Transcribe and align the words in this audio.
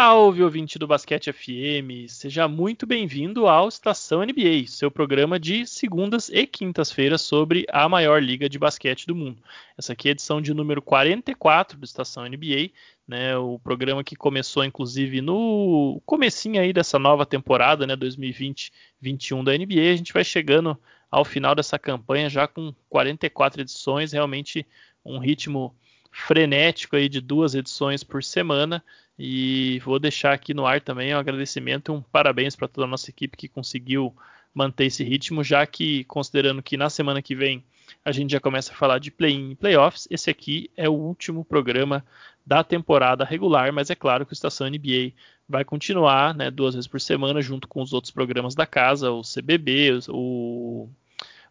Salve, 0.00 0.44
ouvinte 0.44 0.78
do 0.78 0.86
Basquete 0.86 1.32
FM! 1.32 2.06
Seja 2.06 2.46
muito 2.46 2.86
bem-vindo 2.86 3.48
ao 3.48 3.66
Estação 3.66 4.22
NBA, 4.22 4.68
seu 4.68 4.92
programa 4.92 5.40
de 5.40 5.66
segundas 5.66 6.28
e 6.28 6.46
quintas-feiras 6.46 7.20
sobre 7.20 7.66
a 7.68 7.88
maior 7.88 8.22
liga 8.22 8.48
de 8.48 8.60
basquete 8.60 9.08
do 9.08 9.14
mundo. 9.16 9.42
Essa 9.76 9.94
aqui 9.94 10.06
é 10.06 10.10
a 10.10 10.12
edição 10.12 10.40
de 10.40 10.54
número 10.54 10.80
44 10.80 11.76
do 11.76 11.84
Estação 11.84 12.24
NBA, 12.24 12.70
né, 13.08 13.36
o 13.36 13.58
programa 13.58 14.04
que 14.04 14.14
começou 14.14 14.64
inclusive 14.64 15.20
no 15.20 16.00
comecinho 16.06 16.60
aí 16.60 16.72
dessa 16.72 16.96
nova 16.96 17.26
temporada, 17.26 17.84
né, 17.84 17.96
2020-21 17.96 19.42
da 19.42 19.58
NBA. 19.58 19.92
A 19.92 19.96
gente 19.96 20.12
vai 20.12 20.22
chegando 20.22 20.78
ao 21.10 21.24
final 21.24 21.56
dessa 21.56 21.76
campanha 21.76 22.30
já 22.30 22.46
com 22.46 22.72
44 22.88 23.62
edições, 23.62 24.12
realmente 24.12 24.64
um 25.04 25.18
ritmo 25.18 25.74
frenético 26.12 26.94
aí 26.94 27.08
de 27.08 27.20
duas 27.20 27.56
edições 27.56 28.04
por 28.04 28.22
semana. 28.22 28.80
E 29.18 29.80
vou 29.80 29.98
deixar 29.98 30.32
aqui 30.32 30.54
no 30.54 30.64
ar 30.64 30.80
também 30.80 31.14
um 31.14 31.18
agradecimento 31.18 31.90
e 31.90 31.94
um 31.94 32.00
parabéns 32.00 32.54
para 32.54 32.68
toda 32.68 32.86
a 32.86 32.90
nossa 32.90 33.10
equipe 33.10 33.36
que 33.36 33.48
conseguiu 33.48 34.14
manter 34.54 34.86
esse 34.86 35.02
ritmo, 35.02 35.42
já 35.42 35.66
que, 35.66 36.04
considerando 36.04 36.62
que 36.62 36.76
na 36.76 36.88
semana 36.88 37.20
que 37.20 37.34
vem 37.34 37.64
a 38.04 38.12
gente 38.12 38.30
já 38.30 38.40
começa 38.40 38.72
a 38.72 38.76
falar 38.76 38.98
de 38.98 39.10
play-in 39.10 39.52
e 39.52 39.54
playoffs, 39.56 40.06
esse 40.10 40.30
aqui 40.30 40.70
é 40.76 40.88
o 40.88 40.92
último 40.92 41.44
programa 41.44 42.04
da 42.46 42.62
temporada 42.62 43.24
regular, 43.24 43.72
mas 43.72 43.90
é 43.90 43.94
claro 43.94 44.24
que 44.24 44.32
o 44.32 44.34
Estação 44.34 44.68
NBA 44.68 45.12
vai 45.48 45.64
continuar 45.64 46.34
né, 46.34 46.50
duas 46.50 46.74
vezes 46.74 46.86
por 46.86 47.00
semana, 47.00 47.42
junto 47.42 47.66
com 47.66 47.82
os 47.82 47.92
outros 47.92 48.10
programas 48.10 48.54
da 48.54 48.66
casa, 48.66 49.10
o 49.10 49.22
CBB, 49.22 50.00
o 50.08 50.88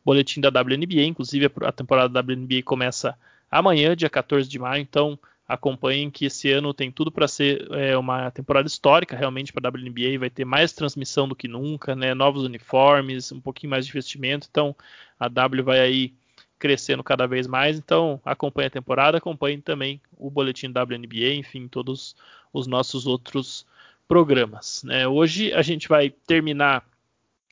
boletim 0.05 0.39
da 0.39 0.49
WNBA, 0.49 1.03
inclusive 1.03 1.51
a 1.61 1.71
temporada 1.71 2.09
da 2.09 2.21
WNBA 2.21 2.63
começa 2.63 3.17
amanhã, 3.49 3.95
dia 3.95 4.09
14 4.09 4.47
de 4.47 4.59
maio, 4.59 4.81
então 4.81 5.19
acompanhem 5.47 6.11
que 6.11 6.25
esse 6.25 6.51
ano 6.51 6.73
tem 6.73 6.91
tudo 6.91 7.11
para 7.11 7.27
ser 7.27 7.67
é, 7.71 7.97
uma 7.97 8.29
temporada 8.31 8.67
histórica 8.67 9.15
realmente 9.15 9.53
para 9.53 9.69
a 9.69 9.71
WNBA, 9.71 10.19
vai 10.19 10.29
ter 10.29 10.43
mais 10.43 10.73
transmissão 10.73 11.27
do 11.27 11.35
que 11.35 11.47
nunca, 11.47 11.95
né? 11.95 12.13
novos 12.13 12.43
uniformes, 12.43 13.31
um 13.31 13.39
pouquinho 13.39 13.69
mais 13.69 13.85
de 13.85 13.91
investimento, 13.91 14.47
então 14.49 14.75
a 15.17 15.27
W 15.27 15.63
vai 15.63 15.79
aí 15.79 16.13
crescendo 16.59 17.03
cada 17.03 17.27
vez 17.27 17.47
mais, 17.47 17.77
então 17.77 18.19
acompanhe 18.25 18.67
a 18.67 18.71
temporada, 18.71 19.19
acompanhe 19.19 19.61
também 19.61 20.01
o 20.17 20.29
boletim 20.29 20.67
WNBA, 20.67 21.35
enfim, 21.35 21.67
todos 21.67 22.15
os 22.51 22.67
nossos 22.67 23.07
outros 23.07 23.65
programas. 24.07 24.83
Né? 24.83 25.07
Hoje 25.07 25.53
a 25.53 25.61
gente 25.61 25.87
vai 25.87 26.09
terminar 26.09 26.83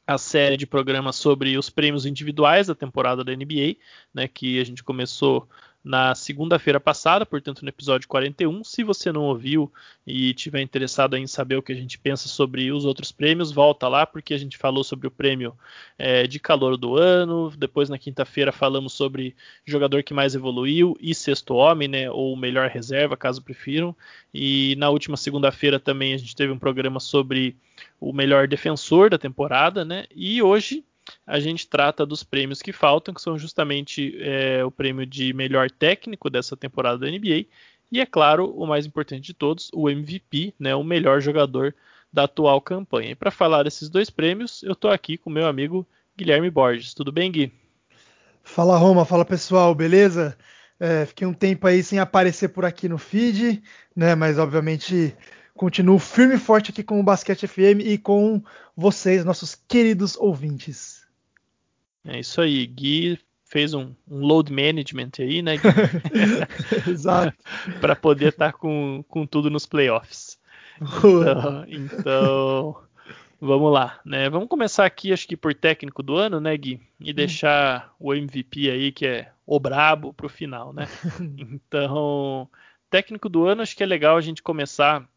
a 0.08 0.18
série 0.18 0.58
de 0.58 0.68
programas 0.68 1.16
sobre 1.16 1.58
os 1.58 1.70
prêmios 1.70 2.06
individuais 2.06 2.68
da 2.68 2.76
temporada 2.76 3.24
da 3.24 3.36
NBA, 3.36 3.78
né, 4.14 4.28
que 4.28 4.60
a 4.60 4.64
gente 4.64 4.84
começou 4.84 5.48
na 5.86 6.16
segunda-feira 6.16 6.80
passada, 6.80 7.28
portanto 7.28 7.62
no 7.62 7.70
episódio 7.70 8.08
41. 8.08 8.64
Se 8.64 8.84
você 8.84 9.12
não 9.12 9.26
ouviu 9.26 9.72
e 10.06 10.34
tiver 10.34 10.62
interessado 10.62 11.16
em 11.16 11.28
saber 11.28 11.58
o 11.58 11.62
que 11.62 11.72
a 11.72 11.76
gente 11.76 12.00
pensa 12.00 12.28
sobre 12.28 12.72
os 12.72 12.86
outros 12.86 13.12
prêmios, 13.12 13.52
volta 13.52 13.88
lá 13.88 14.04
porque 14.04 14.34
a 14.34 14.38
gente 14.38 14.58
falou 14.58 14.84
sobre 14.84 15.08
o 15.08 15.12
prêmio 15.12 15.56
é, 15.96 16.26
de 16.26 16.40
calor 16.40 16.76
do 16.76 16.98
ano. 16.98 17.54
Depois 17.56 17.88
na 17.88 18.00
quinta-feira 18.00 18.52
falamos 18.52 18.94
sobre 18.94 19.36
jogador 19.64 20.02
que 20.02 20.12
mais 20.12 20.34
evoluiu 20.34 20.98
e 21.00 21.14
sexto 21.14 21.54
homem, 21.54 21.88
né, 21.88 22.10
ou 22.10 22.36
melhor 22.36 22.68
reserva, 22.68 23.16
caso 23.16 23.44
prefiram. 23.44 23.96
E 24.34 24.76
na 24.80 24.90
última 24.90 25.16
segunda-feira 25.16 25.80
também 25.80 26.16
a 26.16 26.18
gente 26.18 26.36
teve 26.36 26.52
um 26.52 26.58
programa 26.58 27.00
sobre 27.00 27.56
o 28.02 28.12
melhor 28.12 28.48
defensor 28.48 29.12
da 29.12 29.20
temporada, 29.20 29.86
né? 29.86 30.06
E 30.16 30.42
hoje 30.42 30.84
a 31.26 31.40
gente 31.40 31.68
trata 31.68 32.06
dos 32.06 32.24
prêmios 32.24 32.62
que 32.62 32.72
faltam, 32.72 33.14
que 33.14 33.22
são 33.22 33.38
justamente 33.38 34.16
é, 34.20 34.64
o 34.64 34.72
prêmio 34.72 35.06
de 35.06 35.34
melhor 35.34 35.70
técnico 35.70 36.30
dessa 36.30 36.56
temporada 36.58 36.98
da 36.98 37.08
NBA 37.08 37.46
e, 37.92 38.02
é 38.02 38.06
claro, 38.06 38.52
o 38.52 38.66
mais 38.66 38.86
importante 38.86 39.22
de 39.22 39.34
todos, 39.34 39.70
o 39.74 39.90
MVP, 39.90 40.54
né, 40.60 40.76
o 40.76 40.84
melhor 40.84 41.22
jogador 41.22 41.74
da 42.12 42.24
atual 42.24 42.60
campanha. 42.62 43.12
E 43.12 43.16
para 43.16 43.32
falar 43.32 43.64
desses 43.64 43.90
dois 43.90 44.10
prêmios, 44.10 44.64
eu 44.64 44.74
estou 44.74 44.90
aqui 44.90 45.18
com 45.18 45.30
meu 45.30 45.46
amigo 45.46 45.88
Guilherme 46.18 46.50
Borges. 46.50 46.94
Tudo 46.94 47.12
bem, 47.12 47.32
Gui? 47.32 47.54
Fala, 48.44 48.78
Roma. 48.78 49.06
Fala, 49.06 49.26
pessoal. 49.26 49.76
Beleza? 49.76 50.38
É, 50.80 51.06
fiquei 51.06 51.28
um 51.28 51.34
tempo 51.34 51.68
aí 51.68 51.84
sem 51.84 52.00
aparecer 52.00 52.50
por 52.50 52.66
aqui 52.66 52.90
no 52.90 52.98
feed, 52.98 53.62
né? 53.96 54.16
Mas 54.16 54.38
obviamente 54.38 55.16
continuo 55.54 56.00
firme 56.00 56.36
e 56.36 56.40
forte 56.40 56.72
aqui 56.72 56.84
com 56.84 57.00
o 57.00 57.04
Basquete 57.04 57.48
FM 57.48 57.82
e 57.84 57.98
com 57.98 58.42
vocês, 58.76 59.24
nossos 59.24 59.56
queridos 59.56 60.18
ouvintes. 60.18 60.95
É 62.06 62.20
isso 62.20 62.42
aí, 62.42 62.66
Gui 62.68 63.20
fez 63.46 63.74
um, 63.74 63.94
um 64.10 64.20
load 64.20 64.52
management 64.52 65.12
aí, 65.20 65.42
né? 65.42 65.54
Exato. 66.90 67.38
para 67.80 67.96
poder 67.96 68.30
estar 68.30 68.52
tá 68.52 68.58
com, 68.58 69.04
com 69.08 69.26
tudo 69.26 69.50
nos 69.50 69.66
playoffs. 69.66 70.38
Então, 70.82 71.66
então, 71.68 72.78
vamos 73.40 73.72
lá, 73.72 74.00
né? 74.04 74.30
Vamos 74.30 74.50
começar 74.50 74.86
aqui, 74.86 75.14
acho 75.14 75.28
que 75.28 75.38
por 75.38 75.54
técnico 75.54 76.04
do 76.04 76.16
ano, 76.16 76.42
né, 76.42 76.56
Gui? 76.58 76.82
E 77.00 77.12
hum. 77.12 77.16
deixar 77.16 77.94
hum. 78.00 78.08
o 78.08 78.14
MVP 78.14 78.70
aí, 78.70 78.92
que 78.92 79.06
é 79.06 79.32
o 79.46 79.60
brabo, 79.60 80.14
pro 80.14 80.28
final, 80.28 80.74
né? 80.74 80.88
Então, 81.38 82.50
técnico 82.90 83.30
do 83.30 83.46
ano, 83.46 83.62
acho 83.62 83.76
que 83.76 83.84
é 83.84 83.86
legal 83.86 84.18
a 84.18 84.22
gente 84.22 84.44
começar 84.44 85.08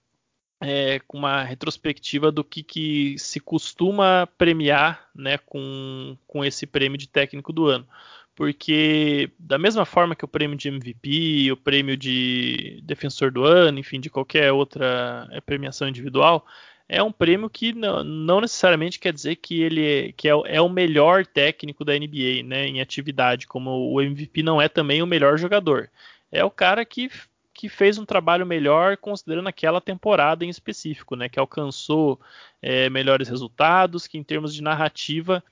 é, 0.60 0.98
com 1.06 1.18
uma 1.18 1.42
retrospectiva 1.42 2.32
do 2.32 2.42
que, 2.42 2.62
que 2.62 3.18
se 3.18 3.40
costuma 3.40 4.26
premiar 4.38 5.08
né, 5.14 5.38
com, 5.38 6.16
com 6.26 6.44
esse 6.44 6.66
prêmio 6.66 6.98
de 6.98 7.08
técnico 7.08 7.52
do 7.52 7.66
ano. 7.66 7.86
Porque, 8.34 9.32
da 9.38 9.58
mesma 9.58 9.84
forma 9.84 10.14
que 10.14 10.24
o 10.24 10.28
prêmio 10.28 10.56
de 10.56 10.68
MVP, 10.68 11.50
o 11.50 11.56
prêmio 11.56 11.96
de 11.96 12.80
defensor 12.84 13.32
do 13.32 13.42
ano, 13.44 13.80
enfim, 13.80 13.98
de 13.98 14.08
qualquer 14.08 14.52
outra 14.52 15.28
é, 15.32 15.40
premiação 15.40 15.88
individual, 15.88 16.46
é 16.88 17.02
um 17.02 17.12
prêmio 17.12 17.50
que 17.50 17.72
não, 17.72 18.02
não 18.04 18.40
necessariamente 18.40 18.98
quer 18.98 19.12
dizer 19.12 19.36
que 19.36 19.60
ele 19.60 19.84
é, 19.84 20.12
que 20.12 20.28
é, 20.28 20.32
é, 20.46 20.60
o 20.60 20.68
melhor 20.68 21.26
técnico 21.26 21.84
da 21.84 21.92
NBA 21.98 22.44
né, 22.44 22.66
em 22.66 22.80
atividade, 22.80 23.46
como 23.46 23.92
o 23.92 24.00
MVP 24.00 24.42
não 24.42 24.62
é 24.62 24.68
também 24.68 25.02
o 25.02 25.06
melhor 25.06 25.36
jogador. 25.36 25.90
É 26.30 26.44
o 26.44 26.50
cara 26.50 26.84
que 26.84 27.10
que 27.58 27.68
fez 27.68 27.98
um 27.98 28.04
trabalho 28.04 28.46
melhor 28.46 28.96
considerando 28.96 29.48
aquela 29.48 29.80
temporada 29.80 30.44
em 30.44 30.48
específico, 30.48 31.16
né? 31.16 31.28
Que 31.28 31.40
alcançou 31.40 32.20
é, 32.62 32.88
melhores 32.88 33.28
resultados, 33.28 34.06
que 34.06 34.16
em 34.16 34.22
termos 34.22 34.54
de 34.54 34.62
narrativa 34.62 35.42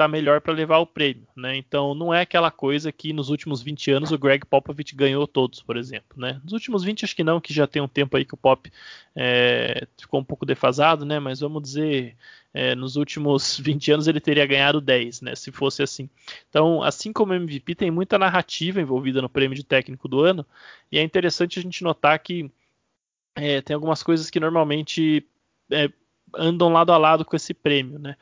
está 0.00 0.08
melhor 0.08 0.40
para 0.40 0.54
levar 0.54 0.78
o 0.78 0.86
prêmio, 0.86 1.26
né? 1.36 1.54
Então 1.56 1.94
não 1.94 2.12
é 2.12 2.22
aquela 2.22 2.50
coisa 2.50 2.90
que 2.90 3.12
nos 3.12 3.28
últimos 3.28 3.60
20 3.60 3.90
anos 3.90 4.10
o 4.10 4.18
Greg 4.18 4.46
Popovich 4.46 4.94
ganhou 4.96 5.26
todos, 5.26 5.62
por 5.62 5.76
exemplo, 5.76 6.18
né? 6.18 6.40
Nos 6.42 6.54
últimos 6.54 6.82
20 6.82 7.04
acho 7.04 7.14
que 7.14 7.22
não, 7.22 7.38
que 7.38 7.52
já 7.52 7.66
tem 7.66 7.82
um 7.82 7.88
tempo 7.88 8.16
aí 8.16 8.24
que 8.24 8.32
o 8.32 8.36
Pop 8.38 8.70
é, 9.14 9.86
ficou 9.98 10.18
um 10.18 10.24
pouco 10.24 10.46
defasado, 10.46 11.04
né? 11.04 11.18
Mas 11.18 11.40
vamos 11.40 11.62
dizer 11.62 12.16
é, 12.54 12.74
nos 12.74 12.96
últimos 12.96 13.58
20 13.60 13.92
anos 13.92 14.08
ele 14.08 14.20
teria 14.20 14.46
ganhado 14.46 14.80
10, 14.80 15.20
né? 15.20 15.34
Se 15.34 15.52
fosse 15.52 15.82
assim. 15.82 16.08
Então, 16.48 16.82
assim 16.82 17.12
como 17.12 17.32
o 17.32 17.36
MVP, 17.36 17.74
tem 17.74 17.90
muita 17.90 18.18
narrativa 18.18 18.80
envolvida 18.80 19.20
no 19.20 19.28
prêmio 19.28 19.54
de 19.54 19.64
técnico 19.64 20.08
do 20.08 20.20
ano, 20.20 20.46
e 20.90 20.98
é 20.98 21.02
interessante 21.02 21.58
a 21.58 21.62
gente 21.62 21.84
notar 21.84 22.18
que 22.18 22.50
é, 23.34 23.60
tem 23.60 23.74
algumas 23.74 24.02
coisas 24.02 24.30
que 24.30 24.40
normalmente 24.40 25.26
é, 25.70 25.90
andam 26.34 26.72
lado 26.72 26.92
a 26.92 26.98
lado 26.98 27.24
com 27.24 27.36
esse 27.36 27.52
prêmio, 27.52 27.98
né? 27.98 28.16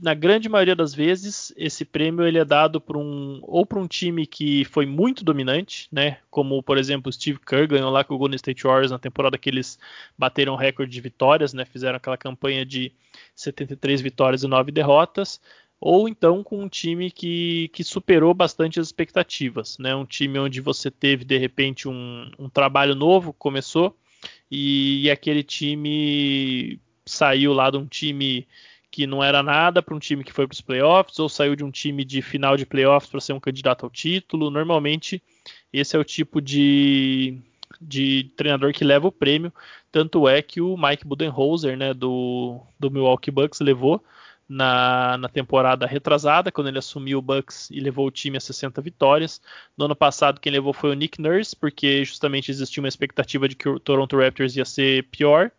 Na 0.00 0.14
grande 0.14 0.48
maioria 0.48 0.76
das 0.76 0.94
vezes, 0.94 1.52
esse 1.56 1.84
prêmio 1.84 2.26
ele 2.26 2.38
é 2.38 2.44
dado 2.44 2.80
para 2.80 2.96
um 2.96 3.40
ou 3.42 3.66
para 3.66 3.78
um 3.78 3.86
time 3.86 4.26
que 4.26 4.64
foi 4.66 4.86
muito 4.86 5.24
dominante, 5.24 5.88
né? 5.90 6.18
Como 6.30 6.62
por 6.62 6.78
exemplo 6.78 7.10
o 7.10 7.12
Steve 7.12 7.40
Kerr 7.40 7.66
ganhou 7.66 7.90
lá 7.90 8.04
com 8.04 8.14
o 8.14 8.18
Golden 8.18 8.36
State 8.36 8.62
Warriors 8.62 8.92
na 8.92 8.98
temporada 8.98 9.36
que 9.36 9.48
eles 9.50 9.78
bateram 10.16 10.54
recorde 10.56 10.92
de 10.92 11.00
vitórias, 11.00 11.52
né? 11.52 11.64
Fizeram 11.64 11.96
aquela 11.96 12.16
campanha 12.16 12.64
de 12.64 12.92
73 13.34 14.00
vitórias 14.00 14.42
e 14.42 14.46
9 14.46 14.70
derrotas. 14.70 15.40
Ou 15.80 16.08
então 16.08 16.42
com 16.42 16.60
um 16.62 16.68
time 16.68 17.10
que, 17.10 17.68
que 17.68 17.84
superou 17.84 18.34
bastante 18.34 18.80
as 18.80 18.86
expectativas, 18.86 19.78
né? 19.78 19.94
Um 19.94 20.04
time 20.04 20.38
onde 20.38 20.60
você 20.60 20.90
teve 20.90 21.24
de 21.24 21.38
repente 21.38 21.88
um, 21.88 22.30
um 22.38 22.48
trabalho 22.48 22.94
novo, 22.94 23.32
começou, 23.32 23.96
e, 24.50 25.04
e 25.04 25.10
aquele 25.10 25.42
time 25.42 26.80
saiu 27.06 27.52
lá 27.52 27.70
de 27.70 27.76
um 27.76 27.86
time 27.86 28.46
que 28.98 29.06
não 29.06 29.22
era 29.22 29.44
nada 29.44 29.80
para 29.80 29.94
um 29.94 29.98
time 30.00 30.24
que 30.24 30.32
foi 30.32 30.44
para 30.44 30.54
os 30.54 30.60
playoffs, 30.60 31.20
ou 31.20 31.28
saiu 31.28 31.54
de 31.54 31.62
um 31.62 31.70
time 31.70 32.04
de 32.04 32.20
final 32.20 32.56
de 32.56 32.66
playoffs 32.66 33.08
para 33.08 33.20
ser 33.20 33.32
um 33.32 33.38
candidato 33.38 33.86
ao 33.86 33.90
título. 33.90 34.50
Normalmente, 34.50 35.22
esse 35.72 35.94
é 35.94 35.98
o 36.00 36.02
tipo 36.02 36.40
de, 36.40 37.38
de 37.80 38.32
treinador 38.36 38.72
que 38.72 38.82
leva 38.82 39.06
o 39.06 39.12
prêmio. 39.12 39.52
Tanto 39.92 40.26
é 40.28 40.42
que 40.42 40.60
o 40.60 40.76
Mike 40.76 41.06
Budenholzer, 41.06 41.76
né, 41.76 41.94
do, 41.94 42.60
do 42.76 42.90
Milwaukee 42.90 43.30
Bucks, 43.30 43.60
levou 43.60 44.02
na, 44.48 45.16
na 45.16 45.28
temporada 45.28 45.86
retrasada, 45.86 46.50
quando 46.50 46.66
ele 46.66 46.78
assumiu 46.80 47.20
o 47.20 47.22
Bucks 47.22 47.70
e 47.70 47.78
levou 47.78 48.04
o 48.04 48.10
time 48.10 48.36
a 48.36 48.40
60 48.40 48.82
vitórias. 48.82 49.40
No 49.76 49.84
ano 49.84 49.94
passado, 49.94 50.40
quem 50.40 50.50
levou 50.50 50.72
foi 50.72 50.90
o 50.90 50.94
Nick 50.94 51.22
Nurse, 51.22 51.54
porque 51.54 52.04
justamente 52.04 52.50
existia 52.50 52.82
uma 52.82 52.88
expectativa 52.88 53.48
de 53.48 53.54
que 53.54 53.68
o 53.68 53.78
Toronto 53.78 54.18
Raptors 54.18 54.56
ia 54.56 54.64
ser 54.64 55.04
pior 55.04 55.52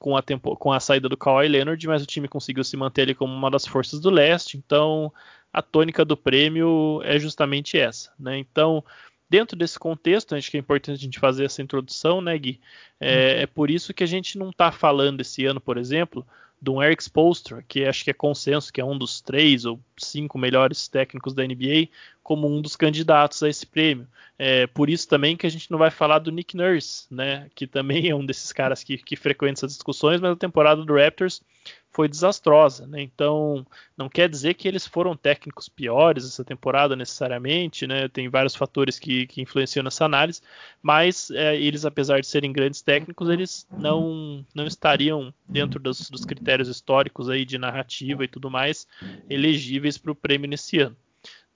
com 0.00 0.16
a, 0.16 0.22
tempo, 0.22 0.56
com 0.56 0.72
a 0.72 0.80
saída 0.80 1.10
do 1.10 1.16
Kawhi 1.16 1.46
Leonard, 1.46 1.86
mas 1.86 2.02
o 2.02 2.06
time 2.06 2.26
conseguiu 2.26 2.64
se 2.64 2.74
manter 2.74 3.02
ali 3.02 3.14
como 3.14 3.32
uma 3.32 3.50
das 3.50 3.66
forças 3.66 4.00
do 4.00 4.08
leste, 4.08 4.56
então 4.56 5.12
a 5.52 5.60
tônica 5.60 6.06
do 6.06 6.16
prêmio 6.16 7.02
é 7.04 7.18
justamente 7.18 7.78
essa. 7.78 8.10
Né? 8.18 8.38
Então, 8.38 8.82
dentro 9.28 9.56
desse 9.56 9.78
contexto, 9.78 10.34
acho 10.34 10.50
que 10.50 10.56
é 10.56 10.60
importante 10.60 10.96
a 10.96 11.02
gente 11.02 11.20
fazer 11.20 11.44
essa 11.44 11.60
introdução, 11.60 12.22
né, 12.22 12.36
Gui? 12.38 12.58
É, 12.98 13.42
é 13.42 13.46
por 13.46 13.70
isso 13.70 13.92
que 13.92 14.02
a 14.02 14.06
gente 14.06 14.38
não 14.38 14.48
está 14.48 14.72
falando 14.72 15.20
esse 15.20 15.44
ano, 15.44 15.60
por 15.60 15.76
exemplo, 15.76 16.26
de 16.60 16.70
um 16.70 16.82
Eric 16.82 17.02
Spoelstra, 17.02 17.64
que 17.66 17.84
acho 17.84 18.04
que 18.04 18.10
é 18.10 18.14
consenso 18.14 18.72
que 18.72 18.80
é 18.80 18.84
um 18.84 18.98
dos 18.98 19.20
três 19.20 19.64
ou 19.64 19.80
cinco 19.96 20.38
melhores 20.38 20.88
técnicos 20.88 21.32
da 21.32 21.42
NBA, 21.42 21.88
como 22.22 22.46
um 22.46 22.60
dos 22.60 22.76
candidatos 22.76 23.42
a 23.42 23.48
esse 23.48 23.66
prêmio. 23.66 24.06
É 24.38 24.66
por 24.66 24.90
isso 24.90 25.08
também 25.08 25.36
que 25.36 25.46
a 25.46 25.50
gente 25.50 25.70
não 25.70 25.78
vai 25.78 25.90
falar 25.90 26.18
do 26.18 26.30
Nick 26.30 26.56
Nurse, 26.56 27.06
né, 27.10 27.50
que 27.54 27.66
também 27.66 28.08
é 28.08 28.14
um 28.14 28.24
desses 28.24 28.52
caras 28.52 28.84
que, 28.84 28.98
que 28.98 29.16
frequenta 29.16 29.60
essas 29.60 29.72
discussões, 29.72 30.20
mas 30.20 30.32
a 30.32 30.36
temporada 30.36 30.84
do 30.84 30.94
Raptors 30.94 31.42
foi 31.90 32.08
desastrosa, 32.08 32.86
né? 32.86 33.02
Então 33.02 33.66
não 33.96 34.08
quer 34.08 34.28
dizer 34.28 34.54
que 34.54 34.68
eles 34.68 34.86
foram 34.86 35.16
técnicos 35.16 35.68
piores 35.68 36.24
essa 36.24 36.44
temporada 36.44 36.94
necessariamente, 36.94 37.86
né? 37.86 38.08
Tem 38.08 38.28
vários 38.28 38.54
fatores 38.54 38.98
que, 38.98 39.26
que 39.26 39.42
influenciam 39.42 39.82
nessa 39.82 40.04
análise, 40.04 40.40
mas 40.80 41.30
é, 41.30 41.56
eles, 41.56 41.84
apesar 41.84 42.20
de 42.20 42.26
serem 42.26 42.52
grandes 42.52 42.80
técnicos, 42.80 43.28
eles 43.28 43.66
não, 43.70 44.44
não 44.54 44.66
estariam 44.66 45.34
dentro 45.48 45.80
dos, 45.80 46.08
dos 46.08 46.24
critérios 46.24 46.68
históricos 46.68 47.28
aí 47.28 47.44
de 47.44 47.58
narrativa 47.58 48.24
e 48.24 48.28
tudo 48.28 48.50
mais 48.50 48.86
elegíveis 49.28 49.98
para 49.98 50.12
o 50.12 50.16
prêmio 50.16 50.48
nesse 50.48 50.78
ano. 50.78 50.96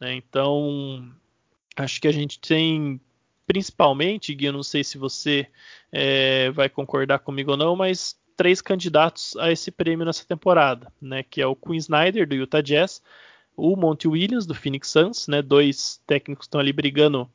Né? 0.01 0.15
Então 0.15 1.09
acho 1.77 2.01
que 2.01 2.09
a 2.09 2.13
gente 2.13 2.41
tem 2.41 3.01
principalmente, 3.47 4.35
Gui, 4.35 4.47
eu 4.47 4.53
não 4.53 4.63
sei 4.63 4.83
se 4.83 4.97
você 4.97 5.47
é, 5.93 6.51
vai 6.51 6.69
concordar 6.69 7.19
comigo 7.19 7.53
ou 7.53 7.57
não, 7.57 7.77
mas 7.77 8.19
três 8.37 8.61
candidatos 8.61 9.37
a 9.37 9.51
esse 9.51 9.71
prêmio 9.71 10.05
nessa 10.05 10.25
temporada, 10.25 10.93
né? 11.01 11.23
Que 11.23 11.41
é 11.41 11.47
o 11.47 11.57
Quinn 11.57 11.77
Snyder 11.77 12.27
do 12.27 12.35
Utah 12.35 12.61
Jazz, 12.61 13.03
o 13.57 13.77
Monty 13.77 14.09
Williams 14.09 14.47
do 14.47 14.55
Phoenix 14.55 14.89
Suns, 14.89 15.29
né? 15.29 15.43
Dois 15.43 16.01
técnicos 16.07 16.47
estão 16.47 16.61
ali 16.61 16.73
brigando 16.73 17.29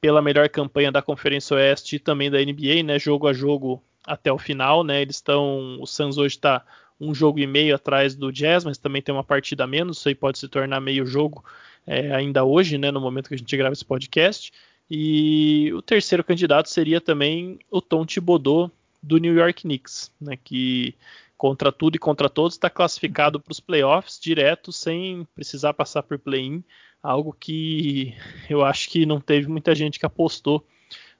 pela 0.00 0.20
melhor 0.20 0.48
campanha 0.48 0.90
da 0.90 1.00
Conferência 1.00 1.56
Oeste 1.56 1.96
e 1.96 1.98
também 1.98 2.30
da 2.30 2.38
NBA, 2.38 2.82
né? 2.84 2.98
Jogo 2.98 3.28
a 3.28 3.32
jogo 3.32 3.82
até 4.04 4.32
o 4.32 4.38
final, 4.38 4.82
né? 4.82 5.00
Eles 5.00 5.16
estão, 5.16 5.78
o 5.80 5.86
Suns 5.86 6.18
hoje 6.18 6.36
está 6.36 6.64
um 7.00 7.14
jogo 7.14 7.38
e 7.38 7.46
meio 7.46 7.74
atrás 7.74 8.14
do 8.14 8.32
Jazz, 8.32 8.64
mas 8.64 8.78
também 8.78 9.02
tem 9.02 9.14
uma 9.14 9.24
partida 9.24 9.64
a 9.64 9.66
menos, 9.66 9.98
isso 9.98 10.08
aí 10.08 10.14
pode 10.14 10.38
se 10.38 10.48
tornar 10.48 10.80
meio 10.80 11.04
jogo 11.06 11.44
é, 11.86 12.14
ainda 12.14 12.44
hoje, 12.44 12.78
né? 12.78 12.90
No 12.90 13.00
momento 13.00 13.28
que 13.28 13.34
a 13.34 13.38
gente 13.38 13.56
grava 13.56 13.72
esse 13.72 13.84
podcast. 13.84 14.52
E 14.90 15.72
o 15.72 15.80
terceiro 15.80 16.22
candidato 16.22 16.68
seria 16.68 17.00
também 17.00 17.58
o 17.70 17.80
Tom 17.80 18.04
Thibodeau 18.04 18.70
do 19.02 19.18
New 19.18 19.34
York 19.34 19.62
Knicks, 19.62 20.12
né, 20.20 20.36
que 20.36 20.94
contra 21.36 21.72
tudo 21.72 21.96
e 21.96 21.98
contra 21.98 22.28
todos 22.28 22.54
está 22.54 22.70
classificado 22.70 23.40
para 23.40 23.50
os 23.50 23.58
playoffs 23.58 24.20
direto 24.20 24.70
sem 24.70 25.26
precisar 25.34 25.74
passar 25.74 26.02
por 26.02 26.18
play-in, 26.18 26.62
algo 27.02 27.32
que 27.32 28.14
eu 28.48 28.64
acho 28.64 28.88
que 28.88 29.04
não 29.04 29.20
teve 29.20 29.48
muita 29.48 29.74
gente 29.74 29.98
que 29.98 30.06
apostou 30.06 30.64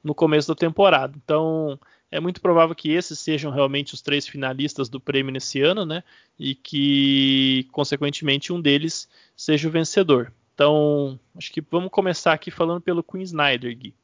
no 0.03 0.15
começo 0.15 0.49
da 0.49 0.55
temporada. 0.55 1.15
Então 1.17 1.79
é 2.13 2.21
muito 2.21 2.43
provável 2.43 2.77
que 2.77 2.91
esses 2.91 3.19
sejam 3.19 3.51
realmente 3.51 3.95
os 3.95 4.03
três 4.03 4.29
finalistas 4.29 4.91
do 4.91 5.01
prêmio 5.01 5.33
nesse 5.33 5.63
ano, 5.63 5.87
né? 5.87 6.05
E 6.39 6.55
que, 6.55 7.67
consequentemente, 7.73 8.53
um 8.53 8.61
deles 8.61 9.09
seja 9.35 9.67
o 9.67 9.71
vencedor. 9.71 10.31
Então, 10.53 11.19
acho 11.35 11.51
que 11.51 11.63
vamos 11.63 11.91
começar 11.91 12.35
aqui 12.35 12.51
falando 12.51 12.83
pelo 12.83 13.03
Queen 13.03 13.23
Snyder, 13.23 13.75
Gui. 13.75 13.95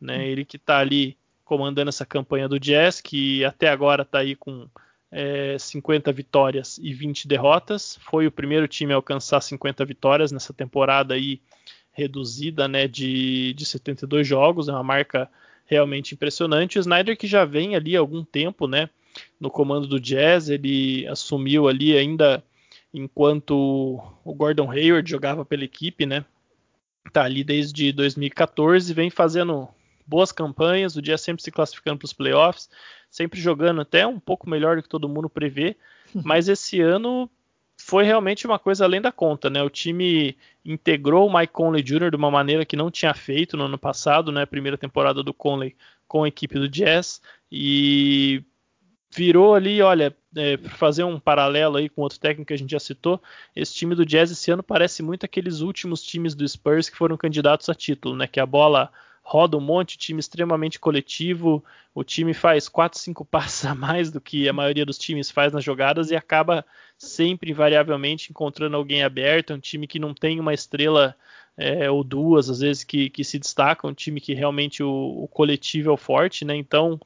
Né? 0.00 0.26
Ele 0.26 0.46
que 0.46 0.56
está 0.56 0.78
ali 0.78 1.16
comandando 1.52 1.90
essa 1.90 2.06
campanha 2.06 2.48
do 2.48 2.58
Jazz, 2.58 3.02
que 3.02 3.44
até 3.44 3.68
agora 3.68 4.04
está 4.04 4.20
aí 4.20 4.34
com 4.34 4.66
é, 5.10 5.54
50 5.58 6.10
vitórias 6.10 6.78
e 6.78 6.94
20 6.94 7.28
derrotas. 7.28 7.98
Foi 8.00 8.26
o 8.26 8.32
primeiro 8.32 8.66
time 8.66 8.94
a 8.94 8.96
alcançar 8.96 9.42
50 9.42 9.84
vitórias 9.84 10.32
nessa 10.32 10.54
temporada 10.54 11.12
aí 11.12 11.42
reduzida 11.92 12.66
né, 12.66 12.88
de, 12.88 13.52
de 13.52 13.66
72 13.66 14.26
jogos, 14.26 14.66
é 14.66 14.72
uma 14.72 14.82
marca 14.82 15.30
realmente 15.66 16.14
impressionante. 16.14 16.78
O 16.78 16.80
Snyder 16.80 17.18
que 17.18 17.26
já 17.26 17.44
vem 17.44 17.76
ali 17.76 17.94
há 17.94 18.00
algum 18.00 18.24
tempo 18.24 18.66
né, 18.66 18.88
no 19.38 19.50
comando 19.50 19.86
do 19.86 20.00
Jazz, 20.00 20.48
ele 20.48 21.06
assumiu 21.06 21.68
ali 21.68 21.94
ainda 21.94 22.42
enquanto 22.94 24.02
o 24.24 24.34
Gordon 24.34 24.70
Hayward 24.70 25.10
jogava 25.10 25.44
pela 25.44 25.64
equipe, 25.64 26.06
né? 26.06 26.24
Tá 27.12 27.24
ali 27.24 27.44
desde 27.44 27.92
2014, 27.92 28.94
vem 28.94 29.10
fazendo 29.10 29.68
boas 30.06 30.32
campanhas, 30.32 30.96
o 30.96 31.02
dia 31.02 31.18
sempre 31.18 31.42
se 31.42 31.50
classificando 31.50 31.98
para 31.98 32.06
os 32.06 32.12
playoffs, 32.12 32.68
sempre 33.10 33.40
jogando 33.40 33.80
até 33.80 34.06
um 34.06 34.18
pouco 34.18 34.48
melhor 34.48 34.76
do 34.76 34.82
que 34.82 34.88
todo 34.88 35.08
mundo 35.08 35.28
prevê, 35.28 35.76
mas 36.24 36.48
esse 36.48 36.80
ano 36.80 37.30
foi 37.76 38.04
realmente 38.04 38.46
uma 38.46 38.58
coisa 38.58 38.84
além 38.84 39.00
da 39.00 39.10
conta, 39.10 39.50
né? 39.50 39.62
O 39.62 39.70
time 39.70 40.36
integrou 40.64 41.26
o 41.28 41.32
Mike 41.36 41.52
Conley 41.52 41.82
Jr. 41.82 42.10
de 42.10 42.16
uma 42.16 42.30
maneira 42.30 42.64
que 42.64 42.76
não 42.76 42.90
tinha 42.90 43.12
feito 43.12 43.56
no 43.56 43.64
ano 43.64 43.78
passado, 43.78 44.30
né? 44.30 44.46
Primeira 44.46 44.78
temporada 44.78 45.22
do 45.22 45.34
Conley 45.34 45.74
com 46.06 46.24
a 46.24 46.28
equipe 46.28 46.58
do 46.58 46.68
Jazz 46.68 47.20
e 47.50 48.44
virou 49.14 49.54
ali, 49.54 49.82
olha, 49.82 50.16
é, 50.36 50.56
para 50.56 50.70
fazer 50.70 51.04
um 51.04 51.18
paralelo 51.20 51.76
aí 51.76 51.88
com 51.88 52.02
outro 52.02 52.18
técnico 52.18 52.48
que 52.48 52.54
a 52.54 52.58
gente 52.58 52.70
já 52.70 52.80
citou, 52.80 53.20
esse 53.54 53.74
time 53.74 53.94
do 53.94 54.06
Jazz 54.06 54.30
esse 54.30 54.50
ano 54.50 54.62
parece 54.62 55.02
muito 55.02 55.24
aqueles 55.24 55.60
últimos 55.60 56.02
times 56.02 56.34
do 56.34 56.48
Spurs 56.48 56.88
que 56.88 56.96
foram 56.96 57.16
candidatos 57.16 57.68
a 57.68 57.74
título, 57.74 58.16
né? 58.16 58.26
Que 58.26 58.40
a 58.40 58.46
bola 58.46 58.90
roda 59.22 59.56
um 59.56 59.60
monte, 59.60 59.96
time 59.96 60.18
extremamente 60.18 60.78
coletivo, 60.78 61.64
o 61.94 62.02
time 62.02 62.34
faz 62.34 62.68
4, 62.68 62.98
5 62.98 63.24
passos 63.26 63.64
a 63.64 63.74
mais 63.74 64.10
do 64.10 64.20
que 64.20 64.48
a 64.48 64.52
maioria 64.52 64.84
dos 64.84 64.98
times 64.98 65.30
faz 65.30 65.52
nas 65.52 65.64
jogadas 65.64 66.10
e 66.10 66.16
acaba 66.16 66.64
sempre, 66.98 67.50
invariavelmente, 67.50 68.30
encontrando 68.30 68.76
alguém 68.76 69.02
aberto, 69.02 69.52
é 69.52 69.56
um 69.56 69.60
time 69.60 69.86
que 69.86 69.98
não 69.98 70.12
tem 70.12 70.38
uma 70.38 70.52
estrela 70.52 71.16
é, 71.56 71.90
ou 71.90 72.02
duas, 72.02 72.48
às 72.48 72.60
vezes, 72.60 72.82
que, 72.84 73.10
que 73.10 73.24
se 73.24 73.38
destaca, 73.38 73.86
um 73.86 73.94
time 73.94 74.20
que 74.20 74.34
realmente 74.34 74.82
o, 74.82 75.24
o, 75.24 75.28
coletivo 75.28 75.90
é 75.90 75.92
o 75.92 75.96
forte, 75.96 76.44
né? 76.44 76.56
Então, 76.56 76.98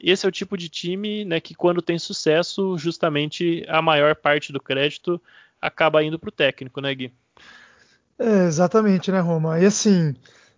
esse 0.00 0.26
é 0.26 0.28
o 0.28 0.32
tipo 0.32 0.56
de 0.56 0.68
time 0.68 1.24
né, 1.24 1.40
que 1.40 1.54
quando 1.54 1.82
tem 1.82 1.98
sucesso, 1.98 2.76
justamente 2.76 3.64
a 3.68 3.80
maior 3.80 4.14
parte 4.14 4.52
do 4.52 4.60
crédito 4.60 5.20
acaba 5.60 6.02
indo 6.02 6.18
para 6.18 6.28
o 6.28 6.32
técnico, 6.32 6.80
né, 6.80 6.94
Gui? 6.94 7.12
É, 8.18 8.46
exatamente, 8.46 9.10
né, 9.10 9.20
Roma? 9.20 9.60
E 9.60 9.66
assim, 9.66 10.14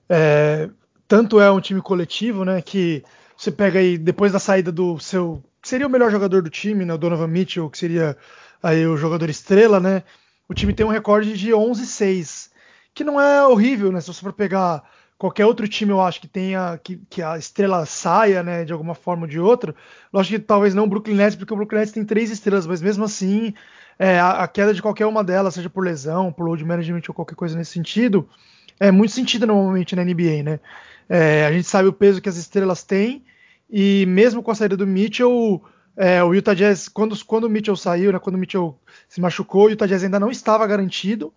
é, 0.09 0.69
tanto 1.09 1.41
é 1.41 1.51
um 1.51 1.61
time 1.61 1.81
coletivo, 1.81 2.45
né, 2.45 2.61
que 2.63 3.05
você 3.37 3.51
pega 3.51 3.79
aí 3.79 3.99
depois 3.99 4.33
da 4.33 4.39
saída 4.39 4.73
do 4.73 4.99
seu, 4.99 5.43
que 5.61 5.69
seria 5.69 5.87
o 5.87 5.91
melhor 5.91 6.11
jogador 6.11 6.43
do 6.43 6.51
time, 6.51 6.85
né, 6.85 6.95
o 6.95 6.99
Donovan 6.99 7.29
Mitchell, 7.29 7.71
que 7.71 7.79
seria 7.79 8.17
aí 8.63 8.87
o 8.87 8.97
jogador 8.97 9.29
estrela, 9.29 9.79
né? 9.79 10.03
O 10.49 10.55
time 10.55 10.73
tem 10.73 10.87
um 10.87 10.91
recorde 10.91 11.37
de 11.37 11.51
11-6, 11.51 12.51
que 12.95 13.05
não 13.05 13.21
é 13.21 13.47
horrível, 13.47 13.93
né? 13.93 14.01
Se 14.01 14.09
você 14.09 14.21
for 14.21 14.33
pegar 14.33 14.83
qualquer 15.19 15.47
outro 15.47 15.67
time, 15.67 15.91
eu 15.91 16.01
acho 16.01 16.21
que 16.21 16.29
tenha 16.29 16.79
que, 16.83 17.01
que 17.09 17.23
a 17.23 17.39
estrela 17.39 17.87
saia, 17.87 18.43
né, 18.43 18.65
de 18.65 18.73
alguma 18.73 18.95
forma 18.95 19.23
ou 19.23 19.29
de 19.29 19.41
outra. 19.41 19.75
Lógico 20.13 20.41
que 20.41 20.47
talvez 20.47 20.75
não 20.75 20.85
o 20.85 20.89
Brooklyn 20.89 21.15
Nets, 21.15 21.37
porque 21.37 21.53
o 21.53 21.57
Brooklyn 21.57 21.81
Nets 21.81 21.93
tem 21.93 22.05
três 22.05 22.31
estrelas, 22.31 22.67
mas 22.67 22.83
mesmo 22.83 23.05
assim, 23.05 23.55
é, 23.99 24.19
a, 24.19 24.43
a, 24.43 24.49
queda 24.49 24.75
de 24.75 24.83
qualquer 24.83 25.07
uma 25.07 25.25
delas, 25.25 25.55
seja 25.55 25.71
por 25.71 25.85
lesão, 25.85 26.33
por 26.33 26.47
load 26.47 26.65
management 26.65 27.03
ou 27.09 27.15
qualquer 27.15 27.35
coisa 27.35 27.57
nesse 27.57 27.73
sentido, 27.73 28.29
é 28.79 28.91
muito 28.91 29.13
sentido 29.13 29.47
normalmente 29.47 29.97
na 29.97 30.05
NBA, 30.05 30.43
né? 30.43 30.61
É, 31.09 31.47
a 31.47 31.53
gente 31.53 31.69
sabe 31.69 31.89
o 31.89 31.93
peso 31.93 32.21
que 32.21 32.29
as 32.29 32.37
estrelas 32.37 32.83
têm 32.83 33.25
e 33.71 34.05
mesmo 34.07 34.43
com 34.43 34.51
a 34.51 34.55
saída 34.55 34.77
do 34.77 34.87
Mitchell, 34.87 35.63
é, 35.97 36.23
o 36.23 36.35
Utah 36.35 36.55
Jazz, 36.55 36.89
quando, 36.89 37.17
quando 37.25 37.45
o 37.45 37.51
Mitchell 37.51 37.77
saiu, 37.77 38.13
né, 38.13 38.19
quando 38.19 38.37
o 38.37 38.39
Mitchell 38.39 38.79
se 39.09 39.21
machucou, 39.21 39.67
o 39.67 39.71
Utah 39.71 39.87
Jazz 39.87 40.05
ainda 40.05 40.21
não 40.21 40.31
estava 40.31 40.67
garantido 40.67 41.33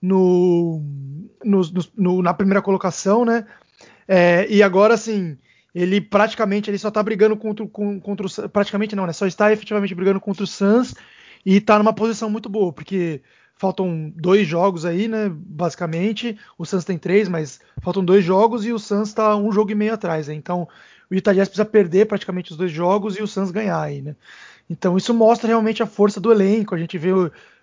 no, 0.00 0.82
no, 1.44 1.60
no 1.96 2.22
na 2.22 2.34
primeira 2.34 2.62
colocação, 2.62 3.24
né? 3.24 3.46
É, 4.08 4.46
e 4.50 4.62
agora, 4.62 4.94
assim, 4.94 5.38
ele 5.74 6.00
praticamente 6.00 6.70
ele 6.70 6.78
só 6.78 6.88
está 6.88 7.02
brigando 7.02 7.36
contra, 7.36 7.66
contra 7.66 8.26
o 8.26 8.48
praticamente 8.48 8.96
não, 8.96 9.06
né? 9.06 9.12
Só 9.12 9.26
está 9.26 9.52
efetivamente 9.52 9.94
brigando 9.94 10.20
contra 10.20 10.44
o 10.44 10.46
Suns 10.46 10.94
e 11.44 11.56
está 11.56 11.78
numa 11.78 11.92
posição 11.92 12.28
muito 12.28 12.48
boa, 12.48 12.72
porque 12.72 13.22
faltam 13.60 14.10
dois 14.16 14.48
jogos 14.48 14.86
aí, 14.86 15.06
né? 15.06 15.30
Basicamente, 15.30 16.34
o 16.56 16.64
Suns 16.64 16.82
tem 16.82 16.96
três, 16.96 17.28
mas 17.28 17.60
faltam 17.82 18.02
dois 18.02 18.24
jogos 18.24 18.64
e 18.64 18.72
o 18.72 18.78
Suns 18.78 19.08
está 19.08 19.36
um 19.36 19.52
jogo 19.52 19.70
e 19.70 19.74
meio 19.74 19.92
atrás. 19.92 20.28
Né? 20.28 20.34
Então, 20.34 20.66
o 21.10 21.14
Utah 21.14 21.34
Jazz 21.34 21.46
precisa 21.46 21.66
perder 21.66 22.06
praticamente 22.06 22.52
os 22.52 22.56
dois 22.56 22.72
jogos 22.72 23.18
e 23.18 23.22
o 23.22 23.26
Suns 23.26 23.50
ganhar 23.50 23.78
aí, 23.78 24.00
né? 24.00 24.16
Então, 24.70 24.96
isso 24.96 25.12
mostra 25.12 25.46
realmente 25.46 25.82
a 25.82 25.86
força 25.86 26.18
do 26.18 26.32
elenco. 26.32 26.74
A 26.74 26.78
gente 26.78 26.96
vê 26.96 27.10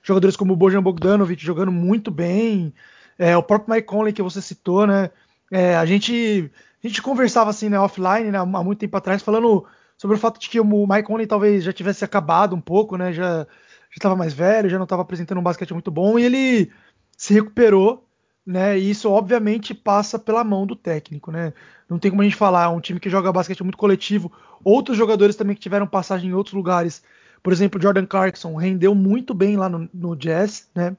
jogadores 0.04 0.36
como 0.36 0.54
o 0.54 0.56
Bojan 0.56 0.84
Bogdanovic 0.84 1.44
jogando 1.44 1.72
muito 1.72 2.12
bem, 2.12 2.72
é, 3.18 3.36
o 3.36 3.42
próprio 3.42 3.74
Mike 3.74 3.88
Conley 3.88 4.14
que 4.14 4.22
você 4.22 4.40
citou, 4.40 4.86
né? 4.86 5.10
É, 5.50 5.76
a 5.78 5.86
gente 5.86 6.52
a 6.84 6.88
gente 6.88 7.02
conversava 7.02 7.50
assim, 7.50 7.70
né, 7.70 7.80
offline, 7.80 8.30
né, 8.30 8.38
há 8.38 8.46
muito 8.46 8.78
tempo 8.78 8.96
atrás, 8.96 9.24
falando 9.24 9.66
sobre 9.98 10.16
o 10.16 10.20
fato 10.20 10.40
de 10.40 10.48
que 10.48 10.60
o 10.60 10.88
Mike 10.88 11.08
Conley 11.08 11.26
talvez 11.26 11.64
já 11.64 11.74
tivesse 11.74 12.06
acabado 12.06 12.56
um 12.56 12.62
pouco, 12.62 12.98
né? 12.98 13.12
Já 13.12 13.48
já 13.90 13.98
estava 13.98 14.16
mais 14.16 14.34
velho, 14.34 14.70
já 14.70 14.78
não 14.78 14.84
estava 14.84 15.02
apresentando 15.02 15.40
um 15.40 15.44
basquete 15.44 15.74
muito 15.74 15.92
bom 15.92 16.18
e 16.18 16.24
ele 16.24 16.72
se 17.16 17.34
recuperou, 17.34 18.08
né? 18.46 18.78
E 18.78 18.90
isso 18.90 19.10
obviamente 19.10 19.74
passa 19.74 20.18
pela 20.20 20.44
mão 20.44 20.66
do 20.66 20.76
técnico, 20.76 21.32
né? 21.32 21.54
Não 21.90 22.00
tem 22.00 22.12
como 22.12 22.22
a 22.22 22.26
gente 22.26 22.36
falar, 22.36 22.66
é 22.66 22.68
um 22.68 22.82
time 22.82 23.00
que 23.00 23.10
joga 23.10 23.32
basquete 23.32 23.64
muito 23.64 23.78
coletivo. 23.78 24.32
Outros 24.64 24.98
jogadores 24.98 25.36
também 25.36 25.56
que 25.56 25.62
tiveram 25.62 25.88
passagem 25.88 26.30
em 26.30 26.34
outros 26.34 26.54
lugares, 26.54 27.04
por 27.42 27.54
exemplo, 27.54 27.82
Jordan 27.82 28.06
Clarkson 28.06 28.56
rendeu 28.56 28.94
muito 28.94 29.34
bem 29.34 29.56
lá 29.56 29.70
no, 29.70 29.90
no 29.94 30.16
Jazz, 30.16 30.70
né? 30.76 30.96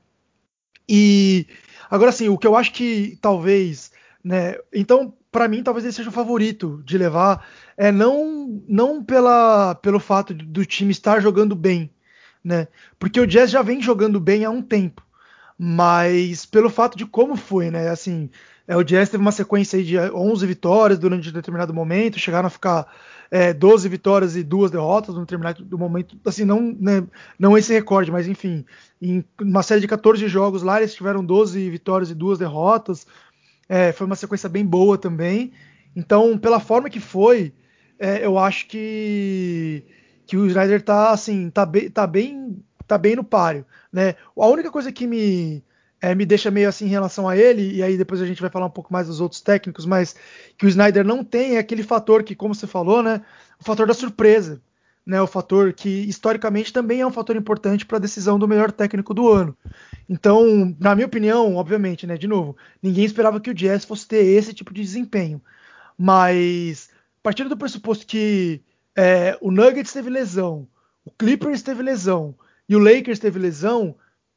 E 0.88 1.46
agora 1.90 2.12
sim, 2.12 2.28
o 2.28 2.38
que 2.38 2.46
eu 2.46 2.56
acho 2.56 2.72
que 2.72 3.18
talvez, 3.20 3.92
né? 4.24 4.56
Então 4.72 5.14
para 5.30 5.48
mim, 5.48 5.62
talvez 5.62 5.84
ele 5.84 5.92
seja 5.92 6.08
o 6.08 6.12
favorito 6.12 6.82
de 6.84 6.96
levar. 6.98 7.46
É 7.76 7.92
não, 7.92 8.62
não 8.66 9.04
pela, 9.04 9.74
pelo 9.76 10.00
fato 10.00 10.34
do 10.34 10.64
time 10.64 10.90
estar 10.90 11.20
jogando 11.20 11.54
bem, 11.54 11.90
né? 12.42 12.68
Porque 12.98 13.20
o 13.20 13.26
Jazz 13.26 13.50
já 13.50 13.62
vem 13.62 13.82
jogando 13.82 14.20
bem 14.20 14.44
há 14.44 14.50
um 14.50 14.62
tempo, 14.62 15.02
mas 15.58 16.46
pelo 16.46 16.70
fato 16.70 16.96
de 16.96 17.06
como 17.06 17.36
foi, 17.36 17.70
né? 17.70 17.88
Assim, 17.88 18.30
é, 18.66 18.76
o 18.76 18.82
Jazz 18.82 19.08
teve 19.08 19.20
uma 19.20 19.32
sequência 19.32 19.82
de 19.82 19.98
11 19.98 20.46
vitórias 20.46 20.98
durante 20.98 21.28
um 21.28 21.32
determinado 21.32 21.72
momento, 21.72 22.18
chegaram 22.18 22.46
a 22.46 22.50
ficar 22.50 22.86
é, 23.30 23.52
12 23.52 23.88
vitórias 23.88 24.36
e 24.36 24.42
duas 24.42 24.70
derrotas 24.70 25.14
no 25.14 25.20
determinado 25.22 25.64
do 25.64 25.78
momento, 25.78 26.16
assim, 26.24 26.44
não, 26.44 26.76
né, 26.78 27.04
não 27.38 27.56
esse 27.56 27.72
recorde, 27.72 28.10
mas 28.10 28.26
enfim, 28.26 28.64
em 29.00 29.24
uma 29.40 29.62
série 29.62 29.80
de 29.80 29.88
14 29.88 30.26
jogos 30.28 30.62
lá, 30.62 30.78
eles 30.78 30.94
tiveram 30.94 31.24
12 31.24 31.68
vitórias 31.70 32.10
e 32.10 32.14
duas 32.14 32.38
derrotas, 32.38 33.06
é, 33.68 33.92
foi 33.92 34.06
uma 34.06 34.16
sequência 34.16 34.48
bem 34.48 34.64
boa 34.64 34.96
também. 34.96 35.52
Então, 35.94 36.38
pela 36.38 36.60
forma 36.60 36.88
que 36.88 37.00
foi, 37.00 37.52
é, 37.98 38.24
eu 38.24 38.38
acho 38.38 38.66
que, 38.66 39.84
que 40.28 40.36
o 40.36 40.46
Snyder 40.46 40.82
tá 40.82 41.10
assim, 41.10 41.48
tá 41.48 41.64
bem, 41.64 41.90
tá 41.90 42.06
bem, 42.06 42.62
tá 42.86 42.98
bem 42.98 43.16
no 43.16 43.24
páreo, 43.24 43.64
né? 43.90 44.14
A 44.36 44.46
única 44.46 44.70
coisa 44.70 44.92
que 44.92 45.06
me 45.06 45.64
é, 46.02 46.14
me 46.14 46.26
deixa 46.26 46.50
meio 46.50 46.68
assim 46.68 46.84
em 46.84 46.90
relação 46.90 47.26
a 47.26 47.34
ele, 47.34 47.76
e 47.76 47.82
aí 47.82 47.96
depois 47.96 48.20
a 48.20 48.26
gente 48.26 48.42
vai 48.42 48.50
falar 48.50 48.66
um 48.66 48.70
pouco 48.70 48.92
mais 48.92 49.06
dos 49.06 49.22
outros 49.22 49.40
técnicos, 49.40 49.86
mas 49.86 50.14
que 50.58 50.66
o 50.66 50.68
Snyder 50.68 51.02
não 51.02 51.24
tem 51.24 51.56
é 51.56 51.58
aquele 51.58 51.82
fator 51.82 52.22
que, 52.22 52.36
como 52.36 52.54
você 52.54 52.66
falou, 52.66 53.02
né? 53.02 53.22
O 53.58 53.64
fator 53.64 53.86
da 53.86 53.94
surpresa. 53.94 54.60
Né, 55.06 55.18
o 55.22 55.26
fator 55.26 55.72
que 55.72 55.88
historicamente 55.88 56.70
também 56.70 57.00
é 57.00 57.06
um 57.06 57.10
fator 57.10 57.34
importante 57.34 57.86
para 57.86 57.96
a 57.96 58.00
decisão 58.00 58.38
do 58.38 58.46
melhor 58.46 58.70
técnico 58.70 59.14
do 59.14 59.26
ano. 59.32 59.56
Então, 60.06 60.76
na 60.78 60.94
minha 60.94 61.06
opinião, 61.06 61.56
obviamente, 61.56 62.06
né, 62.06 62.18
de 62.18 62.28
novo, 62.28 62.54
ninguém 62.82 63.06
esperava 63.06 63.40
que 63.40 63.48
o 63.48 63.54
Jazz 63.54 63.86
fosse 63.86 64.06
ter 64.06 64.22
esse 64.22 64.52
tipo 64.52 64.74
de 64.74 64.82
desempenho. 64.82 65.40
Mas, 65.96 66.90
partindo 67.22 67.48
do 67.48 67.56
pressuposto 67.56 68.06
que 68.06 68.60
é, 68.98 69.38
o 69.40 69.52
Nuggets 69.52 69.92
teve 69.92 70.10
lesão, 70.10 70.66
o 71.04 71.10
Clippers 71.12 71.62
teve 71.62 71.84
lesão 71.84 72.34
e 72.68 72.74
o 72.74 72.80
Lakers 72.80 73.20
teve 73.20 73.38
lesão, 73.38 73.94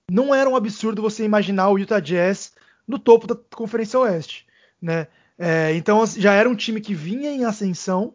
não 0.10 0.36
era 0.36 0.48
um 0.48 0.56
absurdo 0.56 1.02
você 1.02 1.24
imaginar 1.24 1.70
o 1.70 1.80
Utah 1.80 2.00
Jazz 2.00 2.54
no 2.88 3.00
topo 3.00 3.26
da 3.26 3.36
Conferência 3.56 4.00
Oeste, 4.00 4.46
né? 4.80 5.08
É, 5.36 5.74
então 5.74 6.06
já 6.06 6.34
era 6.34 6.48
um 6.48 6.54
time 6.54 6.80
que 6.80 6.94
vinha 6.94 7.32
em 7.32 7.44
ascensão 7.44 8.14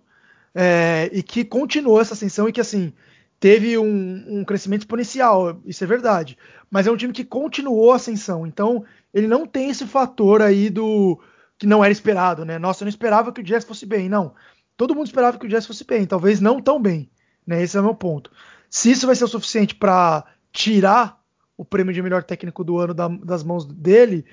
é, 0.54 1.10
e 1.12 1.20
que 1.20 1.44
continuou 1.44 2.00
essa 2.00 2.14
ascensão 2.14 2.48
e 2.48 2.52
que 2.52 2.60
assim 2.60 2.92
teve 3.40 3.76
um, 3.76 4.38
um, 4.38 4.44
crescimento 4.44 4.82
exponencial, 4.82 5.60
isso 5.66 5.82
é 5.82 5.86
verdade. 5.86 6.38
Mas 6.70 6.86
é 6.86 6.92
um 6.92 6.96
time 6.96 7.12
que 7.12 7.24
continuou 7.24 7.92
a 7.92 7.96
ascensão, 7.96 8.46
então 8.46 8.84
ele 9.12 9.26
não 9.26 9.46
tem 9.46 9.70
esse 9.70 9.84
fator 9.84 10.40
aí 10.40 10.70
do 10.70 11.20
que 11.58 11.66
não 11.66 11.82
era 11.82 11.92
esperado, 11.92 12.44
né? 12.44 12.56
Nossa, 12.56 12.84
eu 12.84 12.86
não 12.86 12.90
esperava 12.90 13.32
que 13.32 13.40
o 13.40 13.44
Jazz 13.44 13.64
fosse 13.64 13.84
bem, 13.84 14.08
não. 14.08 14.32
Todo 14.76 14.94
mundo 14.94 15.06
esperava 15.06 15.38
que 15.38 15.46
o 15.46 15.48
Jazz 15.48 15.66
fosse 15.66 15.84
bem, 15.84 16.06
talvez 16.06 16.40
não 16.40 16.60
tão 16.60 16.80
bem, 16.80 17.10
né? 17.46 17.62
Esse 17.62 17.76
é 17.76 17.80
o 17.80 17.84
meu 17.84 17.94
ponto. 17.94 18.30
Se 18.68 18.90
isso 18.90 19.06
vai 19.06 19.16
ser 19.16 19.24
o 19.24 19.28
suficiente 19.28 19.74
para 19.74 20.24
tirar 20.52 21.20
o 21.56 21.64
prêmio 21.64 21.94
de 21.94 22.02
melhor 22.02 22.22
técnico 22.22 22.62
do 22.62 22.78
ano 22.78 22.92
da, 22.92 23.08
das 23.08 23.42
mãos 23.42 23.64
dele, 23.64 24.24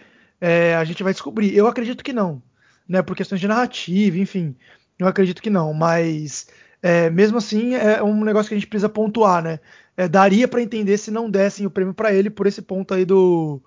é, 0.42 0.76
a 0.76 0.84
gente 0.84 1.04
vai 1.04 1.14
descobrir. 1.14 1.56
Eu 1.56 1.68
acredito 1.68 2.04
que 2.04 2.12
não, 2.12 2.42
né? 2.88 3.02
Por 3.02 3.16
questões 3.16 3.40
de 3.40 3.48
narrativa, 3.48 4.18
enfim, 4.18 4.56
eu 5.00 5.08
acredito 5.08 5.42
que 5.42 5.50
não. 5.50 5.74
Mas 5.74 6.48
é, 6.82 7.10
mesmo 7.10 7.38
assim 7.38 7.76
é 7.76 8.04
um 8.04 8.24
negócio 8.24 8.50
que 8.50 8.56
a 8.56 8.58
gente 8.58 8.68
precisa 8.68 8.90
pontuar, 8.90 9.42
né? 9.42 9.60
É, 9.96 10.08
daria 10.08 10.48
para 10.48 10.62
entender 10.62 10.98
se 10.98 11.12
não 11.12 11.30
dessem 11.30 11.66
o 11.66 11.72
prêmio 11.72 11.94
para 11.94 12.14
ele 12.14 12.30
por 12.30 12.48
esse 12.48 12.62
ponto 12.62 12.94
aí 12.94 13.06
do 13.06 13.62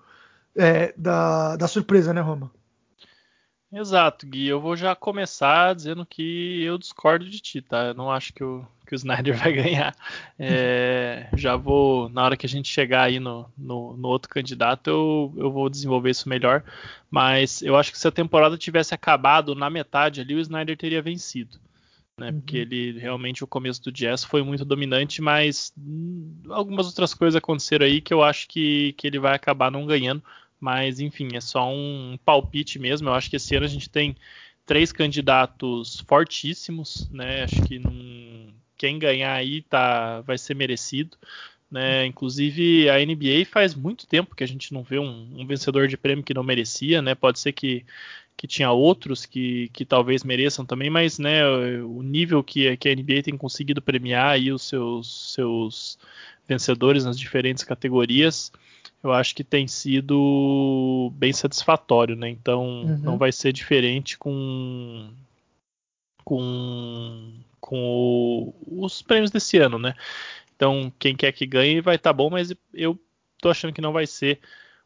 é, 0.55 0.93
da, 0.97 1.55
da 1.55 1.67
surpresa, 1.67 2.13
né, 2.13 2.21
Roma? 2.21 2.51
Exato, 3.71 4.25
Gui. 4.25 4.47
Eu 4.47 4.61
vou 4.61 4.75
já 4.77 4.95
começar 4.95 5.75
dizendo 5.75 6.05
que 6.05 6.63
eu 6.63 6.77
discordo 6.77 7.29
de 7.29 7.39
ti, 7.39 7.61
tá? 7.61 7.87
Eu 7.87 7.93
não 7.93 8.09
acho 8.09 8.33
que 8.33 8.43
o, 8.43 8.65
que 8.85 8.93
o 8.93 8.95
Snyder 8.95 9.35
vai 9.37 9.51
ganhar. 9.51 9.95
É, 10.39 11.29
já 11.35 11.55
vou, 11.57 12.07
na 12.09 12.23
hora 12.23 12.37
que 12.37 12.45
a 12.45 12.49
gente 12.49 12.69
chegar 12.69 13.03
aí 13.03 13.19
no, 13.19 13.49
no, 13.57 13.97
no, 13.97 14.07
outro 14.07 14.29
candidato, 14.29 14.89
eu, 14.89 15.33
eu 15.37 15.51
vou 15.51 15.69
desenvolver 15.69 16.11
isso 16.11 16.29
melhor. 16.29 16.63
Mas 17.11 17.61
eu 17.61 17.75
acho 17.75 17.91
que 17.91 17.99
se 17.99 18.07
a 18.07 18.11
temporada 18.11 18.57
tivesse 18.57 18.93
acabado 18.93 19.53
na 19.53 19.69
metade 19.69 20.21
ali, 20.21 20.33
o 20.33 20.39
Snyder 20.39 20.77
teria 20.77 21.01
vencido. 21.01 21.59
Né, 22.19 22.31
uhum. 22.31 22.39
Porque 22.39 22.57
ele 22.57 22.97
realmente 22.97 23.43
o 23.43 23.47
começo 23.47 23.83
do 23.83 23.91
Jazz 23.91 24.23
foi 24.23 24.41
muito 24.41 24.65
dominante, 24.65 25.21
mas 25.21 25.71
hum, 25.77 26.33
algumas 26.49 26.87
outras 26.87 27.13
coisas 27.13 27.35
aconteceram 27.35 27.85
aí 27.85 28.01
que 28.01 28.13
eu 28.13 28.23
acho 28.23 28.47
que, 28.47 28.93
que 28.93 29.05
ele 29.05 29.19
vai 29.19 29.35
acabar 29.35 29.69
não 29.69 29.85
ganhando 29.85 30.23
mas, 30.59 30.99
enfim, 30.99 31.29
é 31.35 31.41
só 31.41 31.69
um 31.71 32.17
palpite 32.25 32.79
mesmo. 32.79 33.09
Eu 33.09 33.13
acho 33.13 33.29
que 33.29 33.35
esse 33.35 33.55
ano 33.55 33.65
a 33.65 33.69
gente 33.69 33.89
tem 33.89 34.15
três 34.65 34.91
candidatos 34.91 36.01
fortíssimos, 36.07 37.09
né? 37.09 37.43
Acho 37.43 37.61
que 37.63 37.81
quem 38.77 38.99
ganhar 38.99 39.33
aí 39.33 39.61
tá... 39.61 40.21
vai 40.21 40.37
ser 40.37 40.55
merecido. 40.55 41.17
Né? 41.69 42.05
Inclusive 42.05 42.89
a 42.89 42.97
NBA 42.97 43.45
faz 43.45 43.75
muito 43.75 44.07
tempo 44.07 44.35
que 44.35 44.43
a 44.43 44.47
gente 44.47 44.73
não 44.73 44.83
vê 44.83 44.99
um, 44.99 45.41
um 45.41 45.45
vencedor 45.45 45.87
de 45.87 45.97
prêmio 45.97 46.23
que 46.23 46.33
não 46.33 46.43
merecia, 46.43 47.01
né? 47.01 47.13
Pode 47.13 47.39
ser 47.39 47.51
que, 47.51 47.85
que 48.37 48.47
tinha 48.47 48.71
outros 48.71 49.25
que, 49.25 49.69
que 49.73 49.83
talvez 49.83 50.23
mereçam 50.23 50.65
também, 50.65 50.89
mas 50.89 51.19
né, 51.19 51.45
o 51.81 52.01
nível 52.01 52.43
que, 52.43 52.77
que 52.77 52.87
a 52.87 52.95
NBA 52.95 53.23
tem 53.23 53.37
conseguido 53.37 53.81
premiar 53.81 54.29
aí 54.31 54.51
os 54.51 54.61
seus, 54.63 55.33
seus 55.33 55.99
vencedores 56.47 57.03
nas 57.03 57.19
diferentes 57.19 57.63
categorias 57.65 58.51
eu 59.03 59.11
acho 59.11 59.35
que 59.35 59.43
tem 59.43 59.67
sido 59.67 61.11
bem 61.15 61.31
satisfatório, 61.31 62.15
né? 62.15 62.29
Então 62.29 62.83
uhum. 62.83 62.97
não 62.97 63.17
vai 63.17 63.31
ser 63.31 63.53
diferente 63.53 64.17
com 64.17 65.09
com, 66.23 67.33
com 67.61 67.77
o, 67.77 68.83
os 68.83 69.01
prêmios 69.01 69.31
desse 69.31 69.57
ano, 69.57 69.79
né? 69.79 69.93
Então 70.55 70.91
quem 70.99 71.15
quer 71.15 71.31
que 71.31 71.45
ganhe 71.45 71.79
vai 71.81 71.95
estar 71.95 72.09
tá 72.09 72.13
bom, 72.13 72.29
mas 72.29 72.53
eu 72.73 72.99
tô 73.39 73.49
achando 73.49 73.73
que 73.73 73.81
não 73.81 73.93
vai 73.93 74.05
ser 74.07 74.39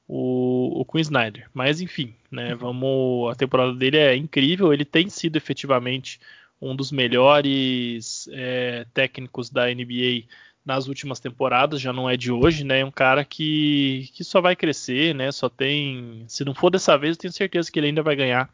o, 0.08 0.82
o 0.82 0.86
Queen 0.86 1.02
Snyder. 1.02 1.50
Mas 1.54 1.82
enfim, 1.82 2.14
né? 2.30 2.54
Uhum. 2.54 2.58
Vamos, 2.60 3.32
a 3.32 3.36
temporada 3.36 3.74
dele 3.74 3.98
é 3.98 4.16
incrível. 4.16 4.74
Ele 4.74 4.86
tem 4.86 5.10
sido 5.10 5.38
efetivamente 5.38 6.20
um 6.62 6.76
dos 6.76 6.92
melhores 6.92 8.30
é, 8.32 8.86
técnicos 8.94 9.50
da 9.50 9.68
NBA 9.74 10.26
nas 10.66 10.88
últimas 10.88 11.20
temporadas, 11.20 11.82
já 11.82 11.92
não 11.92 12.10
é 12.10 12.16
de 12.16 12.32
hoje, 12.32 12.64
né? 12.64 12.82
É 12.82 12.86
um 12.86 12.92
cara 12.92 13.26
que, 13.26 14.10
que 14.14 14.24
só 14.24 14.40
vai 14.40 14.56
crescer, 14.56 15.16
né? 15.16 15.32
Só 15.32 15.50
tem. 15.50 16.24
Se 16.28 16.46
não 16.46 16.54
for 16.54 16.70
dessa 16.70 16.98
vez, 16.98 17.16
eu 17.16 17.22
tenho 17.22 17.34
certeza 17.34 17.72
que 17.72 17.80
ele 17.80 17.88
ainda 17.88 18.04
vai 18.04 18.16
ganhar 18.16 18.50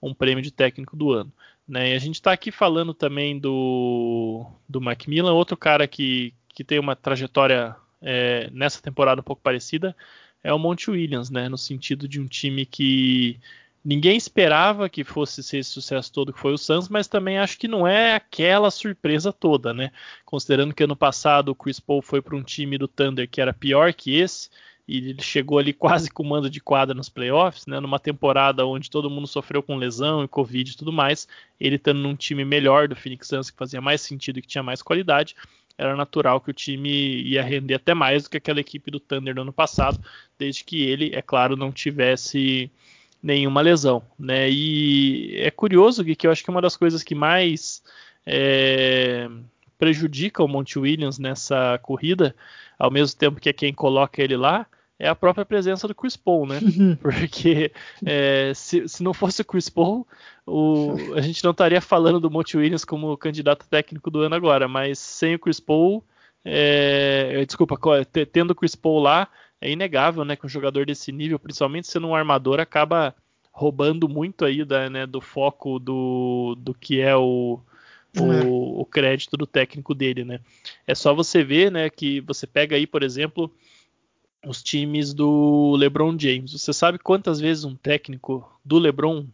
um 0.00 0.14
prêmio 0.14 0.42
de 0.42 0.50
técnico 0.50 0.96
do 0.96 1.12
ano. 1.12 1.32
Né? 1.68 1.92
E 1.92 1.94
a 1.94 1.98
gente 1.98 2.16
está 2.16 2.32
aqui 2.32 2.50
falando 2.50 2.92
também 2.92 3.38
do, 3.38 4.44
do 4.68 4.80
Macmillan, 4.80 5.32
outro 5.32 5.56
cara 5.56 5.86
que, 5.86 6.34
que 6.48 6.64
tem 6.64 6.78
uma 6.78 6.96
trajetória 6.96 7.76
é, 8.00 8.50
nessa 8.52 8.82
temporada 8.82 9.20
um 9.20 9.24
pouco 9.24 9.40
parecida, 9.42 9.94
é 10.42 10.52
o 10.52 10.58
Monte 10.58 10.90
Williams, 10.90 11.30
né? 11.30 11.48
No 11.48 11.58
sentido 11.58 12.08
de 12.08 12.20
um 12.20 12.26
time 12.26 12.66
que 12.66 13.38
ninguém 13.84 14.16
esperava 14.16 14.88
que 14.88 15.04
fosse 15.04 15.42
ser 15.42 15.58
esse 15.58 15.70
sucesso 15.70 16.12
todo 16.12 16.32
que 16.32 16.38
foi 16.38 16.52
o 16.52 16.58
Suns, 16.58 16.88
mas 16.88 17.08
também 17.08 17.38
acho 17.38 17.58
que 17.58 17.68
não 17.68 17.86
é 17.86 18.14
aquela 18.14 18.70
surpresa 18.70 19.32
toda, 19.32 19.74
né? 19.74 19.90
Considerando 20.24 20.74
que 20.74 20.84
ano 20.84 20.96
passado 20.96 21.50
o 21.50 21.54
Chris 21.54 21.80
Paul 21.80 22.02
foi 22.02 22.22
para 22.22 22.36
um 22.36 22.42
time 22.42 22.78
do 22.78 22.88
Thunder 22.88 23.28
que 23.28 23.40
era 23.40 23.52
pior 23.52 23.92
que 23.92 24.16
esse, 24.16 24.48
e 24.86 24.98
ele 24.98 25.22
chegou 25.22 25.58
ali 25.58 25.72
quase 25.74 26.10
com 26.10 26.24
mando 26.24 26.48
de 26.48 26.60
quadra 26.60 26.94
nos 26.94 27.08
playoffs, 27.08 27.66
né? 27.66 27.80
Numa 27.80 27.98
temporada 27.98 28.64
onde 28.64 28.90
todo 28.90 29.10
mundo 29.10 29.26
sofreu 29.26 29.62
com 29.62 29.76
lesão 29.76 30.22
e 30.22 30.28
Covid 30.28 30.70
e 30.70 30.76
tudo 30.76 30.92
mais, 30.92 31.26
ele 31.58 31.76
estando 31.76 32.00
num 32.00 32.14
time 32.14 32.44
melhor 32.44 32.88
do 32.88 32.96
Phoenix 32.96 33.26
Suns 33.28 33.50
que 33.50 33.56
fazia 33.56 33.80
mais 33.80 34.00
sentido 34.00 34.38
e 34.38 34.42
que 34.42 34.48
tinha 34.48 34.62
mais 34.62 34.82
qualidade, 34.82 35.34
era 35.76 35.96
natural 35.96 36.40
que 36.40 36.50
o 36.50 36.54
time 36.54 37.22
ia 37.22 37.42
render 37.42 37.74
até 37.74 37.94
mais 37.94 38.24
do 38.24 38.30
que 38.30 38.36
aquela 38.36 38.60
equipe 38.60 38.90
do 38.90 39.00
Thunder 39.00 39.34
no 39.34 39.42
ano 39.42 39.52
passado, 39.52 39.98
desde 40.38 40.64
que 40.64 40.82
ele, 40.82 41.10
é 41.14 41.22
claro, 41.22 41.56
não 41.56 41.72
tivesse 41.72 42.70
nenhuma 43.22 43.60
lesão, 43.60 44.02
né? 44.18 44.50
E 44.50 45.36
é 45.38 45.50
curioso 45.50 46.04
que 46.04 46.26
eu 46.26 46.30
acho 46.30 46.42
que 46.42 46.50
uma 46.50 46.60
das 46.60 46.76
coisas 46.76 47.02
que 47.02 47.14
mais 47.14 47.82
é, 48.26 49.28
prejudica 49.78 50.42
o 50.42 50.48
Monte 50.48 50.78
Williams 50.78 51.18
nessa 51.18 51.78
corrida, 51.82 52.34
ao 52.78 52.90
mesmo 52.90 53.16
tempo 53.16 53.40
que 53.40 53.48
é 53.48 53.52
quem 53.52 53.72
coloca 53.72 54.22
ele 54.22 54.36
lá, 54.36 54.66
é 54.98 55.08
a 55.08 55.14
própria 55.14 55.44
presença 55.44 55.88
do 55.88 55.94
Chris 55.94 56.16
Paul, 56.16 56.46
né? 56.46 56.60
Porque 57.00 57.72
é, 58.04 58.52
se, 58.54 58.88
se, 58.88 59.02
não 59.02 59.12
fosse 59.12 59.42
o 59.42 59.44
Chris 59.44 59.68
Paul, 59.68 60.06
o, 60.46 60.96
a 61.14 61.20
gente 61.20 61.42
não 61.42 61.50
estaria 61.52 61.80
falando 61.80 62.20
do 62.20 62.30
Monte 62.30 62.56
Williams 62.56 62.84
como 62.84 63.16
candidato 63.16 63.66
técnico 63.68 64.10
do 64.10 64.20
ano 64.20 64.34
agora, 64.34 64.68
mas 64.68 64.98
sem 64.98 65.34
o 65.34 65.38
Chris 65.38 65.58
Paul, 65.58 66.04
é, 66.44 67.44
desculpa, 67.46 67.76
tendo 68.32 68.52
o 68.52 68.54
Chris 68.54 68.74
Paul 68.74 69.00
lá, 69.00 69.28
é 69.62 69.70
inegável, 69.70 70.24
né, 70.24 70.34
que 70.34 70.44
um 70.44 70.48
jogador 70.48 70.84
desse 70.84 71.12
nível, 71.12 71.38
principalmente 71.38 71.86
sendo 71.86 72.08
um 72.08 72.14
armador, 72.14 72.58
acaba 72.58 73.14
roubando 73.52 74.08
muito 74.08 74.44
aí 74.44 74.64
da, 74.64 74.90
né, 74.90 75.06
do 75.06 75.20
foco 75.20 75.78
do, 75.78 76.56
do 76.58 76.74
que 76.74 77.00
é 77.00 77.14
o, 77.14 77.60
o, 78.18 78.32
é. 78.32 78.42
o, 78.44 78.84
crédito 78.84 79.36
do 79.36 79.46
técnico 79.46 79.94
dele, 79.94 80.24
né? 80.24 80.40
É 80.86 80.94
só 80.94 81.14
você 81.14 81.44
ver, 81.44 81.70
né, 81.70 81.88
que 81.88 82.20
você 82.22 82.46
pega 82.46 82.74
aí, 82.74 82.86
por 82.86 83.04
exemplo, 83.04 83.54
os 84.44 84.62
times 84.62 85.14
do 85.14 85.76
LeBron 85.76 86.18
James. 86.18 86.52
Você 86.52 86.72
sabe 86.72 86.98
quantas 86.98 87.38
vezes 87.38 87.64
um 87.64 87.76
técnico 87.76 88.50
do 88.64 88.78
LeBron 88.78 89.26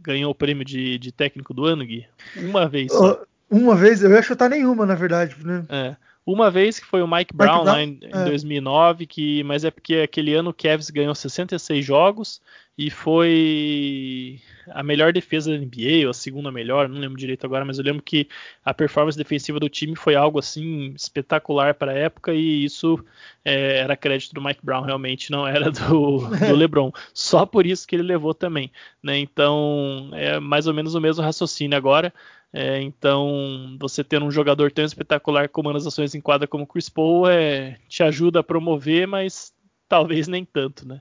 ganhou 0.00 0.30
o 0.30 0.34
prêmio 0.34 0.64
de, 0.64 0.98
de 0.98 1.12
técnico 1.12 1.52
do 1.52 1.66
ano, 1.66 1.84
Gui? 1.84 2.06
Uma 2.36 2.66
vez 2.66 2.90
só. 2.90 3.22
Uma 3.50 3.76
vez? 3.76 4.02
Eu 4.02 4.10
ia 4.10 4.22
chutar 4.22 4.48
nenhuma, 4.48 4.86
na 4.86 4.94
verdade. 4.94 5.36
Né? 5.44 5.66
É. 5.68 5.96
Uma 6.26 6.50
vez 6.50 6.80
que 6.80 6.86
foi 6.86 7.02
o 7.02 7.06
Mike 7.06 7.34
Brown, 7.34 7.64
Mike 7.64 7.64
Brown 7.64 7.74
lá 7.74 7.82
em, 7.82 7.98
em 8.02 8.22
é. 8.22 8.24
2009, 8.24 9.06
que, 9.06 9.44
mas 9.44 9.64
é 9.64 9.70
porque 9.70 9.96
aquele 9.96 10.34
ano 10.34 10.50
o 10.50 10.54
Cavs 10.54 10.88
ganhou 10.88 11.14
66 11.14 11.84
jogos 11.84 12.40
e 12.76 12.90
foi 12.90 14.40
a 14.70 14.82
melhor 14.82 15.12
defesa 15.12 15.52
da 15.52 15.58
NBA, 15.58 16.04
ou 16.04 16.10
a 16.10 16.14
segunda 16.14 16.50
melhor, 16.50 16.88
não 16.88 16.98
lembro 16.98 17.16
direito 17.16 17.44
agora, 17.44 17.64
mas 17.64 17.78
eu 17.78 17.84
lembro 17.84 18.02
que 18.02 18.26
a 18.64 18.74
performance 18.74 19.16
defensiva 19.16 19.60
do 19.60 19.68
time 19.68 19.94
foi 19.94 20.16
algo 20.16 20.38
assim 20.38 20.92
espetacular 20.96 21.74
para 21.74 21.92
a 21.92 21.94
época 21.94 22.32
e 22.32 22.64
isso 22.64 22.98
é, 23.44 23.78
era 23.78 23.96
crédito 23.96 24.34
do 24.34 24.42
Mike 24.42 24.64
Brown, 24.64 24.82
realmente 24.82 25.30
não 25.30 25.46
era 25.46 25.70
do, 25.70 26.18
do 26.18 26.54
LeBron. 26.56 26.90
Só 27.12 27.46
por 27.46 27.64
isso 27.64 27.86
que 27.86 27.94
ele 27.94 28.02
levou 28.02 28.34
também, 28.34 28.72
né? 29.02 29.18
Então 29.18 30.10
é 30.12 30.40
mais 30.40 30.66
ou 30.66 30.74
menos 30.74 30.94
o 30.94 31.00
mesmo 31.00 31.22
raciocínio 31.22 31.76
agora. 31.76 32.12
É, 32.56 32.80
então, 32.80 33.76
você 33.80 34.04
ter 34.04 34.22
um 34.22 34.30
jogador 34.30 34.70
tão 34.70 34.84
espetacular 34.84 35.48
comando 35.48 35.76
as 35.76 35.86
ações 35.88 36.14
em 36.14 36.20
quadra 36.20 36.46
como 36.46 36.68
Chris 36.68 36.88
Paul 36.88 37.28
é, 37.28 37.78
te 37.88 38.00
ajuda 38.04 38.38
a 38.38 38.44
promover, 38.44 39.08
mas 39.08 39.52
talvez 39.88 40.28
nem 40.28 40.44
tanto, 40.44 40.86
né? 40.86 41.00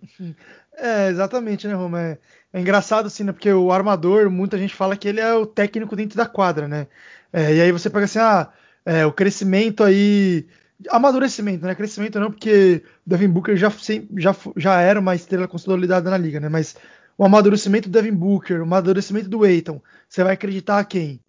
É, 0.75 1.09
exatamente, 1.09 1.67
né, 1.67 1.75
Roma? 1.75 2.01
É, 2.01 2.17
é, 2.53 2.59
engraçado 2.59 3.05
assim, 3.05 3.23
né? 3.23 3.31
Porque 3.31 3.53
o 3.53 3.71
armador, 3.71 4.31
muita 4.31 4.57
gente 4.57 4.73
fala 4.73 4.97
que 4.97 5.07
ele 5.07 5.19
é 5.19 5.31
o 5.35 5.45
técnico 5.45 5.95
dentro 5.95 6.17
da 6.17 6.25
quadra, 6.25 6.67
né? 6.67 6.87
É, 7.31 7.53
e 7.53 7.61
aí 7.61 7.71
você 7.71 7.87
pega 7.87 8.05
assim, 8.05 8.17
ah, 8.17 8.51
é, 8.83 9.05
o 9.05 9.13
crescimento 9.13 9.83
aí. 9.83 10.47
Amadurecimento, 10.89 11.67
né? 11.67 11.75
Crescimento 11.75 12.19
não, 12.19 12.31
porque 12.31 12.83
Devin 13.05 13.29
Booker 13.29 13.55
já, 13.55 13.71
já, 14.17 14.35
já 14.57 14.81
era 14.81 14.99
uma 14.99 15.13
estrela 15.13 15.47
consolidada 15.47 16.09
na 16.09 16.17
liga, 16.17 16.39
né? 16.39 16.49
Mas 16.49 16.75
o 17.15 17.23
amadurecimento 17.23 17.89
do 17.89 17.91
Devin 17.93 18.15
Booker, 18.15 18.59
o 18.59 18.63
amadurecimento 18.63 19.29
do 19.29 19.43
Aiton, 19.43 19.79
você 20.09 20.23
vai 20.23 20.33
acreditar 20.33 20.79
a 20.79 20.83
quem? 20.83 21.21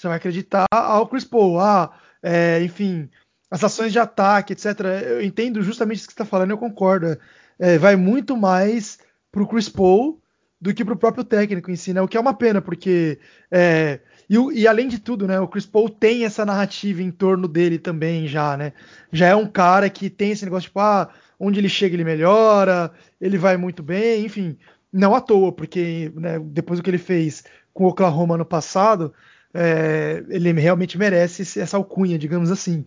Você 0.00 0.08
vai 0.08 0.16
acreditar 0.16 0.64
ao 0.72 1.06
Chris 1.06 1.24
Paul, 1.24 1.60
ah, 1.60 1.92
é, 2.22 2.62
enfim, 2.62 3.10
as 3.50 3.62
ações 3.62 3.92
de 3.92 3.98
ataque, 3.98 4.54
etc. 4.54 4.80
Eu 5.06 5.22
entendo 5.22 5.60
justamente 5.60 5.98
isso 5.98 6.06
que 6.06 6.14
você 6.14 6.22
está 6.22 6.24
falando, 6.24 6.52
eu 6.52 6.58
concordo. 6.58 7.18
É, 7.58 7.76
vai 7.76 7.96
muito 7.96 8.34
mais 8.34 8.98
para 9.30 9.42
o 9.42 9.46
Chris 9.46 9.68
Paul 9.68 10.18
do 10.58 10.72
que 10.72 10.86
para 10.86 10.94
o 10.94 10.98
próprio 10.98 11.22
técnico 11.22 11.70
em 11.70 11.76
si, 11.76 11.92
né? 11.92 12.00
O 12.00 12.08
que 12.08 12.16
é 12.16 12.20
uma 12.20 12.32
pena, 12.32 12.62
porque 12.62 13.18
é, 13.50 14.00
e, 14.26 14.36
e, 14.60 14.66
além 14.66 14.88
de 14.88 14.98
tudo, 14.98 15.26
né? 15.26 15.38
O 15.38 15.48
Chris 15.48 15.66
Paul 15.66 15.90
tem 15.90 16.24
essa 16.24 16.46
narrativa 16.46 17.02
em 17.02 17.10
torno 17.10 17.46
dele 17.46 17.78
também 17.78 18.26
já, 18.26 18.56
né? 18.56 18.72
Já 19.12 19.26
é 19.28 19.34
um 19.36 19.46
cara 19.46 19.90
que 19.90 20.08
tem 20.08 20.30
esse 20.30 20.46
negócio 20.46 20.68
tipo, 20.68 20.80
ah, 20.80 21.10
onde 21.38 21.60
ele 21.60 21.68
chega 21.68 21.94
ele 21.94 22.04
melhora, 22.04 22.90
ele 23.20 23.36
vai 23.36 23.58
muito 23.58 23.82
bem, 23.82 24.24
enfim, 24.24 24.56
não 24.90 25.14
à 25.14 25.20
toa, 25.20 25.52
porque 25.52 26.10
né, 26.14 26.38
depois 26.38 26.80
do 26.80 26.82
que 26.82 26.88
ele 26.88 26.96
fez 26.96 27.44
com 27.74 27.84
o 27.84 27.88
Oklahoma 27.88 28.38
no 28.38 28.46
passado, 28.46 29.12
é, 29.52 30.22
ele 30.28 30.52
realmente 30.52 30.96
merece 30.96 31.60
essa 31.60 31.76
alcunha, 31.76 32.18
digamos 32.18 32.50
assim. 32.50 32.84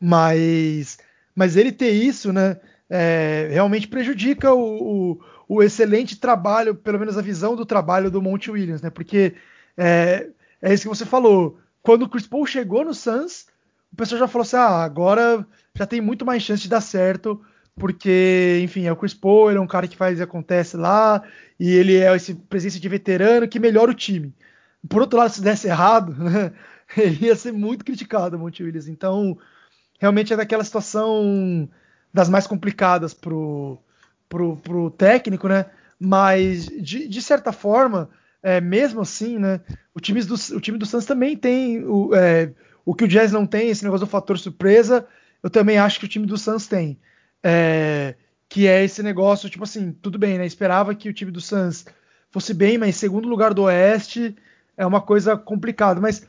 Mas, 0.00 0.98
mas 1.34 1.56
ele 1.56 1.70
ter 1.70 1.90
isso, 1.90 2.32
né, 2.32 2.56
é, 2.90 3.48
realmente 3.50 3.88
prejudica 3.88 4.52
o, 4.52 5.12
o, 5.12 5.20
o, 5.48 5.62
excelente 5.62 6.16
trabalho, 6.16 6.74
pelo 6.74 6.98
menos 6.98 7.16
a 7.16 7.22
visão 7.22 7.54
do 7.54 7.64
trabalho 7.64 8.10
do 8.10 8.20
Monte 8.20 8.50
Williams, 8.50 8.82
né? 8.82 8.90
Porque 8.90 9.34
é, 9.76 10.26
é 10.60 10.74
isso 10.74 10.82
que 10.82 10.94
você 10.96 11.06
falou. 11.06 11.58
Quando 11.82 12.02
o 12.02 12.08
Chris 12.08 12.26
Paul 12.26 12.46
chegou 12.46 12.84
no 12.84 12.92
Suns, 12.92 13.46
o 13.92 13.96
pessoal 13.96 14.18
já 14.18 14.28
falou 14.28 14.42
assim: 14.42 14.56
ah, 14.56 14.82
agora 14.82 15.46
já 15.74 15.86
tem 15.86 16.00
muito 16.00 16.26
mais 16.26 16.42
chance 16.42 16.62
de 16.62 16.68
dar 16.68 16.80
certo, 16.80 17.40
porque, 17.76 18.60
enfim, 18.62 18.86
é 18.86 18.92
o 18.92 18.96
Chris 18.96 19.14
Paul, 19.14 19.50
ele 19.50 19.58
é 19.58 19.62
um 19.62 19.66
cara 19.66 19.88
que 19.88 19.96
faz 19.96 20.18
e 20.18 20.22
acontece 20.22 20.76
lá, 20.76 21.22
e 21.58 21.70
ele 21.70 21.96
é 21.96 22.14
esse 22.14 22.34
presença 22.34 22.78
de 22.78 22.88
veterano 22.88 23.48
que 23.48 23.60
melhora 23.60 23.90
o 23.90 23.94
time. 23.94 24.34
Por 24.88 25.02
outro 25.02 25.18
lado, 25.18 25.32
se 25.32 25.40
desse 25.40 25.68
errado, 25.68 26.12
né, 26.14 26.52
ele 26.96 27.26
ia 27.26 27.36
ser 27.36 27.52
muito 27.52 27.84
criticado, 27.84 28.38
Monte 28.38 28.62
Williams. 28.62 28.88
Então, 28.88 29.38
realmente 30.00 30.32
é 30.32 30.36
daquela 30.36 30.64
situação 30.64 31.68
das 32.12 32.28
mais 32.28 32.46
complicadas 32.46 33.14
pro, 33.14 33.78
pro, 34.28 34.56
pro 34.56 34.90
técnico, 34.90 35.48
né? 35.48 35.66
Mas, 35.98 36.66
de, 36.66 37.06
de 37.06 37.22
certa 37.22 37.52
forma, 37.52 38.10
é, 38.42 38.60
mesmo 38.60 39.00
assim, 39.00 39.38
né? 39.38 39.60
O 39.94 40.00
time 40.00 40.22
do, 40.22 40.34
o 40.34 40.60
time 40.60 40.76
do 40.76 40.84
Suns 40.84 41.06
também 41.06 41.36
tem 41.36 41.84
o, 41.84 42.14
é, 42.14 42.52
o 42.84 42.94
que 42.94 43.04
o 43.04 43.08
Jazz 43.08 43.30
não 43.30 43.46
tem, 43.46 43.68
esse 43.68 43.84
negócio 43.84 44.06
do 44.06 44.10
fator 44.10 44.38
surpresa. 44.38 45.06
Eu 45.42 45.48
também 45.48 45.78
acho 45.78 46.00
que 46.00 46.06
o 46.06 46.08
time 46.08 46.26
do 46.26 46.36
Suns 46.36 46.66
tem. 46.66 46.98
É, 47.42 48.16
que 48.48 48.66
é 48.66 48.84
esse 48.84 49.02
negócio, 49.02 49.48
tipo 49.48 49.64
assim, 49.64 49.92
tudo 49.92 50.18
bem, 50.18 50.38
né? 50.38 50.44
Esperava 50.44 50.94
que 50.94 51.08
o 51.08 51.14
time 51.14 51.30
do 51.30 51.40
Suns 51.40 51.86
fosse 52.30 52.52
bem, 52.52 52.76
mas 52.76 52.96
segundo 52.96 53.28
lugar 53.28 53.54
do 53.54 53.62
Oeste, 53.62 54.36
é 54.76 54.86
uma 54.86 55.00
coisa 55.00 55.36
complicada. 55.36 56.00
Mas 56.00 56.26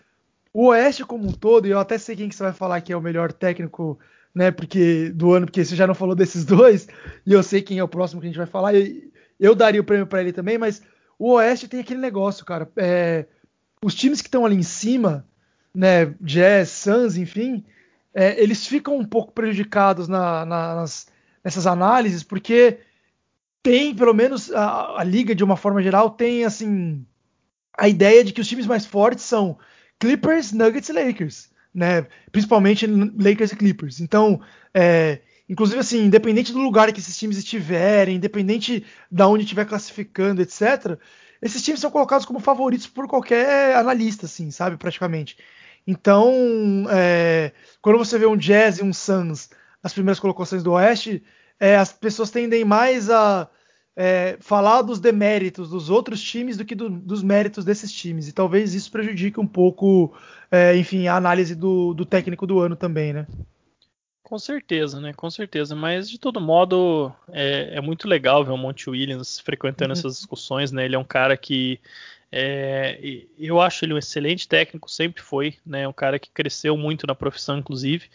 o 0.53 0.67
Oeste 0.67 1.03
como 1.03 1.27
um 1.27 1.32
todo, 1.32 1.67
e 1.67 1.71
eu 1.71 1.79
até 1.79 1.97
sei 1.97 2.15
quem 2.15 2.29
que 2.29 2.36
você 2.36 2.43
vai 2.43 2.53
falar 2.53 2.82
que 2.82 2.93
é 2.93 2.97
o 2.97 3.01
melhor 3.01 3.32
técnico, 3.32 3.97
né? 4.34 4.51
Porque 4.51 5.10
do 5.10 5.34
ano, 5.34 5.45
porque 5.45 5.63
você 5.65 5.75
já 5.75 5.88
não 5.88 5.95
falou 5.95 6.15
desses 6.15 6.45
dois, 6.45 6.88
e 7.25 7.34
eu 7.34 7.41
sei 7.41 7.62
quem 7.62 7.79
é 7.79 7.84
o 7.84 7.88
próximo 7.88 8.21
que 8.21 8.27
a 8.27 8.29
gente 8.29 8.38
vai 8.38 8.47
falar. 8.47 8.75
Eu, 8.75 9.12
eu 9.39 9.56
daria 9.56 9.82
o 9.82 9.84
prêmio 9.84 10.08
para 10.08 10.21
ele 10.21 10.32
também, 10.32 10.58
mas 10.58 10.82
o 11.17 11.34
Oeste 11.34 11.67
tem 11.67 11.79
aquele 11.79 11.99
negócio, 11.99 12.45
cara. 12.45 12.69
É, 12.77 13.25
os 13.84 13.95
times 13.95 14.21
que 14.21 14.27
estão 14.27 14.45
ali 14.45 14.56
em 14.56 14.63
cima, 14.63 15.25
né? 15.73 16.13
Jazz, 16.21 16.69
Suns, 16.69 17.17
enfim, 17.17 17.63
é, 18.13 18.41
eles 18.41 18.67
ficam 18.67 18.97
um 18.97 19.06
pouco 19.06 19.32
prejudicados 19.32 20.08
na, 20.08 20.45
na, 20.45 20.75
nas, 20.75 21.08
nessas 21.43 21.65
análises, 21.65 22.23
porque 22.23 22.79
tem, 23.63 23.95
pelo 23.95 24.13
menos, 24.13 24.51
a, 24.51 24.99
a 24.99 25.03
liga 25.03 25.34
de 25.34 25.43
uma 25.43 25.58
forma 25.58 25.82
geral 25.82 26.12
tem 26.12 26.45
assim 26.45 27.06
a 27.77 27.88
ideia 27.88 28.23
de 28.23 28.31
que 28.33 28.41
os 28.41 28.47
times 28.47 28.65
mais 28.65 28.86
fortes 28.86 29.23
são 29.23 29.57
Clippers, 29.99 30.51
Nuggets 30.51 30.89
e 30.89 30.93
Lakers, 30.93 31.49
né? 31.73 32.05
Principalmente 32.31 32.86
Lakers 32.86 33.51
e 33.51 33.55
Clippers. 33.55 33.99
Então, 33.99 34.41
é, 34.73 35.19
inclusive 35.49 35.79
assim, 35.79 36.05
independente 36.05 36.51
do 36.51 36.59
lugar 36.59 36.91
que 36.91 36.99
esses 36.99 37.17
times 37.17 37.38
estiverem, 37.38 38.15
independente 38.15 38.86
da 39.09 39.27
onde 39.27 39.43
estiver 39.43 39.65
classificando, 39.65 40.41
etc., 40.41 40.97
esses 41.41 41.62
times 41.62 41.81
são 41.81 41.91
colocados 41.91 42.25
como 42.25 42.39
favoritos 42.39 42.88
por 42.88 43.07
qualquer 43.07 43.75
analista, 43.75 44.25
assim, 44.27 44.49
sabe, 44.49 44.77
praticamente. 44.77 45.38
Então, 45.86 46.86
é, 46.89 47.51
quando 47.81 47.97
você 47.97 48.17
vê 48.17 48.25
um 48.25 48.38
Jazz 48.38 48.77
e 48.77 48.83
um 48.83 48.93
Suns 48.93 49.49
nas 49.83 49.93
primeiras 49.93 50.19
colocações 50.19 50.63
do 50.63 50.71
Oeste, 50.71 51.21
é, 51.59 51.75
as 51.75 51.91
pessoas 51.91 52.31
tendem 52.31 52.63
mais 52.63 53.09
a 53.09 53.49
é, 53.95 54.38
falar 54.39 54.82
dos 54.82 54.99
deméritos 54.99 55.69
dos 55.69 55.89
outros 55.89 56.21
times 56.21 56.58
do 56.58 56.65
que 56.65 56.75
do, 56.75 56.89
dos 56.89 57.21
méritos 57.21 57.63
desses 57.63 57.91
times. 57.91 58.27
E 58.27 58.34
talvez 58.34 58.73
isso 58.73 58.91
prejudique 58.91 59.39
um 59.39 59.47
pouco, 59.47 60.13
é, 60.51 60.75
enfim, 60.75 61.08
a 61.08 61.15
análise 61.15 61.56
do, 61.56 61.93
do, 61.93 62.06
técnico 62.06 62.47
do 62.47 62.60
ano 62.60 62.75
também, 62.75 63.13
né? 63.13 63.27
Com 64.23 64.39
certeza, 64.39 64.99
né? 64.99 65.13
Com 65.13 65.29
certeza. 65.29 65.75
Mas 65.75 66.10
de 66.10 66.17
todo 66.17 66.41
modo 66.41 67.13
é, 67.32 67.75
é 67.75 67.82
muito 67.82 68.08
legal 68.08 68.43
ver 68.43 68.51
o 68.51 68.58
Monte 68.58 68.89
Williams 68.89 69.39
frequentando 69.39 69.93
uhum. 69.93 69.99
essas 69.99 70.17
discussões, 70.17 70.71
né? 70.71 70.86
Ele 70.86 70.95
é 70.95 70.99
um 70.99 71.03
cara 71.03 71.38
que 71.38 71.79
é, 72.36 72.99
eu 73.38 73.62
acho 73.62 73.86
ele 73.86 73.93
um 73.93 73.97
excelente 73.97 74.47
técnico, 74.47 74.89
sempre 74.89 75.21
foi, 75.21 75.56
né? 75.63 75.88
Um 75.88 75.93
cara 75.93 76.17
que 76.17 76.32
cresceu 76.32 76.75
muito 76.75 77.06
na 77.06 77.13
profissão, 77.13 77.60
inclusive, 77.60 78.10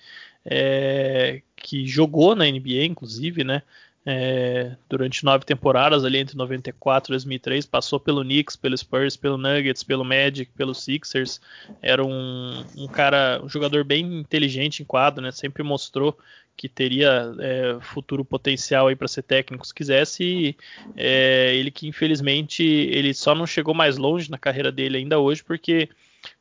é, 0.44 1.40
que 1.54 1.86
jogou 1.86 2.34
na 2.34 2.44
NBA, 2.44 2.84
inclusive, 2.84 3.44
né? 3.44 3.62
É, 4.06 4.76
durante 4.88 5.24
nove 5.24 5.44
temporadas 5.44 6.04
ali 6.04 6.18
entre 6.18 6.37
94 6.37 7.11
e 7.11 7.14
2003, 7.14 7.66
passou 7.66 8.00
pelo 8.00 8.22
Knicks, 8.22 8.56
pelo 8.56 8.76
Spurs, 8.76 9.16
pelo 9.16 9.37
Nuggets, 9.37 9.82
pelo 9.82 10.04
Magic, 10.04 10.50
pelo 10.56 10.74
Sixers, 10.74 11.40
era 11.82 12.04
um, 12.04 12.64
um 12.76 12.87
cara, 12.87 13.40
um 13.42 13.48
jogador 13.48 13.84
bem 13.84 14.20
inteligente 14.20 14.82
em 14.82 14.87
quadro, 14.87 15.22
né? 15.22 15.30
Sempre 15.30 15.62
mostrou 15.62 16.16
que 16.56 16.68
teria 16.68 17.32
é, 17.38 17.78
futuro 17.80 18.24
potencial 18.24 18.88
aí 18.88 18.96
para 18.96 19.06
ser 19.06 19.22
técnico 19.22 19.66
se 19.66 19.72
quisesse. 19.72 20.24
E, 20.24 20.56
é, 20.96 21.54
ele 21.54 21.70
que 21.70 21.87
infelizmente 21.87 22.64
ele 22.64 23.14
só 23.14 23.34
não 23.34 23.46
chegou 23.46 23.74
mais 23.74 23.96
longe 23.96 24.30
na 24.30 24.38
carreira 24.38 24.72
dele 24.72 24.98
ainda 24.98 25.20
hoje 25.20 25.44
porque 25.44 25.88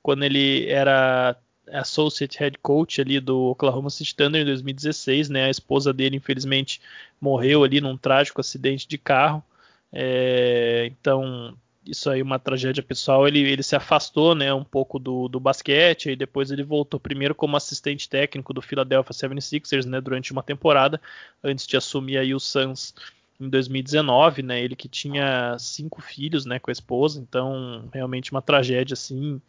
quando 0.01 0.23
ele 0.23 0.65
era 0.67 1.37
associate 1.71 2.37
head 2.39 2.57
coach 2.61 3.01
ali 3.01 3.19
do 3.19 3.51
Oklahoma 3.51 3.89
City 3.89 4.15
Thunder 4.15 4.41
em 4.41 4.45
2016, 4.45 5.29
né? 5.29 5.45
A 5.45 5.49
esposa 5.49 5.93
dele 5.93 6.17
infelizmente 6.17 6.81
morreu 7.19 7.63
ali 7.63 7.81
num 7.81 7.97
trágico 7.97 8.41
acidente 8.41 8.87
de 8.87 8.97
carro. 8.97 9.43
É, 9.91 10.85
então 10.91 11.57
isso 11.85 12.09
aí 12.09 12.21
uma 12.21 12.39
tragédia 12.39 12.83
pessoal. 12.83 13.27
Ele, 13.27 13.39
ele 13.39 13.63
se 13.63 13.75
afastou, 13.75 14.35
né, 14.35 14.53
um 14.53 14.63
pouco 14.63 14.99
do, 14.99 15.27
do 15.27 15.39
basquete 15.39 16.11
e 16.11 16.15
depois 16.15 16.51
ele 16.51 16.63
voltou 16.63 16.99
primeiro 16.99 17.33
como 17.33 17.55
assistente 17.57 18.09
técnico 18.09 18.53
do 18.53 18.61
Philadelphia 18.61 19.13
76ers, 19.13 19.85
né, 19.85 20.01
durante 20.01 20.31
uma 20.31 20.43
temporada 20.43 21.01
antes 21.43 21.65
de 21.65 21.77
assumir 21.77 22.17
aí 22.17 22.33
o 22.33 22.39
Suns 22.39 22.93
em 23.39 23.49
2019, 23.49 24.41
né? 24.41 24.61
Ele 24.61 24.75
que 24.75 24.87
tinha 24.87 25.55
cinco 25.59 26.01
filhos, 26.01 26.45
né, 26.45 26.59
com 26.59 26.71
a 26.71 26.73
esposa, 26.73 27.19
então 27.19 27.87
realmente 27.93 28.31
uma 28.31 28.41
tragédia 28.41 28.93
assim 28.93 29.41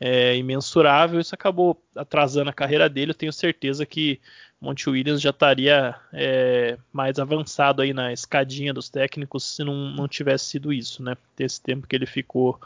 é, 0.00 0.36
imensurável. 0.36 1.20
Isso 1.20 1.34
acabou 1.34 1.80
atrasando 1.94 2.50
a 2.50 2.52
carreira 2.52 2.88
dele. 2.88 3.12
Eu 3.12 3.14
tenho 3.14 3.32
certeza 3.32 3.86
que 3.86 4.20
Monte 4.60 4.88
Williams 4.90 5.20
já 5.20 5.30
estaria 5.30 5.94
é, 6.12 6.76
mais 6.92 7.18
avançado 7.18 7.82
aí 7.82 7.92
na 7.92 8.12
escadinha 8.12 8.74
dos 8.74 8.88
técnicos 8.88 9.44
se 9.44 9.62
não, 9.62 9.90
não 9.92 10.08
tivesse 10.08 10.46
sido 10.46 10.72
isso, 10.72 11.02
né? 11.02 11.16
Esse 11.38 11.60
tempo 11.60 11.86
que 11.86 11.94
ele 11.94 12.06
ficou 12.06 12.58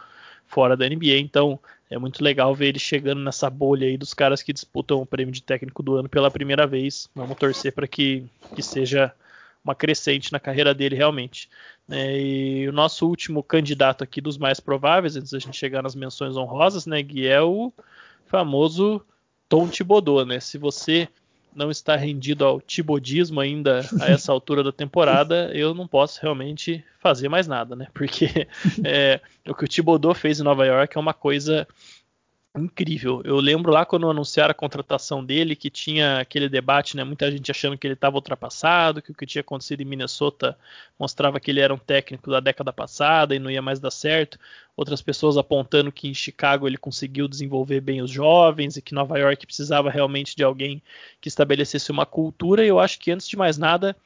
fora 0.46 0.76
da 0.76 0.88
NBA, 0.88 1.18
então 1.18 1.60
é 1.88 1.98
muito 1.98 2.24
legal 2.24 2.54
ver 2.54 2.68
ele 2.68 2.78
chegando 2.78 3.20
nessa 3.20 3.48
bolha 3.48 3.86
aí 3.86 3.96
dos 3.96 4.14
caras 4.14 4.42
que 4.42 4.52
disputam 4.52 5.00
o 5.00 5.06
prêmio 5.06 5.32
de 5.32 5.42
técnico 5.42 5.82
do 5.82 5.96
ano 5.96 6.08
pela 6.08 6.30
primeira 6.30 6.66
vez. 6.66 7.08
Vamos 7.14 7.36
torcer 7.36 7.72
para 7.72 7.86
que, 7.86 8.24
que 8.54 8.62
seja 8.62 9.12
uma 9.64 9.74
crescente 9.74 10.32
na 10.32 10.40
carreira 10.40 10.74
dele 10.74 10.96
realmente. 10.96 11.48
É, 11.90 12.20
e 12.20 12.68
o 12.68 12.72
nosso 12.72 13.06
último 13.06 13.42
candidato 13.42 14.04
aqui 14.04 14.20
dos 14.20 14.38
mais 14.38 14.60
prováveis, 14.60 15.16
antes 15.16 15.32
da 15.32 15.38
gente 15.38 15.56
chegar 15.56 15.82
nas 15.82 15.94
menções 15.94 16.36
honrosas, 16.36 16.86
né, 16.86 17.02
Gui, 17.02 17.26
é 17.26 17.42
o 17.42 17.72
famoso 18.26 19.04
Tom 19.48 19.68
Thibodeau, 19.68 20.24
né? 20.24 20.38
Se 20.38 20.56
você 20.56 21.08
não 21.54 21.70
está 21.70 21.96
rendido 21.96 22.44
ao 22.44 22.60
tibodismo 22.60 23.40
ainda 23.40 23.80
a 24.00 24.06
essa 24.12 24.30
altura 24.32 24.62
da 24.62 24.70
temporada, 24.70 25.50
eu 25.52 25.74
não 25.74 25.86
posso 25.86 26.20
realmente 26.22 26.84
fazer 27.00 27.28
mais 27.28 27.48
nada, 27.48 27.74
né? 27.74 27.88
Porque 27.92 28.46
é, 28.84 29.20
o 29.46 29.54
que 29.54 29.64
o 29.64 29.68
Thibodeau 29.68 30.14
fez 30.14 30.40
em 30.40 30.44
Nova 30.44 30.64
York 30.64 30.96
é 30.96 31.00
uma 31.00 31.14
coisa 31.14 31.66
incrível. 32.56 33.22
Eu 33.24 33.36
lembro 33.36 33.70
lá 33.70 33.86
quando 33.86 34.10
anunciaram 34.10 34.50
a 34.50 34.54
contratação 34.54 35.24
dele 35.24 35.54
que 35.54 35.70
tinha 35.70 36.18
aquele 36.18 36.48
debate, 36.48 36.96
né? 36.96 37.04
Muita 37.04 37.30
gente 37.30 37.50
achando 37.50 37.78
que 37.78 37.86
ele 37.86 37.94
estava 37.94 38.16
ultrapassado, 38.16 39.00
que 39.00 39.12
o 39.12 39.14
que 39.14 39.26
tinha 39.26 39.40
acontecido 39.40 39.80
em 39.82 39.84
Minnesota 39.84 40.58
mostrava 40.98 41.38
que 41.38 41.50
ele 41.50 41.60
era 41.60 41.72
um 41.72 41.78
técnico 41.78 42.30
da 42.30 42.40
década 42.40 42.72
passada 42.72 43.34
e 43.34 43.38
não 43.38 43.50
ia 43.50 43.62
mais 43.62 43.78
dar 43.78 43.90
certo. 43.92 44.38
Outras 44.76 45.00
pessoas 45.00 45.36
apontando 45.36 45.92
que 45.92 46.08
em 46.08 46.14
Chicago 46.14 46.66
ele 46.66 46.76
conseguiu 46.76 47.28
desenvolver 47.28 47.80
bem 47.80 48.02
os 48.02 48.10
jovens 48.10 48.76
e 48.76 48.82
que 48.82 48.94
Nova 48.94 49.18
York 49.18 49.46
precisava 49.46 49.90
realmente 49.90 50.34
de 50.34 50.42
alguém 50.42 50.82
que 51.20 51.28
estabelecesse 51.28 51.90
uma 51.92 52.06
cultura. 52.06 52.64
E 52.64 52.68
eu 52.68 52.80
acho 52.80 52.98
que 52.98 53.12
antes 53.12 53.28
de 53.28 53.36
mais 53.36 53.58
nada 53.58 53.96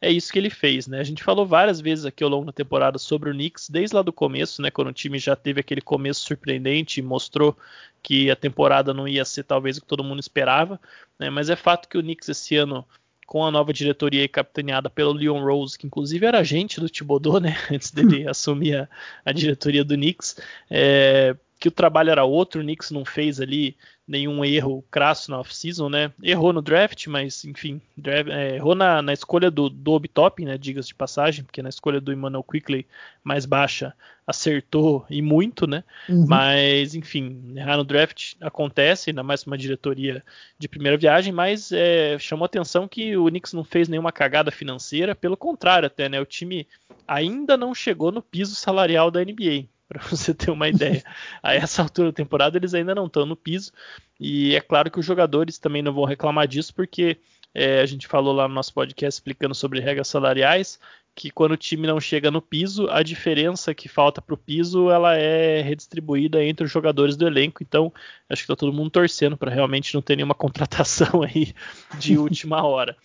é 0.00 0.10
isso 0.10 0.32
que 0.32 0.38
ele 0.38 0.50
fez, 0.50 0.86
né? 0.86 1.00
A 1.00 1.04
gente 1.04 1.24
falou 1.24 1.44
várias 1.44 1.80
vezes 1.80 2.04
aqui 2.04 2.22
ao 2.22 2.30
longo 2.30 2.46
da 2.46 2.52
temporada 2.52 2.98
sobre 2.98 3.30
o 3.30 3.32
Knicks, 3.32 3.68
desde 3.68 3.96
lá 3.96 4.02
do 4.02 4.12
começo, 4.12 4.62
né? 4.62 4.70
Quando 4.70 4.88
o 4.88 4.92
time 4.92 5.18
já 5.18 5.34
teve 5.34 5.60
aquele 5.60 5.80
começo 5.80 6.20
surpreendente 6.20 7.00
e 7.00 7.02
mostrou 7.02 7.56
que 8.02 8.30
a 8.30 8.36
temporada 8.36 8.94
não 8.94 9.08
ia 9.08 9.24
ser 9.24 9.42
talvez 9.42 9.76
o 9.76 9.80
que 9.80 9.86
todo 9.86 10.04
mundo 10.04 10.20
esperava, 10.20 10.80
né? 11.18 11.28
Mas 11.30 11.50
é 11.50 11.56
fato 11.56 11.88
que 11.88 11.98
o 11.98 12.02
Knicks 12.02 12.28
esse 12.28 12.54
ano, 12.56 12.86
com 13.26 13.44
a 13.44 13.50
nova 13.50 13.72
diretoria 13.72 14.22
e 14.22 14.28
capitaneada 14.28 14.88
pelo 14.88 15.12
Leon 15.12 15.42
Rose, 15.42 15.76
que 15.76 15.86
inclusive 15.86 16.24
era 16.24 16.38
agente 16.38 16.78
do 16.78 16.88
Thibodeau, 16.88 17.40
né? 17.40 17.56
Antes 17.70 17.90
dele 17.90 18.26
assumir 18.28 18.76
a, 18.76 18.88
a 19.24 19.32
diretoria 19.32 19.84
do 19.84 19.94
Knicks, 19.94 20.36
é, 20.70 21.34
que 21.58 21.66
o 21.66 21.72
trabalho 21.72 22.10
era 22.10 22.24
outro, 22.24 22.60
o 22.60 22.64
Knicks 22.64 22.92
não 22.92 23.04
fez 23.04 23.40
ali 23.40 23.76
nenhum 24.08 24.42
erro 24.42 24.82
crasso 24.90 25.30
na 25.30 25.38
off-season, 25.38 25.90
né? 25.90 26.10
Errou 26.22 26.50
no 26.50 26.62
draft, 26.62 27.06
mas 27.08 27.44
enfim, 27.44 27.78
draft, 27.94 28.30
é, 28.30 28.56
errou 28.56 28.74
na, 28.74 29.02
na, 29.02 29.12
escolha 29.12 29.50
do, 29.50 29.68
do 29.68 29.92
Obi-Topping, 29.92 30.46
né? 30.46 30.56
Diga-se 30.56 30.88
de 30.88 30.94
passagem, 30.94 31.44
porque 31.44 31.60
na 31.60 31.68
escolha 31.68 32.00
do 32.00 32.10
Emmanuel 32.10 32.42
Quickly 32.42 32.86
mais 33.22 33.44
baixa 33.44 33.92
acertou 34.26 35.04
e 35.10 35.20
muito, 35.20 35.66
né? 35.66 35.84
Uhum. 36.08 36.24
Mas 36.26 36.94
enfim, 36.94 37.52
errar 37.54 37.76
no 37.76 37.84
draft 37.84 38.34
acontece, 38.40 39.10
ainda 39.10 39.22
mais 39.22 39.44
uma 39.44 39.58
diretoria 39.58 40.24
de 40.58 40.68
primeira 40.68 40.96
viagem, 40.96 41.32
mas 41.32 41.70
é, 41.70 42.18
chamou 42.18 42.46
atenção 42.46 42.88
que 42.88 43.14
o 43.14 43.26
Knicks 43.26 43.52
não 43.52 43.64
fez 43.64 43.88
nenhuma 43.88 44.10
cagada 44.10 44.50
financeira, 44.50 45.14
pelo 45.14 45.36
contrário, 45.36 45.86
até, 45.86 46.08
né? 46.08 46.18
O 46.18 46.26
time 46.26 46.66
ainda 47.06 47.58
não 47.58 47.74
chegou 47.74 48.10
no 48.10 48.22
piso 48.22 48.54
salarial 48.54 49.10
da 49.10 49.22
NBA 49.22 49.68
para 49.88 50.00
você 50.06 50.34
ter 50.34 50.50
uma 50.50 50.68
ideia. 50.68 51.02
A 51.42 51.54
essa 51.54 51.82
altura 51.82 52.08
da 52.08 52.14
temporada 52.14 52.58
eles 52.58 52.74
ainda 52.74 52.94
não 52.94 53.06
estão 53.06 53.24
no 53.24 53.36
piso 53.36 53.72
e 54.20 54.54
é 54.54 54.60
claro 54.60 54.90
que 54.90 55.00
os 55.00 55.06
jogadores 55.06 55.58
também 55.58 55.82
não 55.82 55.92
vão 55.92 56.04
reclamar 56.04 56.46
disso 56.46 56.74
porque 56.74 57.18
é, 57.54 57.80
a 57.80 57.86
gente 57.86 58.06
falou 58.06 58.34
lá 58.34 58.46
no 58.46 58.54
nosso 58.54 58.74
podcast 58.74 59.18
explicando 59.18 59.54
sobre 59.54 59.80
regras 59.80 60.08
salariais 60.08 60.78
que 61.18 61.32
quando 61.32 61.52
o 61.52 61.56
time 61.56 61.84
não 61.84 61.98
chega 61.98 62.30
no 62.30 62.40
piso, 62.40 62.88
a 62.90 63.02
diferença 63.02 63.74
que 63.74 63.88
falta 63.88 64.22
para 64.22 64.34
o 64.34 64.38
piso 64.38 64.88
ela 64.88 65.16
é 65.16 65.60
redistribuída 65.62 66.44
entre 66.44 66.64
os 66.64 66.70
jogadores 66.70 67.16
do 67.16 67.26
elenco. 67.26 67.60
Então, 67.60 67.92
acho 68.28 68.42
que 68.42 68.44
está 68.44 68.54
todo 68.54 68.72
mundo 68.72 68.90
torcendo 68.90 69.36
para 69.36 69.50
realmente 69.50 69.92
não 69.94 70.00
ter 70.00 70.14
nenhuma 70.14 70.34
contratação 70.36 71.24
aí 71.24 71.52
de 71.98 72.16
última 72.16 72.64
hora. 72.64 72.96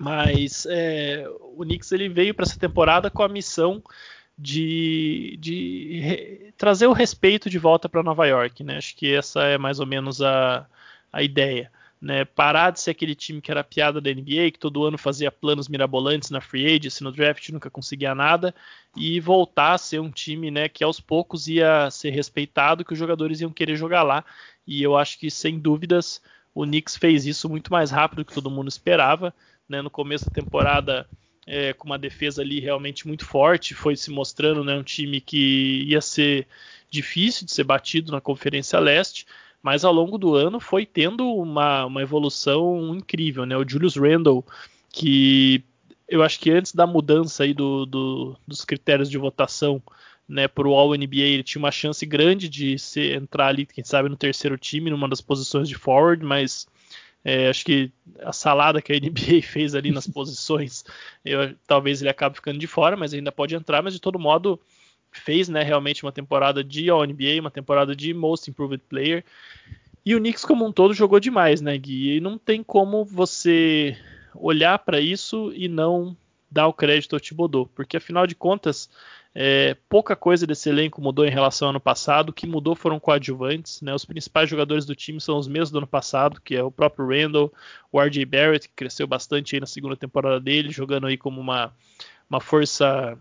Mas 0.00 0.66
é, 0.70 1.28
o 1.54 1.62
Knicks 1.64 1.92
ele 1.92 2.08
veio 2.08 2.34
para 2.34 2.44
essa 2.44 2.58
temporada 2.58 3.10
com 3.10 3.22
a 3.22 3.28
missão 3.28 3.82
de, 4.36 5.36
de 5.40 6.00
re, 6.00 6.52
trazer 6.56 6.86
o 6.86 6.92
respeito 6.92 7.48
de 7.48 7.58
volta 7.58 7.88
para 7.88 8.02
Nova 8.02 8.26
York, 8.26 8.62
né? 8.64 8.78
Acho 8.78 8.96
que 8.96 9.12
essa 9.14 9.42
é 9.44 9.58
mais 9.58 9.80
ou 9.80 9.86
menos 9.86 10.20
a, 10.20 10.66
a 11.12 11.22
ideia. 11.22 11.70
Né, 12.02 12.22
parar 12.22 12.70
de 12.70 12.80
ser 12.80 12.90
aquele 12.90 13.14
time 13.14 13.40
que 13.40 13.50
era 13.50 13.64
piada 13.64 13.98
da 13.98 14.10
NBA, 14.10 14.50
que 14.52 14.58
todo 14.58 14.84
ano 14.84 14.98
fazia 14.98 15.32
planos 15.32 15.68
mirabolantes 15.68 16.28
na 16.28 16.38
free 16.38 16.76
agency, 16.76 17.02
no 17.02 17.10
draft 17.10 17.48
nunca 17.48 17.70
conseguia 17.70 18.14
nada, 18.14 18.54
e 18.94 19.18
voltar 19.20 19.72
a 19.72 19.78
ser 19.78 20.00
um 20.00 20.10
time 20.10 20.50
né, 20.50 20.68
que 20.68 20.84
aos 20.84 21.00
poucos 21.00 21.48
ia 21.48 21.90
ser 21.90 22.10
respeitado, 22.10 22.84
que 22.84 22.92
os 22.92 22.98
jogadores 22.98 23.40
iam 23.40 23.50
querer 23.50 23.76
jogar 23.76 24.02
lá. 24.02 24.22
E 24.66 24.82
eu 24.82 24.98
acho 24.98 25.18
que, 25.18 25.30
sem 25.30 25.58
dúvidas, 25.58 26.20
o 26.54 26.64
Knicks 26.64 26.94
fez 26.94 27.24
isso 27.24 27.48
muito 27.48 27.72
mais 27.72 27.90
rápido 27.90 28.18
do 28.18 28.24
que 28.26 28.34
todo 28.34 28.50
mundo 28.50 28.68
esperava. 28.68 29.34
Né? 29.66 29.80
No 29.80 29.88
começo 29.88 30.26
da 30.26 30.30
temporada, 30.30 31.08
é, 31.46 31.72
com 31.72 31.86
uma 31.86 31.98
defesa 31.98 32.42
ali 32.42 32.60
realmente 32.60 33.06
muito 33.06 33.24
forte, 33.24 33.74
foi 33.74 33.96
se 33.96 34.10
mostrando 34.10 34.64
né, 34.64 34.74
um 34.74 34.82
time 34.82 35.20
que 35.20 35.84
ia 35.86 36.00
ser 36.00 36.46
difícil 36.90 37.44
de 37.44 37.52
ser 37.52 37.64
batido 37.64 38.12
na 38.12 38.20
Conferência 38.20 38.78
Leste, 38.78 39.26
mas 39.62 39.84
ao 39.84 39.92
longo 39.92 40.18
do 40.18 40.34
ano 40.34 40.60
foi 40.60 40.86
tendo 40.86 41.26
uma, 41.34 41.86
uma 41.86 42.02
evolução 42.02 42.94
incrível. 42.94 43.46
Né? 43.46 43.56
O 43.56 43.68
Julius 43.68 43.96
Randle, 43.96 44.44
que 44.90 45.64
eu 46.08 46.22
acho 46.22 46.38
que 46.38 46.50
antes 46.50 46.74
da 46.74 46.86
mudança 46.86 47.44
aí 47.44 47.54
do, 47.54 47.86
do, 47.86 48.36
dos 48.46 48.64
critérios 48.64 49.10
de 49.10 49.18
votação 49.18 49.82
né, 50.28 50.48
para 50.48 50.68
o 50.68 50.74
All-NBA, 50.74 51.16
ele 51.16 51.42
tinha 51.42 51.60
uma 51.60 51.70
chance 51.70 52.04
grande 52.06 52.48
de 52.48 52.78
ser, 52.78 53.16
entrar 53.16 53.48
ali, 53.48 53.66
quem 53.66 53.84
sabe, 53.84 54.08
no 54.08 54.16
terceiro 54.16 54.56
time, 54.56 54.90
numa 54.90 55.08
das 55.08 55.20
posições 55.20 55.68
de 55.68 55.74
forward, 55.74 56.24
mas 56.24 56.66
é, 57.24 57.48
acho 57.48 57.64
que 57.64 57.90
a 58.20 58.32
salada 58.32 58.82
que 58.82 58.92
a 58.92 58.96
NBA 58.96 59.40
fez 59.42 59.74
ali 59.74 59.90
nas 59.90 60.06
posições, 60.06 60.84
eu, 61.24 61.54
talvez 61.66 62.02
ele 62.02 62.10
acabe 62.10 62.36
ficando 62.36 62.58
de 62.58 62.66
fora, 62.66 62.96
mas 62.96 63.14
ainda 63.14 63.32
pode 63.32 63.54
entrar. 63.54 63.82
Mas 63.82 63.94
de 63.94 64.00
todo 64.00 64.18
modo, 64.18 64.60
fez 65.10 65.48
né, 65.48 65.62
realmente 65.62 66.02
uma 66.02 66.12
temporada 66.12 66.62
de 66.62 66.90
All-NBA, 66.90 67.40
uma 67.40 67.50
temporada 67.50 67.96
de 67.96 68.12
Most 68.12 68.50
Improved 68.50 68.82
Player. 68.88 69.24
E 70.04 70.14
o 70.14 70.18
Knicks 70.18 70.44
como 70.44 70.66
um 70.66 70.72
todo 70.72 70.92
jogou 70.92 71.18
demais, 71.18 71.62
né, 71.62 71.76
Gui? 71.78 72.16
E 72.16 72.20
não 72.20 72.36
tem 72.36 72.62
como 72.62 73.04
você 73.04 73.96
olhar 74.34 74.78
para 74.80 75.00
isso 75.00 75.50
e 75.54 75.66
não 75.66 76.14
dar 76.50 76.66
o 76.66 76.72
crédito 76.72 77.16
ao 77.16 77.20
Thibodeau, 77.20 77.66
porque 77.74 77.96
afinal 77.96 78.26
de 78.26 78.34
contas 78.34 78.90
é, 79.34 79.76
pouca 79.88 80.14
coisa 80.14 80.46
desse 80.46 80.68
elenco 80.68 81.02
mudou 81.02 81.26
em 81.26 81.30
relação 81.30 81.66
ao 81.66 81.70
ano 81.70 81.80
passado. 81.80 82.28
O 82.28 82.32
que 82.32 82.46
mudou 82.46 82.76
foram 82.76 83.00
coadjuvantes. 83.00 83.80
Né? 83.82 83.92
Os 83.92 84.04
principais 84.04 84.48
jogadores 84.48 84.86
do 84.86 84.94
time 84.94 85.20
são 85.20 85.36
os 85.36 85.48
mesmos 85.48 85.72
do 85.72 85.78
ano 85.78 85.86
passado, 85.86 86.40
que 86.40 86.54
é 86.54 86.62
o 86.62 86.70
próprio 86.70 87.08
Randall, 87.08 87.52
o 87.90 88.00
RJ 88.00 88.24
Barrett, 88.24 88.68
que 88.68 88.74
cresceu 88.74 89.06
bastante 89.06 89.56
aí 89.56 89.60
na 89.60 89.66
segunda 89.66 89.96
temporada 89.96 90.38
dele, 90.38 90.70
jogando 90.70 91.08
aí 91.08 91.16
como 91.16 91.40
uma, 91.40 91.74
uma 92.30 92.40
força 92.40 93.18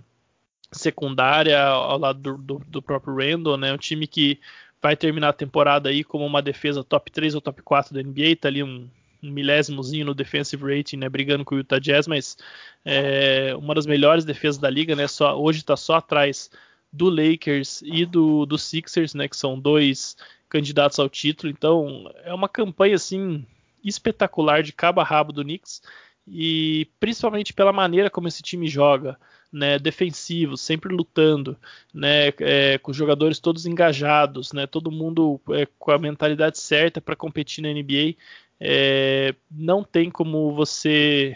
secundária 0.71 1.59
ao 1.59 1.97
lado 1.97 2.19
do, 2.19 2.37
do, 2.37 2.61
do 2.67 2.81
próprio 2.81 3.15
Randall. 3.15 3.57
Né? 3.57 3.73
Um 3.73 3.77
time 3.77 4.05
que 4.05 4.39
vai 4.79 4.95
terminar 4.95 5.29
a 5.29 5.33
temporada 5.33 5.89
aí 5.89 6.03
como 6.03 6.25
uma 6.25 6.43
defesa 6.43 6.83
top 6.83 7.09
3 7.09 7.33
ou 7.33 7.41
top 7.41 7.61
4 7.63 7.93
da 7.93 8.03
NBA, 8.03 8.35
tá 8.39 8.49
ali 8.49 8.61
um, 8.61 8.87
um 9.23 9.31
milésimozinho 9.31 10.05
no 10.05 10.13
defensive 10.13 10.63
rating, 10.63 10.97
né, 10.97 11.09
brigando 11.09 11.45
com 11.45 11.55
o 11.55 11.57
Utah 11.59 11.79
Jazz, 11.79 12.07
mas 12.07 12.37
é 12.83 13.55
uma 13.55 13.73
das 13.73 13.85
melhores 13.85 14.25
defesas 14.25 14.57
da 14.57 14.69
liga, 14.69 14.95
né, 14.95 15.07
só, 15.07 15.39
hoje 15.39 15.59
está 15.59 15.77
só 15.77 15.95
atrás 15.95 16.51
do 16.91 17.09
Lakers 17.09 17.81
e 17.83 18.05
do, 18.05 18.45
do 18.45 18.57
Sixers, 18.57 19.13
né, 19.13 19.27
que 19.27 19.37
são 19.37 19.57
dois 19.59 20.17
candidatos 20.49 20.99
ao 20.99 21.09
título, 21.09 21.51
então 21.51 22.11
é 22.23 22.33
uma 22.33 22.49
campanha 22.49 22.95
assim 22.95 23.45
espetacular 23.83 24.61
de 24.61 24.71
cabo 24.71 25.01
a 25.01 25.03
rabo 25.03 25.31
do 25.31 25.43
Knicks 25.43 25.81
e 26.27 26.87
principalmente 26.99 27.53
pela 27.53 27.73
maneira 27.73 28.09
como 28.09 28.27
esse 28.27 28.41
time 28.41 28.67
joga, 28.67 29.17
né, 29.51 29.77
defensivo, 29.77 30.57
sempre 30.57 30.93
lutando, 30.93 31.55
né, 31.93 32.29
é, 32.39 32.77
com 32.79 32.91
os 32.91 32.97
jogadores 32.97 33.39
todos 33.39 33.65
engajados, 33.65 34.51
né, 34.51 34.65
todo 34.65 34.91
mundo 34.91 35.39
é, 35.51 35.67
com 35.77 35.91
a 35.91 35.99
mentalidade 35.99 36.57
certa 36.57 36.99
para 36.99 37.15
competir 37.15 37.61
na 37.61 37.69
NBA 37.69 38.15
é, 38.65 39.35
não 39.51 39.83
tem 39.83 40.09
como 40.09 40.53
você 40.53 41.35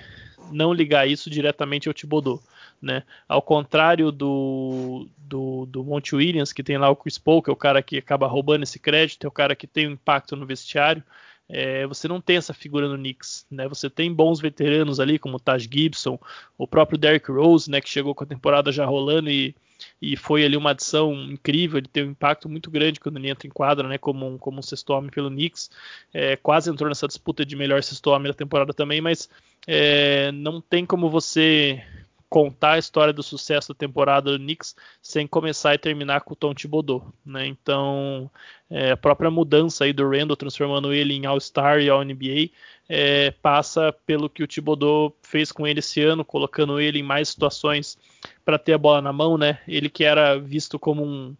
não 0.49 0.71
ligar 0.71 1.09
isso 1.09 1.29
diretamente 1.29 1.89
ao 1.89 1.93
Thibodeau. 1.93 2.41
Né? 2.81 3.03
Ao 3.27 3.41
contrário 3.41 4.13
do, 4.13 5.09
do, 5.17 5.65
do 5.65 5.83
Monte 5.83 6.15
Williams, 6.15 6.53
que 6.53 6.63
tem 6.63 6.77
lá 6.77 6.89
o 6.89 6.95
Chris 6.95 7.17
Paul, 7.17 7.41
que 7.41 7.49
é 7.49 7.53
o 7.53 7.57
cara 7.57 7.81
que 7.81 7.97
acaba 7.97 8.27
roubando 8.27 8.63
esse 8.63 8.79
crédito, 8.79 9.25
é 9.25 9.27
o 9.27 9.31
cara 9.31 9.55
que 9.55 9.67
tem 9.67 9.87
um 9.89 9.91
impacto 9.91 10.37
no 10.37 10.45
vestiário. 10.45 11.03
É, 11.49 11.87
você 11.87 12.07
não 12.07 12.19
tem 12.19 12.37
essa 12.37 12.53
figura 12.53 12.87
no 12.89 12.97
Knicks, 12.97 13.45
né? 13.49 13.67
Você 13.67 13.89
tem 13.89 14.13
bons 14.13 14.39
veteranos 14.39 14.99
ali, 14.99 15.17
como 15.17 15.37
o 15.37 15.39
Taj 15.39 15.67
Gibson, 15.71 16.19
o 16.57 16.67
próprio 16.67 16.97
Derrick 16.97 17.31
Rose, 17.31 17.69
né? 17.69 17.79
Que 17.79 17.89
chegou 17.89 18.13
com 18.13 18.23
a 18.23 18.27
temporada 18.27 18.71
já 18.71 18.85
rolando 18.85 19.29
e, 19.29 19.55
e 20.01 20.17
foi 20.17 20.43
ali 20.43 20.57
uma 20.57 20.71
adição 20.71 21.13
incrível, 21.13 21.77
ele 21.77 21.87
tem 21.87 22.03
um 22.03 22.11
impacto 22.11 22.49
muito 22.49 22.69
grande 22.69 22.99
quando 22.99 23.17
ele 23.17 23.29
entra 23.29 23.47
em 23.47 23.51
quadra, 23.51 23.87
né? 23.87 23.97
Como 23.97 24.27
um, 24.27 24.37
como 24.37 24.59
um 24.59 24.63
sexto 24.63 24.89
homem 24.91 25.09
pelo 25.09 25.29
Knicks, 25.29 25.69
é, 26.13 26.35
quase 26.35 26.69
entrou 26.69 26.89
nessa 26.89 27.07
disputa 27.07 27.45
de 27.45 27.55
melhor 27.55 27.81
sexto 27.81 28.07
homem 28.07 28.29
da 28.29 28.37
temporada 28.37 28.73
também, 28.73 28.99
mas 28.99 29.29
é, 29.65 30.31
não 30.33 30.59
tem 30.59 30.85
como 30.85 31.09
você 31.09 31.81
contar 32.29 32.73
a 32.73 32.77
história 32.77 33.13
do 33.13 33.23
sucesso 33.23 33.69
da 33.69 33.77
temporada 33.77 34.31
do 34.31 34.37
Knicks 34.37 34.75
sem 35.01 35.25
começar 35.25 35.73
e 35.73 35.77
terminar 35.77 36.21
com 36.21 36.33
o 36.33 36.35
Tom 36.35 36.53
Thibodeau, 36.53 37.13
né? 37.25 37.47
Então, 37.47 38.29
é, 38.69 38.91
a 38.91 38.97
própria 38.97 39.31
mudança 39.31 39.85
aí 39.85 39.93
do 39.93 40.09
Randall, 40.09 40.35
transformando 40.35 40.93
ele 40.93 41.13
em 41.13 41.25
All-Star 41.25 41.79
e 41.79 41.89
All-NBA, 41.89 42.49
é, 42.89 43.31
passa 43.31 43.93
pelo 44.05 44.29
que 44.29 44.43
o 44.43 44.47
Thibodeau 44.47 45.15
fez 45.21 45.51
com 45.51 45.65
ele 45.65 45.79
esse 45.79 46.01
ano, 46.01 46.25
colocando 46.25 46.79
ele 46.79 46.99
em 46.99 47.03
mais 47.03 47.29
situações 47.29 47.97
para 48.43 48.59
ter 48.59 48.73
a 48.73 48.77
bola 48.77 49.01
na 49.01 49.13
mão, 49.13 49.37
né? 49.37 49.59
Ele 49.67 49.89
que 49.89 50.03
era 50.03 50.37
visto 50.37 50.77
como 50.77 51.05
um, 51.05 51.35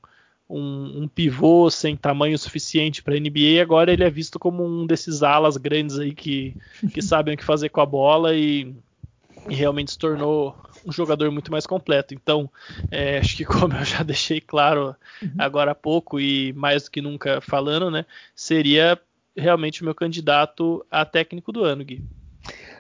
um, 0.50 1.04
um 1.04 1.08
pivô 1.08 1.70
sem 1.70 1.98
tamanho 1.98 2.38
suficiente 2.38 3.04
para 3.04 3.16
a 3.16 3.20
NBA, 3.20 3.62
agora 3.62 3.92
ele 3.92 4.04
é 4.04 4.10
visto 4.10 4.40
como 4.40 4.66
um 4.66 4.86
desses 4.86 5.22
alas 5.22 5.58
grandes 5.58 6.00
aí 6.00 6.14
que, 6.14 6.56
que 6.94 7.02
sabem 7.04 7.34
o 7.34 7.38
que 7.38 7.44
fazer 7.44 7.70
com 7.70 7.82
a 7.82 7.86
bola 7.86 8.34
e, 8.34 8.74
e 9.50 9.56
realmente 9.56 9.92
se 9.92 9.98
tornou 9.98 10.56
um 10.88 10.92
jogador 10.92 11.30
muito 11.32 11.52
mais 11.52 11.68
completo. 11.68 12.14
Então, 12.14 12.50
é, 12.90 13.18
acho 13.20 13.36
que 13.36 13.46
como 13.46 13.76
eu 13.76 13.84
já 13.84 14.02
deixei 14.02 14.40
claro 14.40 14.96
uhum. 15.22 15.32
agora 15.38 15.72
há 15.72 15.76
pouco 15.76 16.20
e 16.20 16.54
mais 16.54 16.84
do 16.84 16.92
que 16.92 17.02
nunca 17.02 17.42
falando, 17.42 17.92
né, 17.92 18.06
seria 18.34 18.98
realmente 19.36 19.82
o 19.82 19.86
meu 19.86 19.94
candidato 19.94 20.84
a 20.90 21.06
técnico 21.06 21.52
do 21.52 21.64
ano, 21.64 21.84
Gui. 21.84 22.02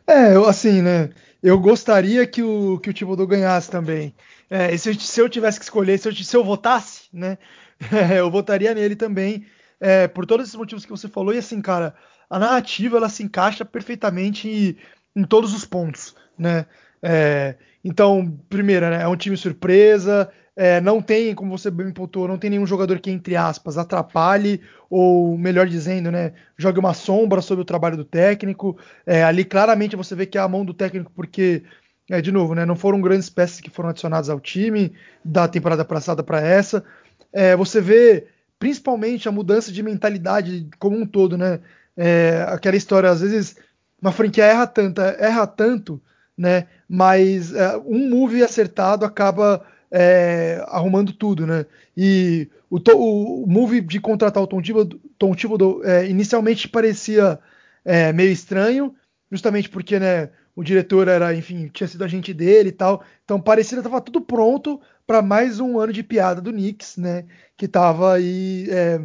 É, 0.07 0.33
assim, 0.47 0.81
né, 0.81 1.09
eu 1.43 1.59
gostaria 1.59 2.25
que 2.25 2.41
o, 2.41 2.79
que 2.79 2.89
o 2.89 2.93
Thibodeau 2.93 3.27
ganhasse 3.27 3.69
também. 3.69 4.15
É, 4.49 4.75
se, 4.77 4.89
eu, 4.89 4.95
se, 4.95 5.21
eu, 5.21 5.27
tivesse 5.27 5.59
que 5.59 5.65
escolher, 5.65 5.99
se 5.99 6.07
eu, 6.07 6.15
se 6.15 6.35
eu 6.35 6.43
votasse, 6.43 7.03
né, 7.11 7.37
eu 8.17 8.31
votaria 8.31 8.73
nele 8.73 8.95
também, 8.95 9.45
é, 9.79 10.07
por 10.07 10.25
todos 10.25 10.47
esses 10.47 10.57
motivos 10.57 10.85
que 10.85 10.91
você 10.91 11.09
falou, 11.09 11.33
e 11.33 11.37
assim, 11.37 11.61
cara, 11.61 11.93
a 12.29 12.39
narrativa, 12.39 12.97
ela 12.97 13.09
se 13.09 13.21
encaixa 13.21 13.65
perfeitamente 13.65 14.77
em 15.15 15.23
todos 15.25 15.53
os 15.53 15.65
pontos, 15.65 16.15
né, 16.37 16.65
é, 17.01 17.55
então, 17.83 18.37
primeiro, 18.49 18.89
né, 18.89 19.01
é 19.03 19.07
um 19.07 19.15
time 19.15 19.37
surpresa, 19.37 20.29
é, 20.55 20.81
não 20.81 21.01
tem, 21.01 21.35
como 21.35 21.55
você 21.55 21.69
bem 21.69 21.91
pontuou, 21.91 22.27
não 22.27 22.37
tem 22.37 22.49
nenhum 22.49 22.65
jogador 22.65 22.99
que, 22.99 23.11
entre 23.11 23.35
aspas, 23.35 23.77
atrapalhe, 23.77 24.59
ou 24.89 25.37
melhor 25.37 25.67
dizendo, 25.67 26.11
né, 26.11 26.33
jogue 26.57 26.79
uma 26.79 26.93
sombra 26.93 27.41
sobre 27.41 27.61
o 27.61 27.65
trabalho 27.65 27.95
do 27.95 28.03
técnico. 28.03 28.77
É, 29.05 29.23
ali 29.23 29.45
claramente 29.45 29.95
você 29.95 30.15
vê 30.15 30.25
que 30.25 30.37
é 30.37 30.41
a 30.41 30.47
mão 30.47 30.65
do 30.65 30.73
técnico, 30.73 31.11
porque, 31.15 31.63
é, 32.09 32.21
de 32.21 32.31
novo, 32.31 32.55
né, 32.55 32.65
não 32.65 32.75
foram 32.75 32.99
grandes 32.99 33.29
peças 33.29 33.61
que 33.61 33.69
foram 33.69 33.89
adicionadas 33.89 34.29
ao 34.29 34.39
time 34.39 34.93
da 35.23 35.47
temporada 35.47 35.85
passada 35.85 36.23
para 36.23 36.41
essa. 36.41 36.83
É, 37.31 37.55
você 37.55 37.79
vê 37.79 38.27
principalmente 38.57 39.29
a 39.29 39.31
mudança 39.31 39.71
de 39.71 39.83
mentalidade 39.83 40.67
como 40.79 40.97
um 40.97 41.05
todo, 41.05 41.37
né? 41.37 41.59
É, 41.95 42.43
aquela 42.47 42.75
história, 42.75 43.09
às 43.09 43.21
vezes, 43.21 43.55
uma 44.01 44.11
franquia 44.11 44.45
erra 44.45 44.65
tanto, 44.65 45.01
erra 45.01 45.45
tanto 45.45 46.01
né? 46.37 46.67
Mas 46.87 47.53
é, 47.53 47.77
um 47.77 48.09
move 48.09 48.43
acertado 48.43 49.03
acaba 49.05 49.65
é, 49.91 50.63
arrumando 50.67 51.13
tudo, 51.13 51.47
né? 51.47 51.65
E 51.95 52.47
o, 52.69 52.77
o, 52.77 53.47
move 53.47 53.81
de 53.81 53.99
contratar 53.99 54.43
o 54.43 54.47
Tom 54.47 54.61
Thibodeau, 54.61 54.99
Tom 55.17 55.33
Thibodeau 55.33 55.83
é, 55.83 56.07
inicialmente 56.07 56.67
parecia 56.67 57.39
é, 57.83 58.13
meio 58.13 58.31
estranho, 58.31 58.93
justamente 59.31 59.69
porque, 59.69 59.99
né? 59.99 60.29
O 60.55 60.63
diretor 60.63 61.07
era, 61.07 61.35
enfim, 61.35 61.69
tinha 61.71 61.87
sido 61.87 62.03
agente 62.03 62.33
dele 62.33 62.69
e 62.69 62.71
tal, 62.71 63.03
então 63.23 63.39
parecia 63.39 63.77
que 63.77 63.79
estava 63.79 64.01
tudo 64.01 64.19
pronto 64.19 64.81
para 65.05 65.21
mais 65.21 65.59
um 65.59 65.79
ano 65.79 65.93
de 65.93 66.01
piada 66.01 66.41
do 66.41 66.51
Knicks, 66.51 66.97
né? 66.97 67.25
Que 67.55 67.65
estava 67.65 68.15
aí 68.15 68.67
é, 68.69 68.99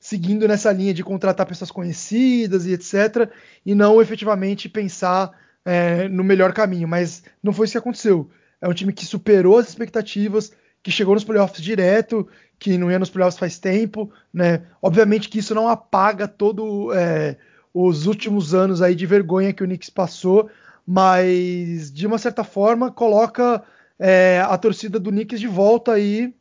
seguindo 0.00 0.48
nessa 0.48 0.72
linha 0.72 0.94
de 0.94 1.04
contratar 1.04 1.46
pessoas 1.46 1.70
conhecidas 1.70 2.66
e 2.66 2.72
etc, 2.72 3.30
e 3.66 3.74
não 3.74 4.00
efetivamente 4.00 4.68
pensar 4.68 5.30
é, 5.64 6.08
no 6.08 6.22
melhor 6.22 6.52
caminho, 6.52 6.86
mas 6.86 7.22
não 7.42 7.52
foi 7.52 7.64
isso 7.64 7.72
que 7.72 7.78
aconteceu. 7.78 8.30
É 8.60 8.68
um 8.68 8.74
time 8.74 8.92
que 8.92 9.06
superou 9.06 9.58
as 9.58 9.68
expectativas, 9.68 10.52
que 10.82 10.90
chegou 10.90 11.14
nos 11.14 11.24
playoffs 11.24 11.62
direto, 11.62 12.28
que 12.58 12.76
não 12.76 12.90
ia 12.90 12.98
nos 12.98 13.10
playoffs 13.10 13.38
faz 13.38 13.58
tempo, 13.58 14.10
né? 14.32 14.62
Obviamente 14.80 15.28
que 15.28 15.38
isso 15.38 15.54
não 15.54 15.68
apaga 15.68 16.28
todo 16.28 16.92
é, 16.92 17.36
os 17.72 18.06
últimos 18.06 18.54
anos 18.54 18.82
aí 18.82 18.94
de 18.94 19.06
vergonha 19.06 19.52
que 19.52 19.62
o 19.62 19.66
Knicks 19.66 19.90
passou, 19.90 20.50
mas 20.86 21.92
de 21.92 22.06
uma 22.06 22.18
certa 22.18 22.44
forma 22.44 22.90
coloca 22.90 23.62
é, 23.98 24.40
a 24.46 24.56
torcida 24.58 25.00
do 25.00 25.10
Knicks 25.10 25.40
de 25.40 25.48
volta 25.48 25.92
aí 25.92 26.34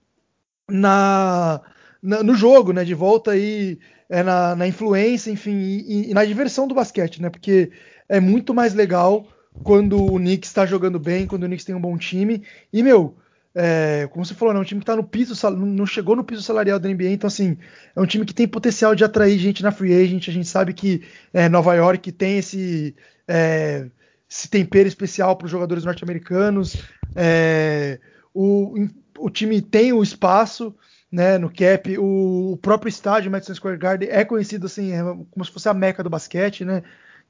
na, 0.70 1.62
na, 2.02 2.22
no 2.24 2.36
jogo, 2.36 2.74
né? 2.74 2.84
De 2.84 2.94
volta 2.94 3.32
aí 3.32 3.80
é, 4.13 4.21
na, 4.21 4.56
na 4.56 4.67
influência, 4.67 5.32
enfim, 5.32 5.58
e, 5.58 6.12
e, 6.12 6.13
na 6.13 6.23
diversão 6.23 6.67
do 6.67 6.76
basquete, 6.76 7.19
né? 7.19 7.32
Porque 7.32 7.71
é 8.08 8.19
muito 8.19 8.54
mais 8.54 8.76
legal 8.76 9.26
quando 9.63 9.99
o 9.99 10.19
Knicks 10.19 10.52
está 10.52 10.67
jogando 10.67 10.99
bem, 10.99 11.26
quando 11.26 11.45
o 11.45 11.47
Knicks 11.47 11.65
tem 11.65 11.73
um 11.73 11.82
bom 11.82 11.97
time. 11.97 12.43
E, 12.71 12.84
meu, 12.84 13.17
é, 13.56 14.08
como 14.12 14.23
você 14.23 14.36
falou, 14.36 14.54
né, 14.54 14.60
é 14.60 14.62
um 14.62 14.65
time 14.65 14.82
que 14.82 14.86
tá 14.86 14.95
no 14.95 15.04
piso, 15.04 15.34
não 15.49 15.88
chegou 15.88 16.15
no 16.15 16.23
piso 16.23 16.43
salarial 16.43 16.78
da 16.78 16.88
NBA, 16.88 17.10
então 17.10 17.28
assim, 17.28 17.58
é 17.95 17.99
um 17.99 18.06
time 18.06 18.23
que 18.23 18.36
tem 18.36 18.47
potencial 18.47 18.93
de 18.93 19.04
atrair 19.04 19.39
gente 19.39 19.63
na 19.63 19.71
free 19.71 19.99
agent. 19.99 20.28
A 20.28 20.32
gente 20.32 20.47
sabe 20.47 20.76
que 20.76 21.02
é, 21.34 21.49
Nova 21.49 21.73
York 21.73 22.12
tem 22.12 22.38
esse, 22.38 22.95
é, 23.28 23.88
esse 24.30 24.47
tempero 24.47 24.88
especial 24.88 25.36
para 25.36 25.45
os 25.45 25.52
jogadores 25.52 25.86
norte-americanos. 25.86 26.78
É, 27.15 27.99
o, 28.32 28.76
o 29.17 29.32
time 29.32 29.60
tem 29.60 29.91
o 29.91 30.04
espaço 30.04 30.76
né, 31.13 31.38
no 31.38 31.47
cap, 31.47 31.95
o, 31.99 32.54
o 32.54 32.58
próprio 32.58 32.89
estádio 32.89 33.30
Madison 33.30 33.54
Square 33.54 33.78
Garden 33.78 34.10
é 34.10 34.26
conhecido 34.26 34.65
assim, 34.65 34.93
é 34.93 35.04
como 35.30 35.45
se 35.45 35.52
fosse 35.52 35.69
a 35.69 35.73
meca 35.73 36.02
do 36.02 36.10
basquete, 36.10 36.65
né? 36.65 36.82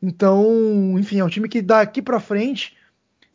Então, 0.01 0.97
enfim, 0.97 1.19
é 1.19 1.25
um 1.25 1.27
time 1.27 1.49
que 1.49 1.61
daqui 1.61 2.01
para 2.01 2.17
frente, 2.21 2.77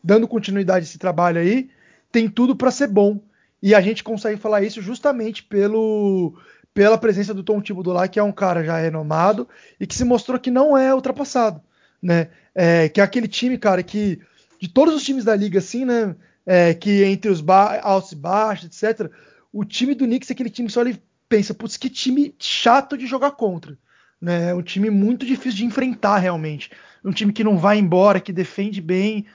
dando 0.02 0.26
continuidade 0.26 0.86
a 0.86 0.88
esse 0.88 0.96
trabalho 0.96 1.38
aí, 1.38 1.68
tem 2.10 2.30
tudo 2.30 2.56
para 2.56 2.70
ser 2.70 2.86
bom. 2.86 3.20
E 3.62 3.74
a 3.74 3.80
gente 3.82 4.02
consegue 4.02 4.40
falar 4.40 4.62
isso 4.62 4.80
justamente 4.80 5.42
pelo 5.42 6.34
pela 6.72 6.96
presença 6.96 7.34
do 7.34 7.42
Tom 7.42 7.60
Thibodeau 7.60 7.94
lá, 7.94 8.08
que 8.08 8.18
é 8.18 8.22
um 8.22 8.32
cara 8.32 8.64
já 8.64 8.78
renomado 8.78 9.46
e 9.78 9.86
que 9.86 9.94
se 9.94 10.04
mostrou 10.04 10.38
que 10.38 10.50
não 10.50 10.78
é 10.78 10.94
ultrapassado, 10.94 11.60
né? 12.00 12.28
É, 12.54 12.88
que 12.88 13.02
é 13.02 13.04
aquele 13.04 13.28
time, 13.28 13.58
cara, 13.58 13.82
que 13.82 14.18
de 14.58 14.68
todos 14.68 14.94
os 14.94 15.02
times 15.02 15.24
da 15.24 15.36
liga, 15.36 15.58
assim, 15.58 15.84
né? 15.84 16.16
É, 16.46 16.72
que 16.72 17.04
entre 17.04 17.30
os 17.30 17.44
altos 17.82 18.12
e 18.12 18.16
baixos, 18.16 18.64
etc. 18.64 19.10
O 19.58 19.64
time 19.64 19.92
do 19.92 20.04
Knicks 20.04 20.30
é 20.30 20.34
aquele 20.34 20.50
time 20.50 20.68
que 20.68 20.74
só 20.74 20.82
ele 20.82 21.02
pensa, 21.28 21.52
putz, 21.52 21.76
que 21.76 21.90
time 21.90 22.32
chato 22.38 22.96
de 22.96 23.08
jogar 23.08 23.32
contra. 23.32 23.76
Né? 24.20 24.50
É 24.50 24.54
um 24.54 24.62
time 24.62 24.88
muito 24.88 25.26
difícil 25.26 25.58
de 25.58 25.64
enfrentar 25.64 26.18
realmente. 26.18 26.70
Um 27.04 27.10
time 27.10 27.32
que 27.32 27.42
não 27.42 27.58
vai 27.58 27.76
embora, 27.76 28.20
que 28.20 28.32
defende 28.32 28.80
bem, 28.80 29.26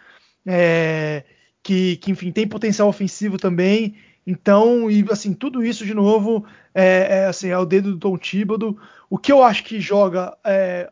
é, 0.46 1.26
que, 1.62 1.98
que, 1.98 2.10
enfim, 2.10 2.32
tem 2.32 2.48
potencial 2.48 2.88
ofensivo 2.88 3.38
também. 3.38 3.98
Então, 4.26 4.90
e 4.90 5.06
assim, 5.12 5.34
tudo 5.34 5.62
isso 5.62 5.86
de 5.86 5.94
novo 5.94 6.46
é, 6.74 7.18
é, 7.18 7.26
assim, 7.26 7.50
é 7.50 7.58
o 7.58 7.66
dedo 7.66 7.92
do 7.92 8.00
Tom 8.00 8.18
Thibodeau. 8.18 8.78
O 9.10 9.18
que 9.18 9.30
eu 9.30 9.44
acho 9.44 9.66
que 9.66 9.82
joga 9.82 10.38
é, 10.46 10.90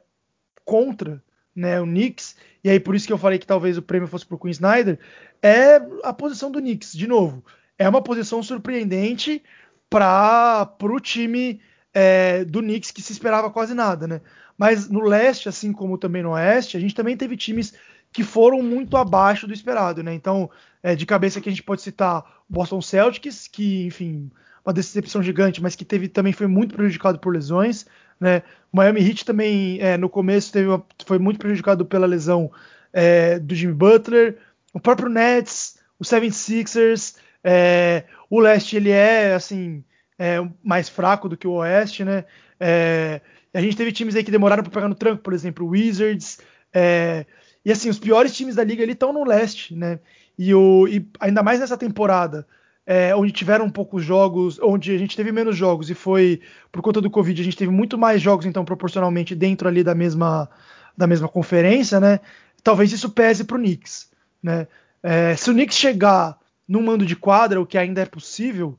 contra 0.66 1.24
né, 1.56 1.80
o 1.80 1.86
Knicks, 1.86 2.36
e 2.66 2.70
aí 2.70 2.82
por 2.82 2.96
isso 2.96 3.08
que 3.08 3.14
eu 3.14 3.18
falei 3.18 3.40
que 3.40 3.48
talvez 3.48 3.78
o 3.78 3.82
prêmio 3.82 4.10
fosse 4.10 4.26
para 4.26 4.36
o 4.36 4.40
Queen 4.40 4.52
Snyder, 4.52 5.00
é 5.42 5.82
a 6.04 6.12
posição 6.12 6.52
do 6.52 6.60
Knicks. 6.60 6.92
De 6.92 7.08
novo, 7.08 7.42
é 7.82 7.90
uma 7.90 8.02
posição 8.02 8.44
surpreendente 8.44 9.44
para 9.90 10.70
o 10.84 11.00
time 11.00 11.60
é, 11.94 12.46
do 12.46 12.62
Knicks 12.62 12.92
que 12.92 13.02
se 13.02 13.12
esperava 13.12 13.50
quase 13.50 13.74
nada, 13.74 14.08
né? 14.08 14.22
Mas 14.56 14.88
no 14.88 15.02
leste, 15.02 15.50
assim 15.50 15.74
como 15.74 15.98
também 15.98 16.22
no 16.22 16.32
oeste, 16.32 16.78
a 16.78 16.80
gente 16.80 16.94
também 16.94 17.18
teve 17.18 17.36
times 17.36 17.74
que 18.14 18.24
foram 18.24 18.62
muito 18.62 18.96
abaixo 18.98 19.48
do 19.48 19.54
esperado, 19.54 20.04
né? 20.04 20.14
Então, 20.14 20.50
é, 20.84 20.96
de 20.96 21.06
cabeça 21.08 21.40
aqui 21.40 21.50
a 21.50 21.52
gente 21.52 21.64
pode 21.64 21.82
citar 21.82 22.44
o 22.48 22.54
Boston 22.54 22.82
Celtics, 22.82 23.48
que, 23.48 23.88
enfim, 23.88 24.30
uma 24.64 24.74
decepção 24.74 25.24
gigante, 25.24 25.62
mas 25.62 25.76
que 25.76 25.84
teve 25.84 26.08
também 26.08 26.34
foi 26.34 26.46
muito 26.46 26.76
prejudicado 26.76 27.18
por 27.18 27.34
lesões, 27.34 27.88
né? 28.20 28.44
Miami 28.72 29.02
Heat 29.02 29.26
também 29.26 29.80
é, 29.82 29.98
no 29.98 30.08
começo 30.08 30.54
teve 30.54 30.68
uma, 30.68 30.86
foi 31.06 31.18
muito 31.18 31.40
prejudicado 31.40 31.84
pela 31.84 32.06
lesão 32.06 32.52
é, 32.94 33.40
do 33.40 33.56
Jimmy 33.56 33.74
Butler, 33.74 34.38
o 34.72 34.80
próprio 34.80 35.10
Nets, 35.10 35.80
o 36.00 36.04
76ers, 36.04 37.16
é, 37.44 38.04
o 38.30 38.40
leste 38.40 38.76
ele 38.76 38.92
é 38.92 39.34
assim 39.34 39.84
é, 40.18 40.38
mais 40.64 40.88
fraco 40.88 41.28
do 41.28 41.36
que 41.36 41.48
o 41.48 41.54
Oeste, 41.54 42.04
né? 42.04 42.26
É, 42.60 43.22
a 43.54 43.62
gente 43.62 43.76
teve 43.76 43.92
times 43.92 44.16
aí 44.16 44.24
que 44.24 44.32
demoraram 44.32 44.64
para 44.64 44.72
pegar 44.72 44.88
no 44.88 44.96
tranco, 44.96 45.24
por 45.24 45.34
exemplo, 45.34 45.68
Wizards. 45.68 46.40
É, 46.74 47.26
e 47.66 47.72
assim, 47.72 47.90
os 47.90 48.00
piores 48.00 48.36
times 48.36 48.56
da 48.56 48.64
liga 48.64 48.84
estão 48.84 49.12
no 49.12 49.24
leste, 49.24 49.76
né? 49.76 50.00
E, 50.38 50.54
o, 50.54 50.88
e 50.88 51.08
ainda 51.20 51.44
mais 51.44 51.60
nessa 51.60 51.78
temporada, 51.78 52.48
é, 52.86 53.16
onde 53.16 53.32
tiveram 53.32 53.70
poucos 53.70 54.04
jogos, 54.04 54.60
onde 54.62 54.94
a 54.94 54.98
gente 54.98 55.16
teve 55.16 55.32
menos 55.32 55.56
jogos 55.56 55.90
e 55.90 55.94
foi 55.94 56.42
por 56.72 56.82
conta 56.82 57.02
do 57.02 57.10
Covid, 57.10 57.40
a 57.40 57.46
gente 57.46 57.58
teve 57.58 57.72
muito 57.72 57.98
mais 57.98 58.22
jogos, 58.22 58.46
então, 58.46 58.66
proporcionalmente, 58.66 59.36
dentro 59.36 59.68
ali 59.68 59.84
da 59.84 59.94
mesma, 59.94 60.50
da 60.98 61.08
mesma 61.08 61.28
conferência, 61.28 62.00
né? 62.00 62.20
Talvez 62.64 62.92
isso 62.92 63.10
pese 63.10 63.44
para 63.44 63.58
o 63.58 63.60
Knicks, 63.60 64.10
né? 64.42 64.68
É, 65.04 65.36
se 65.36 65.50
o 65.50 65.54
Knicks 65.54 65.78
chegar 65.78 66.38
num 66.68 66.82
mando 66.82 67.06
de 67.06 67.16
quadra, 67.16 67.62
o 67.62 67.66
que 67.66 67.78
ainda 67.78 68.02
é 68.02 68.06
possível, 68.06 68.78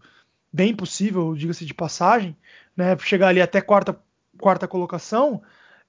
bem 0.52 0.74
possível, 0.74 1.34
diga-se 1.34 1.64
de 1.64 1.74
passagem, 1.74 2.36
né? 2.76 2.96
Chegar 2.98 3.28
ali 3.28 3.40
até 3.40 3.60
quarta, 3.60 3.98
quarta 4.38 4.68
colocação, 4.68 5.42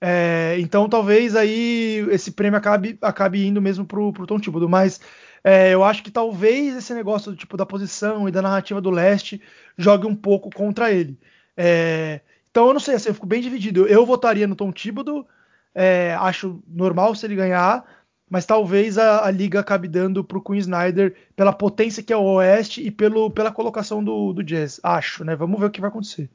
é, 0.06 0.58
então 0.60 0.90
talvez 0.90 1.34
aí 1.34 2.06
esse 2.12 2.32
prêmio 2.32 2.58
acabe, 2.58 2.98
acabe 3.02 3.48
indo 3.48 3.62
mesmo 3.62 3.86
pro, 3.86 4.12
pro 4.12 4.28
Tom 4.28 4.38
Thibodeau, 4.38 4.68
mas 4.68 5.00
é, 5.42 5.74
eu 5.74 5.82
acho 5.82 6.04
que 6.04 6.12
talvez 6.12 6.76
esse 6.76 6.94
negócio 6.94 7.32
do 7.32 7.38
tipo 7.38 7.56
da 7.56 7.66
posição 7.66 8.28
e 8.28 8.32
da 8.32 8.42
narrativa 8.42 8.82
do 8.82 8.90
leste 8.90 9.42
jogue 9.78 10.06
um 10.06 10.14
pouco 10.14 10.50
contra 10.54 10.92
ele. 10.92 11.18
É, 11.56 12.20
então 12.52 12.68
eu 12.68 12.74
não 12.74 12.82
sei, 12.82 12.96
assim, 12.96 13.10
eu 13.10 13.14
fico 13.14 13.26
bem 13.26 13.42
dividido. 13.42 13.88
Eu 13.88 14.06
votaria 14.06 14.46
no 14.46 14.58
Tom 14.58 14.74
Thibodeau, 14.74 15.26
é, 15.74 16.16
acho 16.20 16.62
normal 16.68 17.16
se 17.16 17.26
ele 17.26 17.36
ganhar, 17.36 17.86
mas 18.30 18.46
talvez 18.46 18.98
a, 18.98 19.26
a 19.26 19.32
liga 19.32 19.60
acabe 19.60 19.88
dando 19.88 20.24
para 20.24 20.38
o 20.38 20.42
Queen 20.42 20.60
Snyder 20.60 21.16
pela 21.36 21.54
potência 21.54 22.04
que 22.04 22.14
é 22.14 22.18
o 22.18 22.24
Oeste 22.24 22.82
e 22.82 22.90
pelo, 22.90 23.30
pela 23.30 23.52
colocação 23.52 24.04
do, 24.04 24.34
do 24.34 24.44
Jazz. 24.44 24.80
Acho, 24.84 25.24
né? 25.24 25.36
Vamos 25.36 25.60
ver 25.60 25.68
o 25.68 25.72
que 25.72 25.82
vai 25.82 25.90
acontecer. 25.90 26.30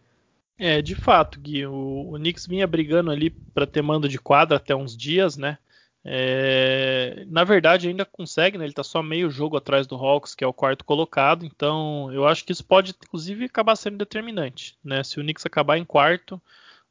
É, 0.59 0.83
de 0.83 0.95
fato, 0.95 1.41
Gui, 1.41 1.67
o, 1.67 2.13
o 2.13 2.19
Knicks 2.19 2.47
vinha 2.47 2.67
brigando 2.67 3.11
ali 3.11 3.31
para 3.31 3.67
ter 3.67 3.81
mando 3.81 4.09
de 4.09 4.19
quadra 4.19 4.57
até 4.57 4.75
uns 4.75 4.97
dias, 4.97 5.37
né? 5.37 5.59
É, 6.05 7.25
na 7.29 7.45
verdade, 7.45 7.89
ainda 7.89 8.05
consegue, 8.05 8.57
né? 8.57 8.65
Ele 8.65 8.73
está 8.73 8.83
só 8.83 9.03
meio 9.03 9.31
jogo 9.31 9.57
atrás 9.57 9.87
do 9.87 9.95
Hawks, 9.95 10.35
que 10.35 10.43
é 10.43 10.47
o 10.47 10.53
quarto 10.53 10.85
colocado. 10.85 11.45
Então, 11.45 12.11
eu 12.13 12.27
acho 12.27 12.45
que 12.45 12.53
isso 12.53 12.65
pode, 12.65 12.95
inclusive, 13.05 13.45
acabar 13.45 13.77
sendo 13.77 13.99
determinante. 13.99 14.77
Né? 14.83 15.03
Se 15.05 15.21
o 15.21 15.23
Knicks 15.23 15.45
acabar 15.45 15.77
em 15.77 15.85
quarto, 15.85 16.41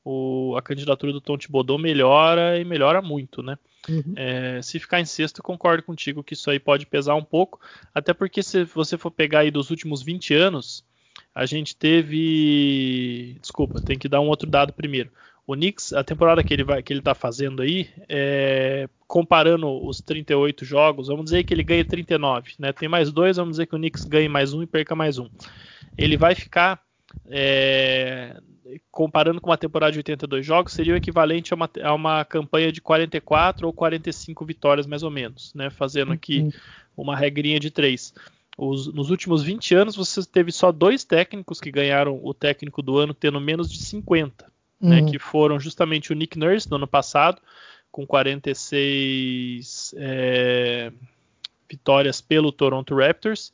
o, 0.10 0.56
a 0.56 0.62
candidatura 0.62 1.12
do 1.12 1.20
Tom 1.20 1.38
Thibodeau 1.38 1.78
melhora 1.78 2.58
e 2.58 2.64
melhora 2.64 3.02
muito, 3.02 3.44
né? 3.44 3.58
Uhum. 3.90 4.14
É, 4.16 4.62
se 4.62 4.80
ficar 4.80 5.02
em 5.02 5.06
sexto, 5.06 5.44
concordo 5.44 5.84
contigo 5.84 6.24
que 6.24 6.34
isso 6.34 6.50
aí 6.50 6.60
pode 6.60 6.86
pesar 6.86 7.16
um 7.16 7.24
pouco. 7.24 7.60
Até 7.94 8.14
porque 8.14 8.42
se 8.42 8.64
você 8.64 8.98
for 8.98 9.12
pegar 9.12 9.40
aí 9.40 9.52
dos 9.52 9.70
últimos 9.70 10.02
20 10.02 10.34
anos, 10.34 10.86
a 11.36 11.46
gente 11.46 11.76
teve. 11.76 13.38
Desculpa, 13.42 13.82
tem 13.82 14.00
que 14.00 14.08
dar 14.08 14.22
um 14.22 14.30
outro 14.30 14.50
dado 14.50 14.72
primeiro. 14.72 15.12
O 15.46 15.56
Knicks, 15.56 15.92
a 15.92 16.06
temporada 16.06 16.42
que 16.42 16.54
ele 16.54 16.64
vai, 16.64 16.82
que 16.82 16.94
ele 16.94 17.02
tá 17.02 17.14
fazendo 17.14 17.62
aí, 17.62 17.90
é, 18.08 18.88
comparando 19.08 19.86
os 19.86 20.00
38 20.00 20.64
jogos, 20.64 21.08
vamos 21.08 21.26
dizer 21.26 21.44
que 21.44 21.54
ele 21.54 21.64
ganha 21.64 21.84
39, 21.84 22.54
né? 22.60 22.72
Tem 22.72 22.88
mais 22.88 23.12
dois, 23.12 23.36
vamos 23.36 23.54
dizer 23.54 23.66
que 23.66 23.76
o 23.76 23.78
Knicks 23.78 24.06
ganhe 24.06 24.30
mais 24.30 24.54
um 24.54 24.64
e 24.64 24.66
perca 24.66 24.96
mais 24.96 25.18
um. 25.18 25.30
Ele 25.98 26.16
vai 26.16 26.34
ficar 26.34 26.82
é, 27.30 28.38
comparando 28.92 29.42
com 29.42 29.50
uma 29.50 29.58
temporada 29.58 29.92
de 29.92 30.00
82 30.00 30.46
jogos, 30.46 30.74
seria 30.74 30.94
o 30.94 30.98
equivalente 30.98 31.54
a 31.54 31.56
uma, 31.56 31.70
a 31.84 31.94
uma, 31.94 32.26
campanha 32.26 32.72
de 32.72 32.82
44 32.82 33.68
ou 33.68 33.74
45 33.74 34.46
vitórias, 34.46 34.88
mais 34.88 35.04
ou 35.04 35.12
menos, 35.12 35.54
né? 35.54 35.70
Fazendo 35.70 36.12
aqui 36.14 36.42
uhum. 36.42 36.52
uma 36.98 37.16
regrinha 37.16 37.60
de 37.60 37.72
três. 37.72 38.14
Os, 38.58 38.92
nos 38.94 39.10
últimos 39.10 39.44
20 39.44 39.76
anos, 39.76 39.96
você 39.96 40.26
teve 40.26 40.52
só 40.52 40.72
dois 40.72 41.04
técnicos 41.04 41.60
que 41.60 41.72
ganharam 41.72 42.20
o 42.24 42.34
técnico 42.34 42.82
do 42.82 42.98
ano 42.98 43.14
tendo 43.14 43.40
menos 43.40 43.72
de 43.72 43.78
50 43.78 44.48
né, 44.80 45.02
uhum. 45.02 45.06
que 45.08 45.20
foram 45.20 45.60
justamente 45.60 46.12
o 46.12 46.16
Nick 46.16 46.38
Nurse 46.38 46.70
no 46.70 46.76
ano 46.78 46.88
passado, 46.88 47.42
com 47.92 48.06
46 48.06 49.96
é, 49.98 50.92
vitórias 51.70 52.22
pelo 52.22 52.52
Toronto 52.52 52.96
Raptors, 52.96 53.52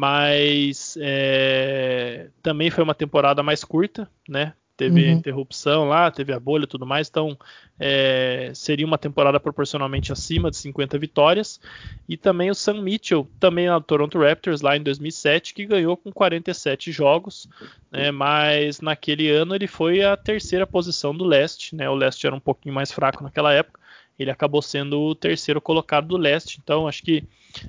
mas 0.00 0.96
é, 0.98 2.28
também 2.42 2.70
foi 2.70 2.82
uma 2.82 2.94
temporada 2.94 3.42
mais 3.42 3.62
curta, 3.62 4.08
né? 4.26 4.54
teve 4.74 5.04
uhum. 5.04 5.12
interrupção 5.12 5.86
lá, 5.86 6.10
teve 6.10 6.32
a 6.32 6.40
bolha 6.40 6.64
e 6.64 6.66
tudo 6.66 6.86
mais, 6.86 7.06
então 7.06 7.36
é, 7.78 8.50
seria 8.54 8.86
uma 8.86 8.96
temporada 8.96 9.38
proporcionalmente 9.38 10.10
acima 10.10 10.50
de 10.50 10.56
50 10.56 10.96
vitórias. 10.96 11.60
E 12.08 12.16
também 12.16 12.50
o 12.50 12.54
Sam 12.54 12.80
Mitchell, 12.80 13.28
também 13.38 13.68
no 13.68 13.78
Toronto 13.82 14.18
Raptors, 14.18 14.62
lá 14.62 14.78
em 14.78 14.82
2007, 14.82 15.52
que 15.52 15.66
ganhou 15.66 15.98
com 15.98 16.10
47 16.10 16.90
jogos, 16.90 17.46
né, 17.92 18.10
mas 18.10 18.80
naquele 18.80 19.28
ano 19.28 19.54
ele 19.54 19.66
foi 19.66 20.02
a 20.02 20.16
terceira 20.16 20.66
posição 20.66 21.14
do 21.14 21.26
leste, 21.26 21.76
né, 21.76 21.86
o 21.90 21.94
leste 21.94 22.26
era 22.26 22.34
um 22.34 22.40
pouquinho 22.40 22.74
mais 22.74 22.90
fraco 22.90 23.22
naquela 23.22 23.52
época, 23.52 23.78
ele 24.22 24.30
acabou 24.30 24.60
sendo 24.60 25.00
o 25.00 25.14
terceiro 25.14 25.60
colocado 25.60 26.06
do 26.08 26.16
leste. 26.16 26.60
Então, 26.62 26.86
acho 26.86 27.02
que 27.02 27.24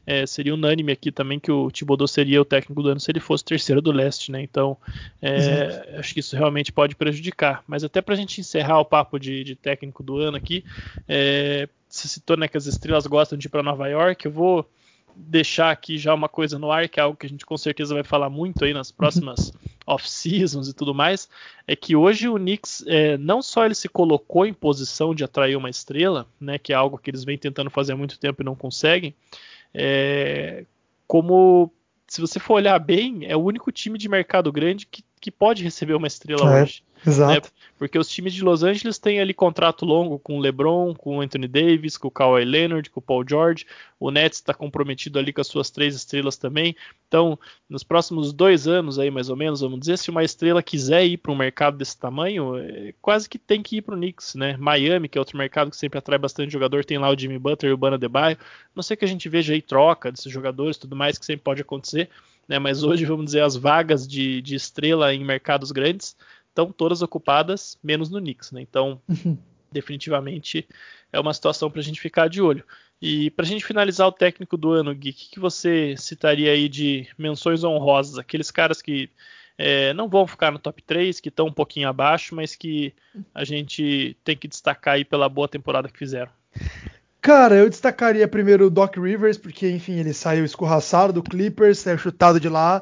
é, 0.05 0.25
seria 0.25 0.53
unânime 0.53 0.91
aqui 0.91 1.11
também 1.11 1.39
que 1.39 1.51
o 1.51 1.71
Thibodeau 1.71 2.07
seria 2.07 2.41
o 2.41 2.45
técnico 2.45 2.83
do 2.83 2.89
ano 2.89 2.99
se 2.99 3.11
ele 3.11 3.19
fosse 3.19 3.43
terceiro 3.43 3.81
do 3.81 3.91
leste, 3.91 4.31
né? 4.31 4.41
Então, 4.41 4.77
é, 5.21 5.95
acho 5.97 6.13
que 6.13 6.19
isso 6.19 6.35
realmente 6.35 6.71
pode 6.71 6.95
prejudicar. 6.95 7.63
Mas 7.67 7.83
até 7.83 8.01
para 8.01 8.13
a 8.13 8.17
gente 8.17 8.41
encerrar 8.41 8.79
o 8.79 8.85
papo 8.85 9.19
de, 9.19 9.43
de, 9.43 9.55
técnico 9.55 10.03
do 10.03 10.17
ano 10.17 10.37
aqui, 10.37 10.63
é, 11.07 11.67
se 11.87 12.07
citou 12.07 12.37
né, 12.37 12.47
que 12.47 12.57
as 12.57 12.65
estrelas 12.65 13.07
gostam 13.07 13.37
de 13.37 13.47
ir 13.47 13.49
para 13.49 13.63
Nova 13.63 13.87
York, 13.87 14.25
eu 14.25 14.31
vou 14.31 14.69
deixar 15.15 15.71
aqui 15.71 15.97
já 15.97 16.13
uma 16.13 16.29
coisa 16.29 16.57
no 16.57 16.71
ar, 16.71 16.87
que 16.89 16.99
é 16.99 17.03
algo 17.03 17.17
que 17.17 17.25
a 17.25 17.29
gente 17.29 17.45
com 17.45 17.57
certeza 17.57 17.93
vai 17.93 18.03
falar 18.03 18.29
muito 18.29 18.63
aí 18.63 18.73
nas 18.73 18.89
uhum. 18.89 18.95
próximas 18.97 19.53
off-seasons 19.85 20.67
e 20.67 20.73
tudo 20.73 20.93
mais, 20.93 21.29
é 21.67 21.75
que 21.75 21.95
hoje 21.95 22.29
o 22.29 22.35
Knicks, 22.35 22.83
é, 22.87 23.17
não 23.17 23.41
só 23.41 23.65
ele 23.65 23.75
se 23.75 23.89
colocou 23.89 24.45
em 24.45 24.53
posição 24.53 25.13
de 25.13 25.23
atrair 25.23 25.55
uma 25.55 25.69
estrela, 25.69 26.27
né, 26.39 26.57
que 26.57 26.71
é 26.71 26.75
algo 26.75 26.97
que 26.97 27.09
eles 27.09 27.23
vêm 27.23 27.37
tentando 27.37 27.69
fazer 27.69 27.93
há 27.93 27.97
muito 27.97 28.19
tempo 28.19 28.41
e 28.41 28.45
não 28.45 28.55
conseguem, 28.55 29.13
é, 29.73 30.65
como 31.07 31.71
se 32.07 32.19
você 32.19 32.39
for 32.39 32.55
olhar 32.55 32.77
bem, 32.77 33.25
é 33.25 33.35
o 33.35 33.41
único 33.41 33.71
time 33.71 33.97
de 33.97 34.09
mercado 34.09 34.51
grande 34.51 34.85
que, 34.85 35.03
que 35.21 35.31
pode 35.31 35.63
receber 35.63 35.93
uma 35.93 36.07
estrela 36.07 36.57
é. 36.57 36.63
hoje. 36.63 36.83
Exato. 37.05 37.47
Né? 37.47 37.53
Porque 37.77 37.97
os 37.97 38.07
times 38.07 38.33
de 38.33 38.43
Los 38.43 38.63
Angeles 38.63 38.99
têm 38.99 39.19
ali 39.19 39.33
contrato 39.33 39.85
longo 39.85 40.19
com 40.19 40.37
o 40.37 40.39
LeBron, 40.39 40.93
com 40.93 41.17
o 41.17 41.21
Anthony 41.21 41.47
Davis, 41.47 41.97
com 41.97 42.09
o 42.09 42.11
Kawhi 42.11 42.45
Leonard, 42.45 42.87
com 42.91 42.99
o 42.99 43.03
Paul 43.03 43.25
George. 43.27 43.65
O 43.99 44.11
Nets 44.11 44.37
está 44.37 44.53
comprometido 44.53 45.17
ali 45.17 45.33
com 45.33 45.41
as 45.41 45.47
suas 45.47 45.71
três 45.71 45.95
estrelas 45.95 46.37
também. 46.37 46.75
Então, 47.07 47.39
nos 47.67 47.83
próximos 47.83 48.31
dois 48.31 48.67
anos 48.67 48.99
aí, 48.99 49.09
mais 49.09 49.29
ou 49.29 49.35
menos, 49.35 49.61
vamos 49.61 49.79
dizer, 49.79 49.97
se 49.97 50.11
uma 50.11 50.23
estrela 50.23 50.61
quiser 50.61 51.05
ir 51.05 51.17
para 51.17 51.31
um 51.31 51.35
mercado 51.35 51.75
desse 51.75 51.97
tamanho, 51.97 52.57
é, 52.57 52.93
quase 53.01 53.27
que 53.27 53.39
tem 53.39 53.63
que 53.63 53.77
ir 53.77 53.81
para 53.81 53.95
o 53.95 53.97
Knicks, 53.97 54.35
né? 54.35 54.55
Miami, 54.57 55.09
que 55.09 55.17
é 55.17 55.21
outro 55.21 55.37
mercado 55.37 55.71
que 55.71 55.77
sempre 55.77 55.97
atrai 55.97 56.19
bastante 56.19 56.53
jogador, 56.53 56.85
tem 56.85 56.99
lá 56.99 57.09
o 57.09 57.17
Jimmy 57.17 57.39
Butler 57.39 57.71
e 57.71 57.73
o 57.73 57.77
Bana 57.77 57.97
Debaio. 57.97 58.37
Não 58.75 58.83
sei 58.83 58.95
que 58.95 59.05
a 59.05 59.07
gente 59.07 59.27
veja 59.27 59.53
aí 59.53 59.61
troca 59.61 60.11
desses 60.11 60.31
jogadores, 60.31 60.77
tudo 60.77 60.95
mais 60.95 61.17
que 61.17 61.25
sempre 61.25 61.43
pode 61.43 61.61
acontecer, 61.61 62.09
né? 62.51 62.59
Mas 62.59 62.83
hoje, 62.83 63.05
vamos 63.05 63.27
dizer, 63.27 63.43
as 63.43 63.55
vagas 63.55 64.05
de, 64.05 64.41
de 64.41 64.55
estrela 64.55 65.13
em 65.13 65.23
mercados 65.23 65.71
grandes 65.71 66.17
estão 66.49 66.69
todas 66.69 67.01
ocupadas, 67.01 67.79
menos 67.81 68.09
no 68.09 68.19
Knicks, 68.19 68.51
né? 68.51 68.59
Então, 68.59 69.01
uhum. 69.07 69.37
definitivamente 69.71 70.67
é 71.13 71.19
uma 71.19 71.33
situação 71.33 71.71
para 71.71 71.79
a 71.79 71.83
gente 71.83 72.01
ficar 72.01 72.27
de 72.27 72.41
olho. 72.41 72.65
E 73.01 73.29
para 73.31 73.45
a 73.45 73.47
gente 73.47 73.63
finalizar 73.63 74.05
o 74.05 74.11
técnico 74.11 74.57
do 74.57 74.69
ano, 74.71 74.93
Gui, 74.93 75.11
o 75.11 75.13
que, 75.13 75.29
que, 75.29 75.39
você 75.39 75.95
citaria 75.97 76.51
aí 76.51 76.67
de 76.67 77.07
menções 77.17 77.63
honrosas? 77.63 78.17
Aqueles 78.17 78.51
caras 78.51 78.81
que 78.81 79.09
é, 79.57 79.93
não 79.93 80.09
vão 80.09 80.27
ficar 80.27 80.51
no 80.51 80.59
top 80.59 80.83
3, 80.83 81.21
que 81.21 81.29
estão 81.29 81.47
um 81.47 81.53
pouquinho 81.53 81.87
abaixo, 81.87 82.35
mas 82.35 82.53
que 82.53 82.93
a 83.33 83.45
gente 83.45 84.17
tem 84.25 84.35
que 84.35 84.49
destacar 84.49 84.95
aí 84.95 85.05
pela 85.05 85.29
boa 85.29 85.47
temporada 85.47 85.87
que 85.87 85.97
fizeram. 85.97 86.31
Cara, 87.21 87.55
eu 87.55 87.69
destacaria 87.69 88.27
primeiro 88.27 88.65
o 88.65 88.69
Doc 88.69 88.97
Rivers, 88.97 89.37
porque, 89.37 89.69
enfim, 89.69 89.99
ele 89.99 90.11
saiu 90.11 90.43
escorraçado 90.43 91.13
do 91.13 91.21
Clippers, 91.21 91.77
saiu 91.77 91.97
chutado 91.97 92.39
de 92.39 92.49
lá, 92.49 92.81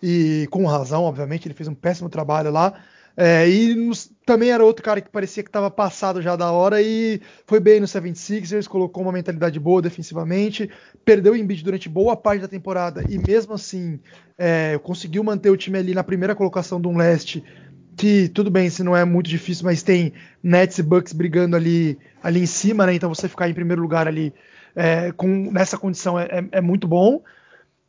e 0.00 0.46
com 0.50 0.64
razão, 0.64 1.02
obviamente, 1.02 1.48
ele 1.48 1.54
fez 1.54 1.68
um 1.68 1.74
péssimo 1.74 2.08
trabalho 2.08 2.52
lá. 2.52 2.74
É, 3.16 3.48
e 3.50 3.74
nos, 3.74 4.08
também 4.24 4.50
era 4.52 4.64
outro 4.64 4.84
cara 4.84 5.00
que 5.00 5.10
parecia 5.10 5.42
que 5.42 5.48
estava 5.48 5.68
passado 5.68 6.22
já 6.22 6.36
da 6.36 6.52
hora 6.52 6.80
e 6.80 7.20
foi 7.44 7.58
bem 7.58 7.80
no 7.80 7.86
76ers, 7.86 8.68
colocou 8.68 9.02
uma 9.02 9.12
mentalidade 9.12 9.58
boa 9.58 9.82
defensivamente, 9.82 10.70
perdeu 11.04 11.32
o 11.32 11.36
Embiid 11.36 11.64
durante 11.64 11.88
boa 11.88 12.16
parte 12.16 12.42
da 12.42 12.48
temporada 12.48 13.04
e 13.10 13.18
mesmo 13.18 13.52
assim 13.52 13.98
é, 14.38 14.78
conseguiu 14.82 15.24
manter 15.24 15.50
o 15.50 15.56
time 15.56 15.76
ali 15.76 15.92
na 15.92 16.04
primeira 16.04 16.36
colocação 16.36 16.80
do 16.80 16.92
leste, 16.92 17.44
que 18.00 18.30
tudo 18.30 18.50
bem, 18.50 18.70
se 18.70 18.82
não 18.82 18.96
é 18.96 19.04
muito 19.04 19.28
difícil, 19.28 19.66
mas 19.66 19.82
tem 19.82 20.14
Nets 20.42 20.78
e 20.78 20.82
Bucks 20.82 21.12
brigando 21.12 21.54
ali, 21.54 21.98
ali 22.22 22.40
em 22.40 22.46
cima, 22.46 22.86
né? 22.86 22.94
Então 22.94 23.14
você 23.14 23.28
ficar 23.28 23.46
em 23.46 23.52
primeiro 23.52 23.82
lugar 23.82 24.08
ali 24.08 24.32
é, 24.74 25.12
com, 25.12 25.28
nessa 25.52 25.76
condição 25.76 26.18
é, 26.18 26.24
é, 26.24 26.44
é 26.52 26.60
muito 26.62 26.88
bom. 26.88 27.22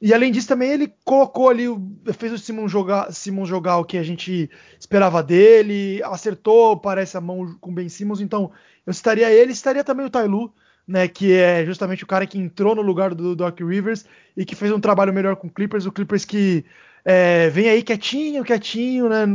E 0.01 0.13
além 0.13 0.29
disso, 0.29 0.49
também 0.49 0.69
ele 0.69 0.93
colocou 1.05 1.47
ali, 1.47 1.65
fez 2.13 2.33
o 2.33 2.37
Simon 2.37 2.67
jogar, 2.67 3.09
Simon 3.13 3.45
jogar 3.45 3.77
o 3.77 3.85
que 3.85 3.97
a 3.97 4.03
gente 4.03 4.49
esperava 4.77 5.23
dele, 5.23 6.03
acertou, 6.03 6.75
parece, 6.75 7.15
a 7.15 7.21
mão 7.21 7.55
com 7.61 7.71
o 7.71 7.73
Ben 7.73 7.87
Simmons. 7.87 8.19
Então, 8.19 8.51
eu 8.85 8.91
estaria 8.91 9.31
ele, 9.31 9.53
estaria 9.53 9.83
também 9.83 10.05
o 10.05 10.09
Tailu, 10.09 10.53
né, 10.85 11.07
que 11.07 11.31
é 11.31 11.63
justamente 11.65 12.03
o 12.03 12.07
cara 12.07 12.27
que 12.27 12.37
entrou 12.37 12.75
no 12.75 12.81
lugar 12.81 13.15
do 13.15 13.33
Doc 13.33 13.57
Rivers 13.61 14.05
e 14.35 14.43
que 14.43 14.55
fez 14.55 14.73
um 14.73 14.79
trabalho 14.79 15.13
melhor 15.13 15.37
com 15.37 15.47
o 15.47 15.51
Clippers. 15.51 15.85
O 15.85 15.91
Clippers 15.91 16.25
que 16.25 16.65
é, 17.05 17.49
vem 17.49 17.69
aí 17.69 17.81
quietinho, 17.81 18.43
quietinho, 18.43 19.07
né, 19.07 19.25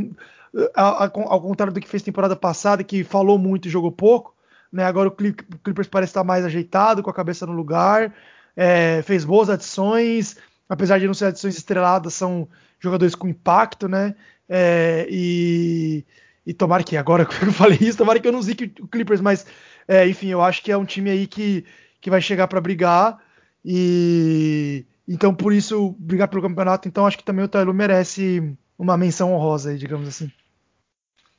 ao, 0.75 1.41
contrário 1.41 1.73
do 1.73 1.81
que 1.81 1.89
fez 1.89 2.03
temporada 2.03 2.37
passada, 2.37 2.85
que 2.85 3.05
falou 3.05 3.39
muito 3.39 3.69
e 3.69 3.71
jogou 3.71 3.93
pouco. 3.93 4.35
Né, 4.73 4.85
agora 4.85 5.09
o 5.09 5.13
Clippers 5.13 5.89
parece 5.89 6.11
estar 6.11 6.25
mais 6.25 6.45
ajeitado, 6.45 7.03
com 7.03 7.09
a 7.09 7.15
cabeça 7.15 7.47
no 7.47 7.53
lugar, 7.53 8.13
é, 8.57 9.01
fez 9.03 9.25
boas 9.25 9.49
adições 9.49 10.37
apesar 10.69 10.99
de 10.99 11.07
não 11.07 11.15
ser 11.15 11.27
adições 11.27 11.57
estreladas, 11.57 12.15
são 12.15 12.49
jogadores 12.79 13.15
com 13.15 13.29
impacto, 13.29 13.89
né? 13.89 14.15
É, 14.49 15.07
e, 15.11 16.05
e 16.47 16.55
tomara 16.55 16.83
que 16.83 16.97
agora 16.97 17.25
que 17.27 17.45
eu 17.45 17.53
falei 17.53 17.79
isso, 17.81 17.99
tomara 17.99 18.21
que 18.21 18.29
eu 18.29 18.33
não 18.33 18.43
zique 18.43 18.73
o 18.81 18.89
Clippers, 18.89 19.21
mas 19.21 19.47
é, 19.87 20.07
enfim, 20.09 20.29
eu 20.29 20.43
acho 20.43 20.63
que 20.63 20.73
é 20.73 20.77
um 20.77 20.85
time 20.85 21.11
aí 21.11 21.27
que, 21.27 21.65
que 22.01 22.11
vai 22.11 22.21
chegar 22.21 22.49
para 22.49 22.61
brigar 22.61 23.19
e 23.65 24.85
então 25.09 25.35
por 25.35 25.53
isso 25.53 25.95
brigar 25.99 26.29
pelo 26.29 26.43
campeonato. 26.43 26.89
Então 26.89 27.07
acho 27.07 27.19
que 27.19 27.25
também 27.25 27.45
o 27.45 27.49
Tyloo 27.49 27.75
merece 27.75 28.57
uma 28.79 28.97
menção 28.97 29.33
honrosa 29.33 29.71
aí, 29.71 29.79
digamos 29.79 30.09
assim. 30.09 30.31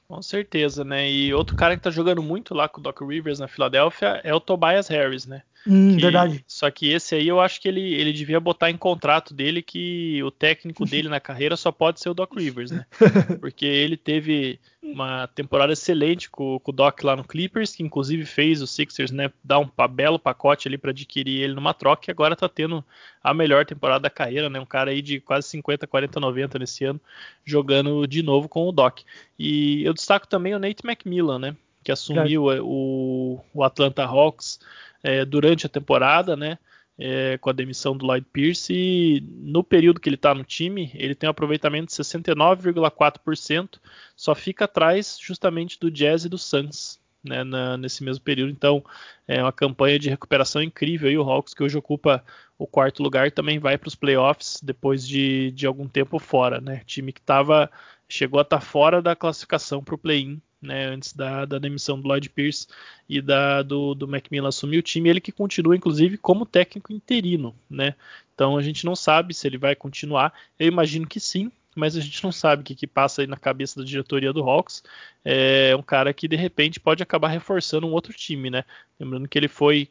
Com 0.10 0.22
certeza, 0.22 0.84
né? 0.84 1.10
E 1.10 1.34
outro 1.34 1.56
cara 1.56 1.76
que 1.78 1.84
tá 1.84 1.90
jogando 1.90 2.22
muito 2.22 2.54
lá 2.54 2.68
com 2.68 2.80
o 2.80 2.84
Doc 2.84 3.00
Rivers 3.02 3.40
na 3.40 3.48
Filadélfia 3.48 4.20
é 4.24 4.34
o 4.34 4.40
Tobias 4.42 4.88
Harris, 4.90 5.26
né? 5.26 5.44
Hum, 5.68 5.98
que, 5.98 6.02
verdade. 6.02 6.44
Só 6.48 6.72
que 6.72 6.90
esse 6.90 7.14
aí 7.14 7.28
eu 7.28 7.42
acho 7.42 7.60
que 7.60 7.68
ele, 7.68 7.94
ele 7.94 8.14
devia 8.14 8.40
botar 8.40 8.72
em 8.72 8.78
contrato 8.78 9.34
dele 9.34 9.62
que 9.62 10.24
o 10.24 10.32
técnico 10.32 10.86
dele 10.86 11.10
na 11.10 11.20
carreira 11.20 11.58
só 11.58 11.72
pode 11.72 12.00
ser 12.00 12.10
o 12.10 12.14
Doc 12.14 12.34
Rivers, 12.36 12.72
né? 12.72 12.86
Porque 13.42 13.66
ele 13.66 13.98
teve 13.98 14.60
uma 14.82 15.28
temporada 15.28 15.74
excelente 15.74 16.30
com, 16.30 16.58
com, 16.60 16.72
o 16.72 16.74
Doc 16.74 17.04
lá 17.04 17.16
no 17.16 17.24
Clippers, 17.24 17.76
que 17.76 17.84
inclusive 17.84 18.26
fez 18.26 18.62
o 18.62 18.68
Sixers, 18.68 19.12
né, 19.12 19.30
dar 19.44 19.60
um 19.60 19.70
belo 19.90 20.18
pacote 20.18 20.68
ali 20.68 20.78
para 20.78 20.92
adquirir 20.92 21.42
ele 21.42 21.54
numa 21.54 21.74
troca 21.74 22.10
e 22.10 22.12
agora 22.12 22.36
tá 22.36 22.48
tendo 22.48 22.84
a 23.22 23.34
melhor 23.34 23.66
temporada 23.66 24.04
da 24.04 24.10
carreira, 24.10 24.50
né? 24.50 24.60
Um 24.60 24.66
cara 24.66 24.92
aí 24.92 25.02
de 25.02 25.20
quase 25.20 25.50
50, 25.50 25.86
40, 25.86 26.20
90 26.20 26.60
nesse 26.60 26.86
ano, 26.86 27.02
jogando 27.44 28.08
de 28.08 28.24
novo 28.24 28.48
com 28.48 28.68
o 28.68 28.72
Doc. 28.72 29.00
E 29.38 29.84
eu 29.84 29.94
destaco 29.94 30.28
também 30.28 30.56
o 30.56 30.60
Nate 30.60 30.86
McMillan, 30.86 31.40
né? 31.40 31.56
Que 31.84 31.92
assumiu 31.92 32.46
o, 32.64 33.42
o 33.54 33.64
Atlanta 33.64 34.06
Hawks 34.06 34.60
é, 35.04 35.26
durante 35.26 35.66
a 35.66 35.70
temporada, 35.70 36.36
né? 36.36 36.58
É, 37.00 37.38
com 37.38 37.52
a 37.52 37.54
demissão 37.54 37.96
do 37.96 38.08
Lloyd 38.08 38.26
Pierce 38.34 38.74
e 38.74 39.22
no 39.22 39.64
período 39.64 40.00
que 40.00 40.10
ele 40.10 40.16
está 40.16 40.34
no 40.34 40.44
time, 40.44 40.90
ele 40.96 41.14
tem 41.14 41.28
um 41.28 41.32
aproveitamento 41.32 41.90
de 41.90 41.94
69,4%, 41.94 43.80
só 44.16 44.34
fica 44.34 44.66
atrás 44.66 45.16
justamente 45.22 45.80
do 45.80 45.92
Jazz 45.92 46.26
e 46.26 46.30
do 46.30 46.40
Suns 46.40 47.00
né, 47.24 47.44
na, 47.44 47.78
nesse 47.78 48.04
mesmo 48.04 48.24
período. 48.24 48.52
Então, 48.52 48.84
é 49.28 49.42
uma 49.42 49.52
campanha 49.52 50.00
de 50.00 50.10
recuperação 50.10 50.62
incrível. 50.62 51.12
E 51.12 51.18
o 51.18 51.24
Hawks, 51.24 51.54
que 51.54 51.64
hoje 51.64 51.78
ocupa 51.78 52.24
o 52.58 52.66
quarto 52.66 53.04
lugar, 53.04 53.32
também 53.32 53.60
vai 53.60 53.78
para 53.78 53.88
os 53.88 53.96
playoffs 53.96 54.60
depois 54.64 55.08
de, 55.08 55.52
de 55.52 55.68
algum 55.68 55.88
tempo 55.88 56.18
fora. 56.20 56.60
Né? 56.62 56.82
Time 56.86 57.12
que 57.12 57.22
tava, 57.22 57.70
chegou 58.08 58.40
a 58.40 58.44
estar 58.44 58.60
tá 58.60 58.66
fora 58.66 59.02
da 59.02 59.16
classificação 59.16 59.84
para 59.84 59.96
o 59.96 59.98
play-in 59.98 60.42
né, 60.62 60.86
antes 60.86 61.14
da, 61.14 61.46
da, 61.46 61.60
demissão 61.60 62.00
do 62.00 62.08
Lloyd 62.08 62.30
Pierce 62.30 62.68
e 63.08 63.22
da, 63.22 63.62
do, 63.62 63.94
do 63.94 64.08
Macmillan 64.08 64.50
assumir 64.50 64.78
o 64.78 64.84
time, 64.84 65.10
ele 65.10 65.22
que 65.22 65.32
continua, 65.32 65.76
inclusive, 65.76 66.18
como 66.18 66.46
técnico 66.46 66.92
interino, 66.92 67.56
né? 67.70 67.96
Então 68.34 68.58
a 68.58 68.62
gente 68.62 68.86
não 68.86 68.96
sabe 68.96 69.34
se 69.34 69.48
ele 69.48 69.58
vai 69.58 69.76
continuar. 69.76 70.34
Eu 70.60 70.68
imagino 70.68 71.08
que 71.08 71.20
sim, 71.20 71.52
mas 71.76 71.96
a 71.96 72.02
gente 72.02 72.24
não 72.24 72.32
sabe 72.32 72.62
o 72.62 72.66
que, 72.66 72.76
que 72.76 72.88
passa 72.88 73.22
aí 73.22 73.28
na 73.28 73.38
cabeça 73.38 73.80
da 73.80 73.86
diretoria 73.86 74.34
do 74.34 74.48
Hawks. 74.48 74.84
É 75.24 75.76
um 75.76 75.84
cara 75.84 76.14
que 76.14 76.28
de 76.28 76.36
repente 76.36 76.80
pode 76.80 77.04
acabar 77.04 77.28
reforçando 77.30 77.88
um 77.88 77.92
outro 77.92 78.14
time, 78.14 78.50
né? 78.50 78.64
Lembrando 79.00 79.28
que 79.28 79.38
ele 79.38 79.48
foi 79.48 79.90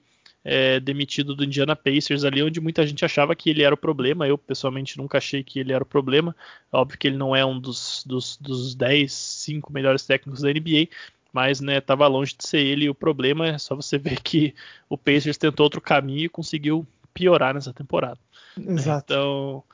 é, 0.48 0.78
demitido 0.78 1.34
do 1.34 1.42
Indiana 1.42 1.74
Pacers 1.74 2.22
ali, 2.22 2.40
onde 2.40 2.60
muita 2.60 2.86
gente 2.86 3.04
achava 3.04 3.34
que 3.34 3.50
ele 3.50 3.64
era 3.64 3.74
o 3.74 3.78
problema. 3.78 4.28
Eu, 4.28 4.38
pessoalmente, 4.38 4.96
nunca 4.96 5.18
achei 5.18 5.42
que 5.42 5.58
ele 5.58 5.72
era 5.72 5.82
o 5.82 5.86
problema. 5.86 6.36
Óbvio 6.70 6.96
que 6.96 7.08
ele 7.08 7.16
não 7.16 7.34
é 7.34 7.44
um 7.44 7.58
dos, 7.58 8.04
dos, 8.06 8.36
dos 8.36 8.72
10, 8.76 9.12
5 9.12 9.72
melhores 9.72 10.06
técnicos 10.06 10.42
da 10.42 10.48
NBA, 10.48 10.86
mas 11.32 11.60
né, 11.60 11.80
tava 11.80 12.06
longe 12.06 12.36
de 12.38 12.46
ser 12.46 12.60
ele. 12.60 12.88
o 12.88 12.94
problema 12.94 13.48
é 13.48 13.58
só 13.58 13.74
você 13.74 13.98
ver 13.98 14.20
que 14.22 14.54
o 14.88 14.96
Pacers 14.96 15.36
tentou 15.36 15.64
outro 15.64 15.80
caminho 15.80 16.26
e 16.26 16.28
conseguiu 16.28 16.86
piorar 17.12 17.52
nessa 17.52 17.72
temporada. 17.72 18.20
Exato. 18.56 19.12
Então, 19.12 19.64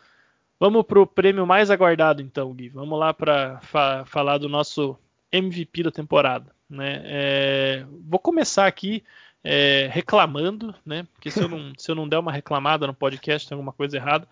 vamos 0.58 0.86
pro 0.86 1.06
prêmio 1.06 1.46
mais 1.46 1.70
aguardado, 1.70 2.22
então, 2.22 2.50
Gui. 2.54 2.70
Vamos 2.70 2.98
lá 2.98 3.12
para 3.12 3.60
fa 3.60 4.06
falar 4.06 4.38
do 4.38 4.48
nosso 4.48 4.96
MVP 5.30 5.82
da 5.82 5.90
temporada. 5.90 6.50
Né? 6.70 7.02
É, 7.04 7.86
vou 8.08 8.18
começar 8.18 8.66
aqui 8.66 9.04
é, 9.44 9.88
reclamando, 9.92 10.74
né? 10.84 11.06
Porque 11.14 11.30
se 11.30 11.40
eu, 11.40 11.48
não, 11.48 11.72
se 11.78 11.90
eu 11.90 11.94
não 11.94 12.08
der 12.08 12.18
uma 12.18 12.32
reclamada 12.32 12.86
no 12.86 12.94
podcast, 12.94 13.48
tem 13.48 13.54
alguma 13.56 13.72
coisa 13.72 13.96
errada. 13.96 14.26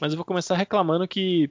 Mas 0.00 0.12
eu 0.12 0.16
vou 0.16 0.24
começar 0.24 0.56
reclamando 0.56 1.06
que 1.06 1.50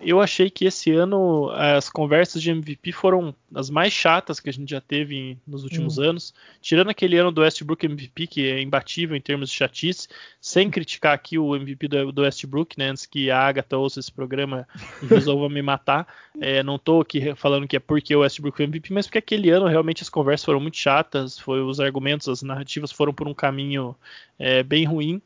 eu 0.00 0.20
achei 0.20 0.48
que 0.48 0.64
esse 0.64 0.90
ano 0.92 1.50
as 1.50 1.88
conversas 1.90 2.40
de 2.40 2.50
MVP 2.50 2.92
foram 2.92 3.34
as 3.54 3.68
mais 3.68 3.92
chatas 3.92 4.38
que 4.38 4.48
a 4.48 4.52
gente 4.52 4.70
já 4.70 4.80
teve 4.80 5.36
nos 5.46 5.64
últimos 5.64 5.98
hum. 5.98 6.02
anos. 6.02 6.34
Tirando 6.60 6.90
aquele 6.90 7.16
ano 7.16 7.32
do 7.32 7.40
Westbrook 7.40 7.84
MVP, 7.84 8.26
que 8.26 8.50
é 8.50 8.60
imbatível 8.60 9.16
em 9.16 9.20
termos 9.20 9.50
de 9.50 9.56
chatice, 9.56 10.08
sem 10.40 10.70
criticar 10.70 11.14
aqui 11.14 11.38
o 11.38 11.56
MVP 11.56 11.88
do, 11.88 12.12
do 12.12 12.22
Westbrook, 12.22 12.78
né, 12.78 12.90
antes 12.90 13.06
que 13.06 13.30
a 13.30 13.40
Agatha 13.40 13.76
ouça 13.76 13.98
esse 13.98 14.12
programa 14.12 14.68
e 15.02 15.06
resolva 15.06 15.48
me 15.48 15.62
matar. 15.62 16.06
É, 16.40 16.62
não 16.64 16.76
estou 16.76 17.00
aqui 17.00 17.34
falando 17.34 17.66
que 17.66 17.76
é 17.76 17.80
porque 17.80 18.14
o 18.14 18.20
Westbrook 18.20 18.56
foi 18.56 18.66
MVP, 18.66 18.92
mas 18.92 19.06
porque 19.06 19.18
aquele 19.18 19.50
ano 19.50 19.66
realmente 19.66 20.02
as 20.02 20.08
conversas 20.08 20.44
foram 20.44 20.60
muito 20.60 20.76
chatas, 20.76 21.38
foi 21.38 21.60
os 21.60 21.80
argumentos, 21.80 22.28
as 22.28 22.42
narrativas 22.42 22.92
foram 22.92 23.12
por 23.12 23.26
um 23.26 23.34
caminho 23.34 23.96
é, 24.38 24.62
bem 24.62 24.84
ruim. 24.84 25.20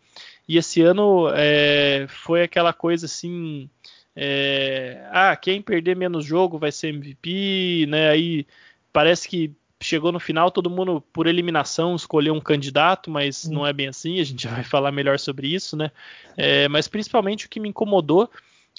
E 0.49 0.57
esse 0.57 0.83
ano 0.83 1.29
é, 1.35 2.07
foi 2.09 2.43
aquela 2.43 2.73
coisa 2.73 3.07
assim 3.07 3.68
é, 4.15 5.07
ah, 5.11 5.35
quem 5.37 5.63
perder 5.63 5.97
menos 5.97 6.25
jogo 6.25 6.59
vai 6.59 6.71
ser 6.71 6.89
MVP, 6.89 7.87
né? 7.89 8.11
Aí 8.11 8.47
parece 8.93 9.29
que 9.29 9.53
chegou 9.81 10.13
no 10.13 10.21
final, 10.21 10.51
todo 10.51 10.71
mundo 10.71 11.03
por 11.13 11.27
eliminação 11.27 11.97
escolheu 11.97 12.35
um 12.35 12.41
candidato, 12.41 13.11
mas 13.11 13.49
não 13.49 13.67
é 13.67 13.73
bem 13.73 13.89
assim. 13.89 14.21
A 14.21 14.25
gente 14.25 14.47
vai 14.49 14.63
falar 14.63 14.93
melhor 14.93 15.19
sobre 15.19 15.49
isso, 15.49 15.77
né? 15.77 15.91
É, 16.37 16.69
mas 16.69 16.89
principalmente 16.89 17.47
o 17.47 17.49
que 17.49 17.61
me 17.61 17.69
incomodou 17.69 18.31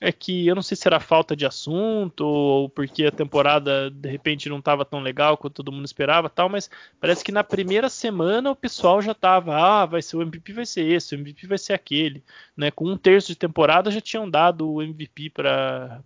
é 0.03 0.11
que 0.11 0.45
eu 0.45 0.53
não 0.53 0.61
sei 0.61 0.75
se 0.75 0.85
era 0.85 0.99
falta 0.99 1.33
de 1.33 1.45
assunto 1.45 2.25
ou 2.25 2.67
porque 2.67 3.05
a 3.05 3.11
temporada 3.11 3.89
de 3.89 4.09
repente 4.09 4.49
não 4.49 4.59
estava 4.59 4.83
tão 4.83 4.99
legal 4.99 5.37
quanto 5.37 5.55
todo 5.55 5.71
mundo 5.71 5.85
esperava 5.85 6.29
tal, 6.29 6.49
mas 6.49 6.69
parece 6.99 7.23
que 7.23 7.31
na 7.31 7.41
primeira 7.41 7.87
semana 7.87 8.51
o 8.51 8.55
pessoal 8.55 9.01
já 9.01 9.13
estava, 9.13 9.55
ah, 9.55 9.85
vai 9.85 10.01
ser 10.01 10.17
o 10.17 10.21
MVP 10.21 10.51
vai 10.51 10.65
ser 10.65 10.85
esse, 10.85 11.15
o 11.15 11.17
MVP 11.17 11.47
vai 11.47 11.57
ser 11.57 11.71
aquele, 11.71 12.21
né? 12.55 12.69
Com 12.69 12.85
um 12.85 12.97
terço 12.97 13.29
de 13.29 13.37
temporada 13.37 13.89
já 13.89 14.01
tinham 14.01 14.29
dado 14.29 14.69
o 14.69 14.81
MVP 14.81 15.29
para 15.29 16.03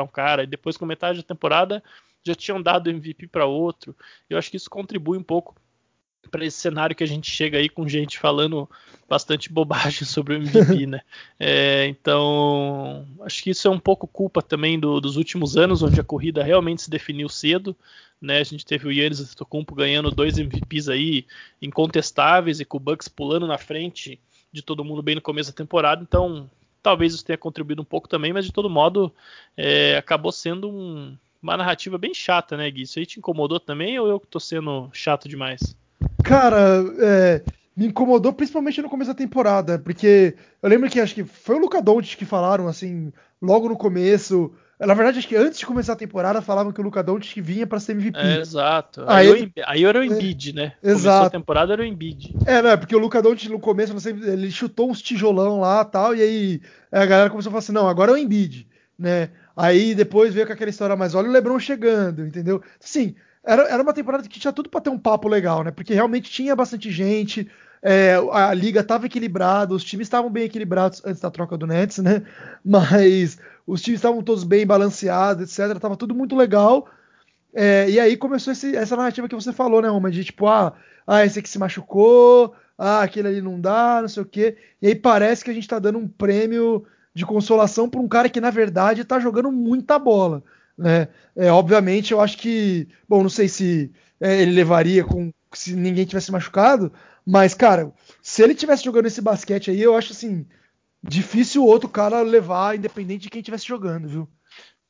um 0.00 0.06
cara 0.06 0.44
e 0.44 0.46
depois 0.46 0.76
com 0.76 0.86
metade 0.86 1.18
da 1.18 1.24
temporada 1.24 1.82
já 2.22 2.36
tinham 2.36 2.62
dado 2.62 2.86
o 2.86 2.90
MVP 2.90 3.26
para 3.26 3.46
outro. 3.46 3.96
Eu 4.28 4.38
acho 4.38 4.48
que 4.48 4.58
isso 4.58 4.70
contribui 4.70 5.18
um 5.18 5.24
pouco 5.24 5.56
para 6.30 6.44
esse 6.44 6.58
cenário 6.58 6.94
que 6.94 7.04
a 7.04 7.06
gente 7.06 7.30
chega 7.30 7.58
aí 7.58 7.68
com 7.68 7.88
gente 7.88 8.18
falando 8.18 8.68
bastante 9.08 9.50
bobagem 9.52 10.04
sobre 10.04 10.34
o 10.34 10.36
MVP, 10.36 10.86
né? 10.86 11.00
É, 11.38 11.86
então, 11.86 13.06
acho 13.22 13.42
que 13.42 13.50
isso 13.50 13.66
é 13.66 13.70
um 13.70 13.78
pouco 13.78 14.06
culpa 14.06 14.42
também 14.42 14.78
do, 14.78 15.00
dos 15.00 15.16
últimos 15.16 15.56
anos, 15.56 15.82
onde 15.82 15.98
a 15.98 16.04
corrida 16.04 16.44
realmente 16.44 16.82
se 16.82 16.90
definiu 16.90 17.28
cedo, 17.28 17.74
né? 18.20 18.38
A 18.38 18.44
gente 18.44 18.64
teve 18.64 18.86
o 18.86 18.92
Yannis 18.92 19.20
Antetokounmpo 19.20 19.74
ganhando 19.74 20.10
dois 20.10 20.38
MVPs 20.38 20.88
aí 20.88 21.26
incontestáveis 21.62 22.60
e 22.60 22.64
com 22.64 22.76
o 22.76 22.80
Bucks 22.80 23.08
pulando 23.08 23.46
na 23.46 23.56
frente 23.56 24.20
de 24.52 24.62
todo 24.62 24.84
mundo 24.84 25.02
bem 25.02 25.14
no 25.14 25.22
começo 25.22 25.50
da 25.50 25.56
temporada, 25.56 26.02
então 26.02 26.50
talvez 26.82 27.14
isso 27.14 27.24
tenha 27.24 27.38
contribuído 27.38 27.82
um 27.82 27.84
pouco 27.84 28.08
também, 28.08 28.32
mas 28.32 28.44
de 28.44 28.52
todo 28.52 28.68
modo 28.68 29.14
é, 29.56 29.96
acabou 29.96 30.32
sendo 30.32 30.68
um, 30.68 31.16
uma 31.42 31.56
narrativa 31.56 31.96
bem 31.96 32.12
chata, 32.12 32.56
né, 32.56 32.70
Gui? 32.70 32.82
Isso 32.82 32.98
aí 32.98 33.06
te 33.06 33.18
incomodou 33.18 33.60
também 33.60 33.98
ou 33.98 34.08
eu 34.08 34.20
que 34.20 34.26
tô 34.26 34.40
sendo 34.40 34.90
chato 34.92 35.28
demais? 35.28 35.76
Cara, 36.22 36.84
é, 36.98 37.42
me 37.76 37.86
incomodou 37.86 38.32
principalmente 38.32 38.82
no 38.82 38.90
começo 38.90 39.10
da 39.10 39.14
temporada, 39.14 39.78
porque 39.78 40.34
eu 40.62 40.68
lembro 40.68 40.90
que 40.90 41.00
acho 41.00 41.14
que 41.14 41.24
foi 41.24 41.56
o 41.56 41.60
Luca 41.60 41.80
Doncic 41.80 42.18
que 42.18 42.24
falaram 42.24 42.68
assim, 42.68 43.12
logo 43.40 43.68
no 43.68 43.76
começo. 43.76 44.52
Na 44.78 44.94
verdade, 44.94 45.18
acho 45.18 45.28
que 45.28 45.36
antes 45.36 45.58
de 45.58 45.66
começar 45.66 45.92
a 45.92 45.96
temporada 45.96 46.40
falavam 46.40 46.72
que 46.72 46.80
o 46.80 46.84
Luca 46.84 47.02
Doncic 47.02 47.40
vinha 47.40 47.66
para 47.66 47.80
ser 47.80 47.92
MVP. 47.92 48.18
É, 48.18 48.38
exato. 48.38 49.04
Aí, 49.06 49.32
aí, 49.32 49.52
eu, 49.56 49.64
aí 49.66 49.84
era 49.84 49.98
o 49.98 50.02
é, 50.02 50.06
Embiid, 50.06 50.50
é, 50.50 50.52
né? 50.52 50.72
Exato. 50.82 51.02
Começou 51.02 51.26
a 51.26 51.30
temporada 51.30 51.72
era 51.74 51.82
o 51.82 51.84
Embiid. 51.84 52.34
É, 52.46 52.62
né? 52.62 52.76
Porque 52.76 52.96
o 52.96 52.98
Luca 52.98 53.20
Doncic 53.20 53.50
no 53.50 53.60
começo, 53.60 53.92
não 53.92 54.00
sei, 54.00 54.12
ele 54.12 54.50
chutou 54.50 54.90
uns 54.90 55.02
tijolão 55.02 55.60
lá, 55.60 55.84
tal, 55.84 56.14
e 56.14 56.22
aí 56.22 56.60
a 56.90 57.04
galera 57.04 57.30
começou 57.30 57.50
a 57.50 57.52
falar 57.52 57.58
assim: 57.60 57.72
"Não, 57.72 57.88
agora 57.88 58.10
é 58.10 58.14
o 58.14 58.16
Embiid", 58.16 58.66
né? 58.98 59.30
Aí 59.56 59.94
depois 59.94 60.32
veio 60.32 60.46
com 60.46 60.52
aquela 60.52 60.70
história, 60.70 60.96
mas 60.96 61.14
olha 61.14 61.28
o 61.28 61.32
LeBron 61.32 61.58
chegando, 61.58 62.26
entendeu? 62.26 62.62
Sim, 62.78 63.14
era, 63.50 63.62
era 63.68 63.82
uma 63.82 63.92
temporada 63.92 64.26
que 64.28 64.38
tinha 64.38 64.52
tudo 64.52 64.68
para 64.68 64.80
ter 64.80 64.90
um 64.90 64.98
papo 64.98 65.28
legal, 65.28 65.64
né? 65.64 65.70
Porque 65.70 65.92
realmente 65.92 66.30
tinha 66.30 66.54
bastante 66.54 66.90
gente, 66.90 67.50
é, 67.82 68.14
a 68.32 68.52
liga 68.54 68.80
estava 68.80 69.06
equilibrada, 69.06 69.74
os 69.74 69.82
times 69.82 70.06
estavam 70.06 70.30
bem 70.30 70.44
equilibrados 70.44 71.02
antes 71.04 71.20
da 71.20 71.30
troca 71.30 71.56
do 71.56 71.66
Nets, 71.66 71.98
né? 71.98 72.22
Mas 72.64 73.38
os 73.66 73.82
times 73.82 73.98
estavam 73.98 74.22
todos 74.22 74.44
bem 74.44 74.66
balanceados, 74.66 75.58
etc. 75.58 75.78
Tava 75.78 75.96
tudo 75.96 76.14
muito 76.14 76.36
legal. 76.36 76.88
É, 77.52 77.90
e 77.90 77.98
aí 77.98 78.16
começou 78.16 78.52
esse, 78.52 78.76
essa 78.76 78.96
narrativa 78.96 79.28
que 79.28 79.34
você 79.34 79.52
falou, 79.52 79.82
né, 79.82 79.88
Roma? 79.88 80.10
De 80.10 80.24
tipo, 80.24 80.46
ah, 80.46 80.74
ah, 81.06 81.24
esse 81.24 81.38
aqui 81.38 81.48
se 81.48 81.58
machucou, 81.58 82.54
ah, 82.78 83.02
aquele 83.02 83.28
ali 83.28 83.40
não 83.40 83.60
dá, 83.60 83.98
não 84.00 84.08
sei 84.08 84.22
o 84.22 84.26
quê. 84.26 84.56
E 84.80 84.86
aí 84.86 84.94
parece 84.94 85.44
que 85.44 85.50
a 85.50 85.54
gente 85.54 85.66
tá 85.66 85.78
dando 85.78 85.98
um 85.98 86.06
prêmio 86.06 86.86
de 87.12 87.26
consolação 87.26 87.88
para 87.88 88.00
um 88.00 88.08
cara 88.08 88.28
que, 88.28 88.40
na 88.40 88.50
verdade, 88.50 89.04
tá 89.04 89.18
jogando 89.18 89.50
muita 89.50 89.98
bola. 89.98 90.42
Né? 90.80 91.08
É, 91.36 91.52
obviamente, 91.52 92.12
eu 92.12 92.20
acho 92.22 92.38
que, 92.38 92.88
bom, 93.06 93.22
não 93.22 93.28
sei 93.28 93.48
se 93.48 93.92
é, 94.18 94.40
ele 94.40 94.52
levaria 94.52 95.04
com 95.04 95.30
se 95.52 95.74
ninguém 95.74 96.06
tivesse 96.06 96.32
machucado, 96.32 96.90
mas 97.26 97.52
cara, 97.52 97.92
se 98.22 98.42
ele 98.42 98.54
tivesse 98.54 98.84
jogando 98.84 99.06
esse 99.06 99.20
basquete 99.20 99.70
aí, 99.70 99.82
eu 99.82 99.94
acho 99.94 100.12
assim, 100.12 100.46
difícil 101.02 101.62
o 101.62 101.66
outro 101.66 101.88
cara 101.88 102.22
levar, 102.22 102.76
independente 102.76 103.24
de 103.24 103.30
quem 103.30 103.40
estivesse 103.40 103.66
jogando, 103.66 104.08
viu? 104.08 104.28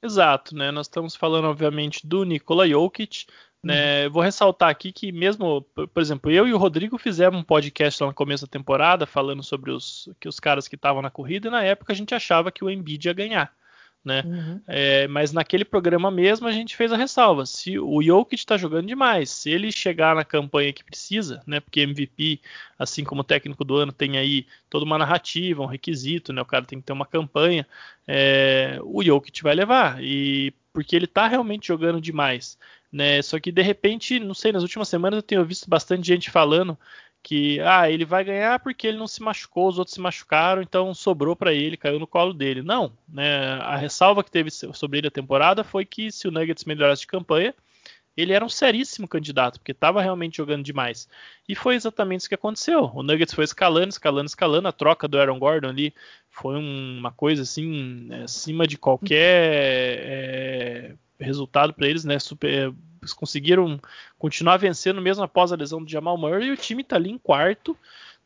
Exato, 0.03 0.55
né? 0.55 0.71
Nós 0.71 0.87
estamos 0.87 1.17
falando, 1.17 1.47
obviamente, 1.47 2.07
do 2.07 2.25
Nikola 2.25 2.69
Jokic. 2.69 3.27
Né? 3.63 4.07
Uhum. 4.07 4.13
Vou 4.13 4.23
ressaltar 4.23 4.71
aqui 4.71 4.93
que 4.93 5.11
mesmo, 5.13 5.63
por 5.63 6.01
exemplo, 6.01 6.31
eu 6.31 6.47
e 6.47 6.55
o 6.55 6.59
Rodrigo 6.59 6.97
fizemos 6.99 7.39
um 7.39 7.45
podcast 7.45 8.03
lá 8.03 8.09
no 8.09 8.15
começo 8.15 8.47
da 8.47 8.51
temporada 8.51 9.07
falando 9.07 9.43
sobre 9.43 9.71
os, 9.71 10.09
que 10.21 10.29
os 10.29 10.39
caras 10.39 10.69
que 10.69 10.77
estavam 10.77 11.03
na 11.03 11.11
corrida 11.11 11.49
e 11.49 11.51
na 11.51 11.63
época 11.63 11.93
a 11.93 11.97
gente 11.97 12.15
achava 12.15 12.53
que 12.53 12.65
o 12.65 12.71
Embiid 12.71 13.09
ia 13.09 13.13
ganhar 13.13 13.53
né? 14.05 14.23
Uhum. 14.25 14.61
É, 14.67 15.07
mas 15.09 15.33
naquele 15.33 15.65
programa 15.65 16.11
mesmo 16.11 16.47
a 16.47 16.53
gente 16.53 16.77
fez 16.77 16.93
a 16.93 16.97
ressalva. 16.97 17.45
Se 17.45 17.79
o 17.79 18.03
Jokic 18.03 18.41
está 18.41 18.57
jogando 18.57 18.87
demais, 18.87 19.31
se 19.31 19.51
ele 19.51 19.71
chegar 19.71 20.15
na 20.15 20.25
campanha 20.25 20.73
que 20.73 20.85
precisa, 20.85 21.43
né? 21.47 21.61
Porque 21.61 21.81
MVP, 21.81 22.41
assim 22.79 23.05
como 23.05 23.21
o 23.21 23.25
técnico 23.25 23.65
do 23.65 23.77
ano, 23.77 23.93
tem 23.93 24.17
aí 24.17 24.47
toda 24.69 24.85
uma 24.85 24.99
narrativa, 24.99 25.63
um 25.63 25.67
requisito, 25.67 26.33
né? 26.33 26.41
O 26.41 26.47
cara 26.47 26.65
tem 26.65 26.81
que 26.81 26.87
ter 26.87 26.93
uma 26.93 27.07
campanha. 27.07 27.67
É, 28.07 28.79
o 28.83 29.03
Jokic 29.03 29.43
vai 29.43 29.55
levar 29.55 30.03
e 30.03 30.53
porque 30.73 30.95
ele 30.97 31.05
está 31.05 31.27
realmente 31.27 31.69
jogando 31.69 32.01
demais, 32.01 32.59
né? 32.91 33.21
Só 33.23 33.39
que 33.39 33.53
de 33.53 33.63
repente, 33.63 34.19
não 34.19 34.35
sei, 34.35 34.53
nas 34.53 34.63
últimas 34.63 34.89
semanas 34.89 35.19
eu 35.19 35.23
tenho 35.23 35.45
visto 35.45 35.69
bastante 35.69 36.07
gente 36.07 36.31
falando 36.31 36.79
que 37.23 37.61
ah, 37.61 37.91
ele 37.91 38.05
vai 38.05 38.25
ganhar 38.25 38.59
porque 38.61 38.87
ele 38.87 38.99
não 38.99 39.07
se 39.07 39.23
machucou, 39.23 39.69
os 39.69 39.79
outros 39.79 39.95
se 39.95 40.01
machucaram, 40.01 40.63
então 40.63 40.95
sobrou 40.95 41.37
para 41.37 41.53
ele, 41.53 41.77
caiu 41.77 41.99
no 41.99 42.07
colo 42.07 42.33
dele. 42.33 42.63
Não, 42.63 42.93
né? 43.09 43.55
A 43.63 43.77
ressalva 43.77 44.25
que 44.25 44.31
teve 44.31 44.51
sobre 44.51 44.99
ele 44.99 45.09
a 45.09 45.11
temporada 45.11 45.63
foi 45.63 45.85
que 45.85 46.11
se 46.11 46.27
o 46.27 46.31
Nuggets 46.31 46.65
melhorasse 46.65 47.03
de 47.03 47.07
campanha, 47.07 47.55
ele 48.17 48.33
era 48.33 48.45
um 48.45 48.49
seríssimo 48.49 49.07
candidato, 49.09 49.59
porque 49.59 49.73
estava 49.73 50.03
realmente 50.03 50.39
jogando 50.39 50.65
demais. 50.65 51.09
E 51.49 51.55
foi 51.55 51.75
exatamente 51.75 52.21
isso 52.21 52.29
que 52.29 52.35
aconteceu. 52.35 52.91
O 52.95 53.03
Nuggets 53.03 53.35
foi 53.35 53.45
escalando, 53.45 53.89
escalando, 53.89 54.27
escalando. 54.27 54.69
A 54.69 54.73
troca 54.73 55.09
do 55.09 55.19
Aaron 55.19 55.39
Gordon 55.39 55.69
ali 55.69 55.95
foi 56.29 56.57
uma 56.57 57.13
coisa 57.13 57.43
assim, 57.43 58.13
acima 58.23 58.67
de 58.67 58.77
qualquer 58.77 59.99
é, 60.03 60.95
resultado 61.19 61.73
para 61.73 61.89
eles, 61.89 62.05
né? 62.05 62.19
Super, 62.19 62.73
conseguiram 63.13 63.81
continuar 64.19 64.57
vencendo 64.57 65.01
mesmo 65.01 65.25
após 65.25 65.53
a 65.53 65.57
lesão 65.57 65.83
do 65.83 65.91
Jamal 65.91 66.17
Murray 66.17 66.49
e 66.49 66.53
o 66.53 66.57
time 66.57 66.83
está 66.83 66.97
ali 66.97 67.11
em 67.11 67.19
quarto. 67.19 67.77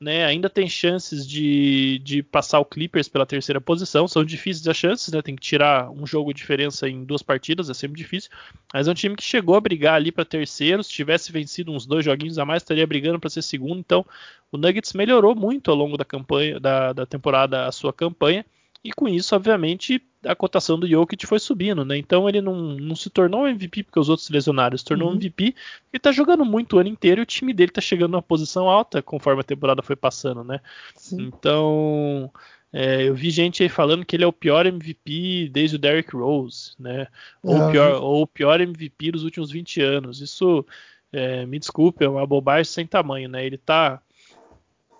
Né, 0.01 0.25
ainda 0.25 0.51
tem 0.51 0.69
chances 0.69 1.27
de, 1.27 2.01
de 2.01 2.21
passar 2.21 2.59
o 2.59 2.65
Clippers 2.65 3.09
pela 3.09 3.25
terceira 3.25 3.61
posição. 3.61 4.09
São 4.09 4.25
difíceis 4.25 4.67
as 4.67 4.77
chances, 4.77 5.15
né? 5.15 5.23
Tem 5.23 5.37
que 5.37 5.41
tirar 5.41 5.89
um 5.89 6.05
jogo 6.05 6.35
de 6.35 6.39
diferença 6.39 6.89
em 6.89 7.05
duas 7.05 7.23
partidas, 7.23 7.71
é 7.71 7.75
sempre 7.75 7.97
difícil. 7.97 8.29
Mas 8.73 8.89
é 8.89 8.91
um 8.91 8.95
time 8.95 9.15
que 9.15 9.23
chegou 9.23 9.55
a 9.55 9.61
brigar 9.61 9.95
ali 9.95 10.11
para 10.11 10.25
terceiro. 10.25 10.83
Se 10.83 10.91
tivesse 10.91 11.31
vencido 11.31 11.73
uns 11.73 11.87
dois 11.87 12.05
joguinhos 12.05 12.39
a 12.39 12.45
mais, 12.45 12.63
estaria 12.63 12.87
brigando 12.87 13.21
para 13.21 13.31
ser 13.31 13.41
segundo. 13.41 13.79
Então, 13.79 14.05
o 14.51 14.59
Nuggets 14.59 14.93
melhorou 14.93 15.35
muito 15.35 15.71
ao 15.71 15.77
longo 15.77 15.97
da 15.97 16.05
campanha, 16.05 16.59
da, 16.59 16.93
da 16.93 17.07
temporada, 17.07 17.65
a 17.67 17.73
sua 17.73 17.93
campanha. 17.93 18.45
E 18.85 18.93
com 18.93 19.09
isso, 19.09 19.35
obviamente, 19.35 20.03
a 20.23 20.37
cotação 20.37 20.79
do 20.79 20.87
Jokic 20.87 21.27
foi 21.27 21.39
subindo, 21.39 21.87
né? 21.87 21.97
Então 21.97 22.29
ele 22.29 22.43
não, 22.43 22.55
não 22.77 22.95
se 22.95 23.09
tornou 23.09 23.49
MVP 23.49 23.85
porque 23.85 23.99
os 23.99 24.11
outros 24.11 24.29
lesionaram, 24.29 24.77
se 24.77 24.85
tornou 24.85 25.09
uhum. 25.09 25.15
MVP 25.15 25.53
porque 25.53 25.95
ele 25.95 26.01
tá 26.01 26.13
jogando 26.13 26.45
muito 26.45 26.77
o 26.77 26.79
ano 26.79 26.91
inteiro 26.91 27.23
e 27.23 27.25
o 27.25 27.27
time 27.27 27.55
dele 27.55 27.73
tá 27.73 27.81
chegando 27.81 28.13
numa 28.13 28.23
posição 28.23 28.69
alta 28.69 29.01
conforme 29.01 29.41
a 29.41 29.45
temporada 29.45 29.83
foi 29.83 29.97
passando, 29.97 30.45
né? 30.45 30.61
Sim. 30.95 31.23
Então. 31.23 32.31
É, 32.77 33.05
eu 33.05 33.15
vi 33.15 33.31
gente 33.31 33.63
aí 33.63 33.69
falando 33.69 34.05
que 34.05 34.17
ele 34.17 34.25
é 34.25 34.27
o 34.27 34.33
pior 34.33 34.67
MVP 34.67 35.49
desde 35.53 35.77
o 35.77 35.79
Derrick 35.79 36.15
Rose, 36.17 36.73
né? 36.77 37.07
Ou, 37.41 37.57
o 37.57 37.71
pior, 37.71 38.03
ou 38.03 38.23
o 38.23 38.27
pior 38.27 38.61
MVP 38.61 39.13
dos 39.13 39.23
últimos 39.23 39.49
20 39.53 39.81
anos. 39.81 40.21
Isso, 40.21 40.67
é, 41.13 41.47
me 41.47 41.57
desculpe, 41.61 42.05
é 42.05 42.09
uma 42.09 42.27
bobagem 42.27 42.65
sem 42.65 42.85
tamanho, 42.85 43.29
né? 43.29 43.47
Ele 43.47 43.57
tá 43.57 44.03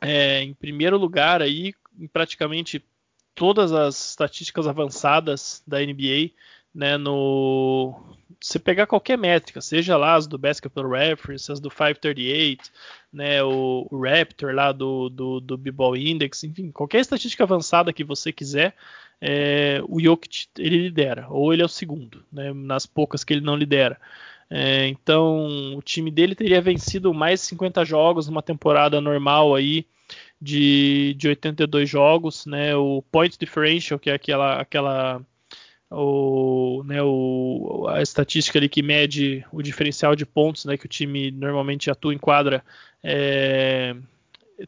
é, 0.01 0.41
em 0.41 0.55
primeiro 0.55 0.97
lugar 0.97 1.43
aí, 1.43 1.75
em 1.99 2.07
praticamente 2.07 2.81
todas 3.35 3.73
as 3.73 4.11
estatísticas 4.11 4.67
avançadas 4.67 5.63
da 5.67 5.81
NBA, 5.81 6.31
né, 6.75 6.97
no 6.97 7.95
você 8.41 8.59
pegar 8.59 8.87
qualquer 8.87 9.17
métrica, 9.17 9.63
seja 9.63 9.97
lá 9.97 10.17
as 10.17 10.27
do 10.27 10.37
Basketball 10.37 10.91
Reference, 10.91 11.51
as 11.51 11.61
do 11.61 11.71
538, 11.71 12.71
né, 13.11 13.43
o, 13.43 13.87
o 13.91 14.03
Raptor 14.03 14.55
lá 14.55 14.71
do, 14.71 15.09
do, 15.09 15.41
do 15.41 15.57
B-Ball 15.57 15.97
Index, 15.97 16.45
enfim, 16.45 16.71
qualquer 16.71 17.01
estatística 17.01 17.43
avançada 17.43 17.93
que 17.93 18.05
você 18.05 18.33
quiser, 18.33 18.75
é, 19.19 19.81
o 19.89 19.99
Jokic 19.99 20.49
ele 20.59 20.77
lidera, 20.77 21.27
ou 21.31 21.53
ele 21.53 21.63
é 21.63 21.65
o 21.65 21.69
segundo, 21.69 22.23
né, 22.31 22.53
nas 22.53 22.85
poucas 22.85 23.25
que 23.25 23.33
ele 23.33 23.41
não 23.41 23.57
lidera. 23.57 23.99
É, 24.51 24.87
então, 24.89 25.75
o 25.77 25.83
time 25.83 26.11
dele 26.11 26.35
teria 26.35 26.61
vencido 26.61 27.15
mais 27.15 27.41
50 27.41 27.83
jogos 27.85 28.29
numa 28.29 28.43
temporada 28.43 29.01
normal 29.01 29.55
aí, 29.55 29.87
de, 30.45 31.15
de 31.15 31.29
82 31.29 31.89
jogos, 31.89 32.45
né? 32.45 32.77
O 32.77 33.03
point 33.11 33.39
differential, 33.39 33.99
que 33.99 34.11
é 34.11 34.15
aquela 34.15 34.61
aquela 34.61 35.25
o, 35.91 36.83
né, 36.85 37.03
o, 37.03 37.87
a 37.89 38.03
estatística 38.03 38.59
ali 38.59 38.69
que 38.69 38.83
mede 38.83 39.45
o 39.53 39.63
diferencial 39.63 40.15
de 40.17 40.27
pontos, 40.27 40.65
né, 40.65 40.77
que 40.77 40.87
o 40.87 40.89
time 40.89 41.31
normalmente 41.31 41.91
atua 41.91 42.13
em 42.13 42.19
quadra, 42.19 42.65
é, 43.03 43.95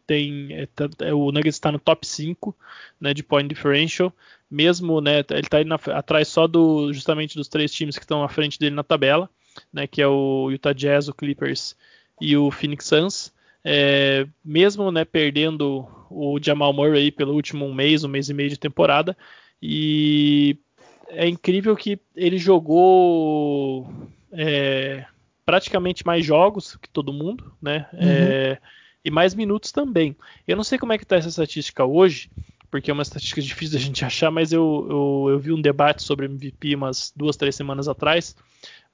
tem 0.06 0.48
é, 0.52 0.68
é 1.00 1.12
o 1.12 1.32
Nuggets 1.32 1.56
está 1.56 1.72
no 1.72 1.78
top 1.78 2.06
5 2.06 2.56
né, 3.00 3.12
de 3.12 3.22
point 3.22 3.48
differential, 3.48 4.12
mesmo 4.50 5.00
né, 5.00 5.18
ele 5.30 5.40
está 5.40 5.58
atrás 5.98 6.28
só 6.28 6.46
do 6.46 6.92
justamente 6.92 7.36
dos 7.36 7.48
três 7.48 7.72
times 7.72 7.98
que 7.98 8.04
estão 8.04 8.22
à 8.22 8.28
frente 8.28 8.58
dele 8.58 8.74
na 8.74 8.84
tabela, 8.84 9.28
né, 9.72 9.86
que 9.86 10.00
é 10.00 10.06
o 10.06 10.50
Utah 10.50 10.72
Jazz, 10.72 11.08
o 11.08 11.14
Clippers 11.14 11.76
e 12.20 12.36
o 12.36 12.50
Phoenix 12.50 12.86
Suns. 12.86 13.35
É, 13.68 14.24
mesmo 14.44 14.92
né, 14.92 15.04
perdendo 15.04 15.88
o 16.08 16.38
Jamal 16.40 16.72
Murray 16.72 17.10
pelo 17.10 17.34
último 17.34 17.74
mês, 17.74 18.04
um 18.04 18.08
mês 18.08 18.28
e 18.28 18.34
meio 18.34 18.48
de 18.48 18.56
temporada, 18.56 19.16
e 19.60 20.56
é 21.08 21.26
incrível 21.26 21.74
que 21.74 21.98
ele 22.14 22.38
jogou 22.38 23.90
é, 24.30 25.04
praticamente 25.44 26.06
mais 26.06 26.24
jogos 26.24 26.76
que 26.76 26.88
todo 26.88 27.12
mundo, 27.12 27.52
né? 27.60 27.88
Uhum. 27.92 27.98
É, 28.02 28.58
e 29.04 29.10
mais 29.10 29.34
minutos 29.34 29.72
também. 29.72 30.16
Eu 30.46 30.56
não 30.56 30.62
sei 30.62 30.78
como 30.78 30.92
é 30.92 30.98
que 30.98 31.02
está 31.02 31.16
essa 31.16 31.28
estatística 31.28 31.84
hoje, 31.84 32.30
porque 32.70 32.88
é 32.88 32.94
uma 32.94 33.02
estatística 33.02 33.42
difícil 33.42 33.76
da 33.76 33.84
gente 33.84 34.04
achar, 34.04 34.30
mas 34.30 34.52
eu, 34.52 34.86
eu, 34.88 35.32
eu 35.32 35.38
vi 35.40 35.52
um 35.52 35.60
debate 35.60 36.04
sobre 36.04 36.26
MVP 36.26 36.76
umas 36.76 37.12
duas, 37.16 37.36
três 37.36 37.56
semanas 37.56 37.88
atrás, 37.88 38.36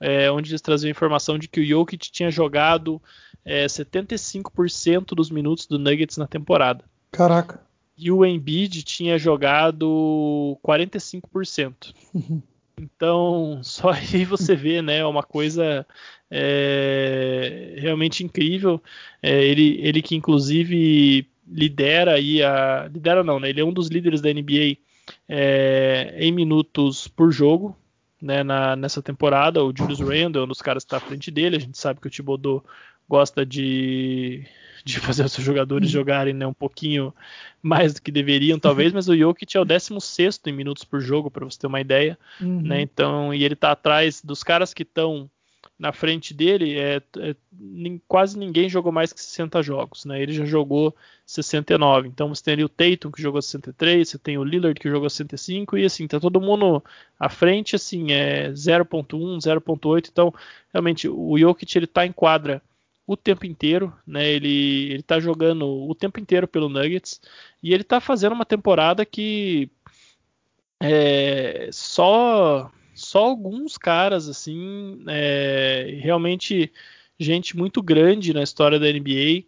é, 0.00 0.30
onde 0.30 0.50
eles 0.50 0.62
traziam 0.62 0.88
a 0.88 0.90
informação 0.90 1.38
de 1.38 1.46
que 1.46 1.60
o 1.60 1.64
Jokic 1.64 2.10
tinha 2.10 2.30
jogado 2.30 3.02
é, 3.44 3.66
75% 3.66 5.14
dos 5.14 5.30
minutos 5.30 5.66
do 5.66 5.78
Nuggets 5.78 6.16
na 6.16 6.26
temporada. 6.26 6.84
Caraca. 7.10 7.60
E 7.96 8.10
o 8.10 8.24
Embiid 8.24 8.82
tinha 8.82 9.18
jogado 9.18 10.58
45%. 10.64 11.94
Uhum. 12.14 12.42
Então, 12.80 13.60
só 13.62 13.90
aí 13.90 14.24
você 14.24 14.56
vê, 14.56 14.82
né, 14.82 15.04
uma 15.04 15.22
coisa 15.22 15.86
é, 16.30 17.76
realmente 17.78 18.24
incrível. 18.24 18.82
É, 19.22 19.44
ele, 19.44 19.78
ele 19.80 20.02
que 20.02 20.16
inclusive 20.16 21.28
lidera 21.46 22.14
aí 22.14 22.42
a, 22.42 22.88
lidera 22.92 23.22
não, 23.22 23.38
né? 23.38 23.50
Ele 23.50 23.60
é 23.60 23.64
um 23.64 23.72
dos 23.72 23.88
líderes 23.88 24.20
da 24.20 24.32
NBA 24.32 24.78
é, 25.28 26.16
em 26.18 26.32
minutos 26.32 27.06
por 27.08 27.30
jogo, 27.30 27.76
né, 28.20 28.42
na, 28.42 28.74
nessa 28.74 29.02
temporada. 29.02 29.62
O 29.62 29.72
Julius 29.76 30.00
Randle 30.00 30.42
é 30.42 30.44
um 30.44 30.48
dos 30.48 30.62
caras 30.62 30.82
que 30.84 30.88
está 30.88 30.96
à 30.96 31.08
frente 31.08 31.30
dele. 31.30 31.56
A 31.56 31.60
gente 31.60 31.76
sabe 31.76 32.00
que 32.00 32.06
o 32.06 32.10
Thibodeau 32.10 32.64
gosta 33.08 33.44
de, 33.44 34.44
de 34.84 34.98
fazer 35.00 35.24
os 35.24 35.32
seus 35.32 35.44
jogadores 35.44 35.88
uhum. 35.88 35.92
jogarem 35.92 36.34
né, 36.34 36.46
um 36.46 36.52
pouquinho 36.52 37.14
mais 37.62 37.94
do 37.94 38.02
que 38.02 38.10
deveriam, 38.10 38.58
talvez, 38.58 38.92
mas 38.94 39.08
o 39.08 39.16
Jokic 39.16 39.56
é 39.56 39.60
o 39.60 39.64
16 39.64 40.40
em 40.46 40.52
minutos 40.52 40.84
por 40.84 41.00
jogo, 41.00 41.30
para 41.30 41.44
você 41.44 41.58
ter 41.58 41.66
uma 41.66 41.80
ideia. 41.80 42.18
Uhum. 42.40 42.62
Né, 42.62 42.80
então, 42.80 43.32
e 43.32 43.44
ele 43.44 43.54
está 43.54 43.72
atrás 43.72 44.22
dos 44.22 44.42
caras 44.42 44.72
que 44.72 44.82
estão 44.82 45.30
na 45.82 45.92
frente 45.92 46.32
dele, 46.32 46.78
é, 46.78 47.02
é, 47.18 47.34
quase 48.06 48.38
ninguém 48.38 48.68
jogou 48.68 48.92
mais 48.92 49.12
que 49.12 49.20
60 49.20 49.60
jogos, 49.62 50.04
né? 50.04 50.22
Ele 50.22 50.32
já 50.32 50.44
jogou 50.44 50.94
69. 51.26 52.06
Então 52.06 52.28
você 52.28 52.44
tem 52.44 52.54
ali 52.54 52.62
o 52.62 52.68
Tatum 52.68 53.10
que 53.10 53.20
jogou 53.20 53.42
63, 53.42 54.08
você 54.08 54.16
tem 54.16 54.38
o 54.38 54.44
Lillard 54.44 54.78
que 54.78 54.88
jogou 54.88 55.10
65 55.10 55.76
e 55.76 55.84
assim, 55.84 56.06
tá 56.06 56.20
todo 56.20 56.40
mundo 56.40 56.84
à 57.18 57.28
frente 57.28 57.74
assim, 57.74 58.12
é 58.12 58.50
0.1, 58.50 59.38
0.8. 59.38 60.08
Então, 60.08 60.32
realmente 60.72 61.08
o 61.08 61.36
Jokic 61.36 61.76
ele 61.76 61.88
tá 61.88 62.06
em 62.06 62.12
quadra 62.12 62.62
o 63.06 63.16
tempo 63.16 63.46
inteiro, 63.46 63.92
né? 64.06 64.28
Ele 64.28 64.92
ele 64.92 65.02
tá 65.02 65.18
jogando 65.18 65.66
o 65.66 65.94
tempo 65.94 66.20
inteiro 66.20 66.46
pelo 66.46 66.68
Nuggets 66.68 67.20
e 67.62 67.72
ele 67.74 67.84
tá 67.84 68.00
fazendo 68.00 68.32
uma 68.32 68.44
temporada 68.44 69.04
que 69.04 69.70
é, 70.80 71.68
só 71.72 72.70
só 72.94 73.24
alguns 73.24 73.78
caras, 73.78 74.28
assim, 74.28 75.02
é, 75.08 75.98
realmente 76.00 76.72
gente 77.18 77.56
muito 77.56 77.82
grande 77.82 78.34
na 78.34 78.42
história 78.42 78.78
da 78.78 78.86
NBA 78.86 79.44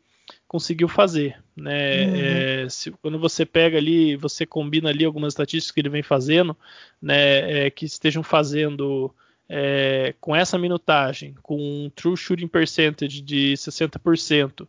conseguiu 0.47 0.89
fazer, 0.89 1.43
né? 1.57 2.07
Uhum. 2.07 2.15
É, 2.17 2.69
se, 2.69 2.91
quando 2.93 3.19
você 3.19 3.45
pega 3.45 3.77
ali, 3.77 4.17
você 4.17 4.47
combina 4.47 4.89
ali 4.91 5.05
algumas 5.05 5.33
estatísticas 5.33 5.73
que 5.73 5.81
ele 5.81 5.89
vem 5.89 6.03
fazendo, 6.03 6.57
né? 7.03 7.67
É, 7.67 7.71
que 7.71 7.85
estejam 7.85 8.23
fazendo 8.23 9.15
é, 9.49 10.15
com 10.21 10.35
essa 10.35 10.59
minutagem, 10.59 11.35
com 11.43 11.57
um 11.57 11.91
true 11.91 12.17
shooting 12.17 12.49
percentage 12.49 13.21
de 13.21 13.55
60%, 13.55 14.67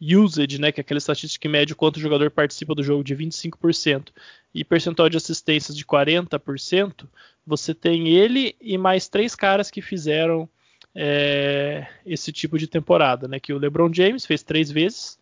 usage, 0.00 0.60
né, 0.60 0.72
que 0.72 0.80
é 0.80 0.82
aquela 0.82 0.98
estatística 0.98 1.40
que 1.40 1.48
mede 1.48 1.72
o 1.72 1.76
quanto 1.76 1.96
o 1.96 2.00
jogador 2.00 2.30
participa 2.30 2.74
do 2.74 2.82
jogo 2.82 3.04
de 3.04 3.14
25%, 3.14 4.08
e 4.54 4.64
percentual 4.64 5.08
de 5.08 5.16
assistências 5.16 5.76
de 5.76 5.84
40%, 5.84 7.06
você 7.46 7.74
tem 7.74 8.08
ele 8.08 8.54
e 8.60 8.78
mais 8.78 9.08
três 9.08 9.34
caras 9.34 9.70
que 9.70 9.82
fizeram 9.82 10.48
é, 10.94 11.86
esse 12.06 12.32
tipo 12.32 12.58
de 12.58 12.66
temporada, 12.66 13.26
né? 13.26 13.40
Que 13.40 13.52
o 13.52 13.58
LeBron 13.58 13.92
James 13.92 14.24
fez 14.24 14.42
três 14.42 14.70
vezes, 14.70 15.18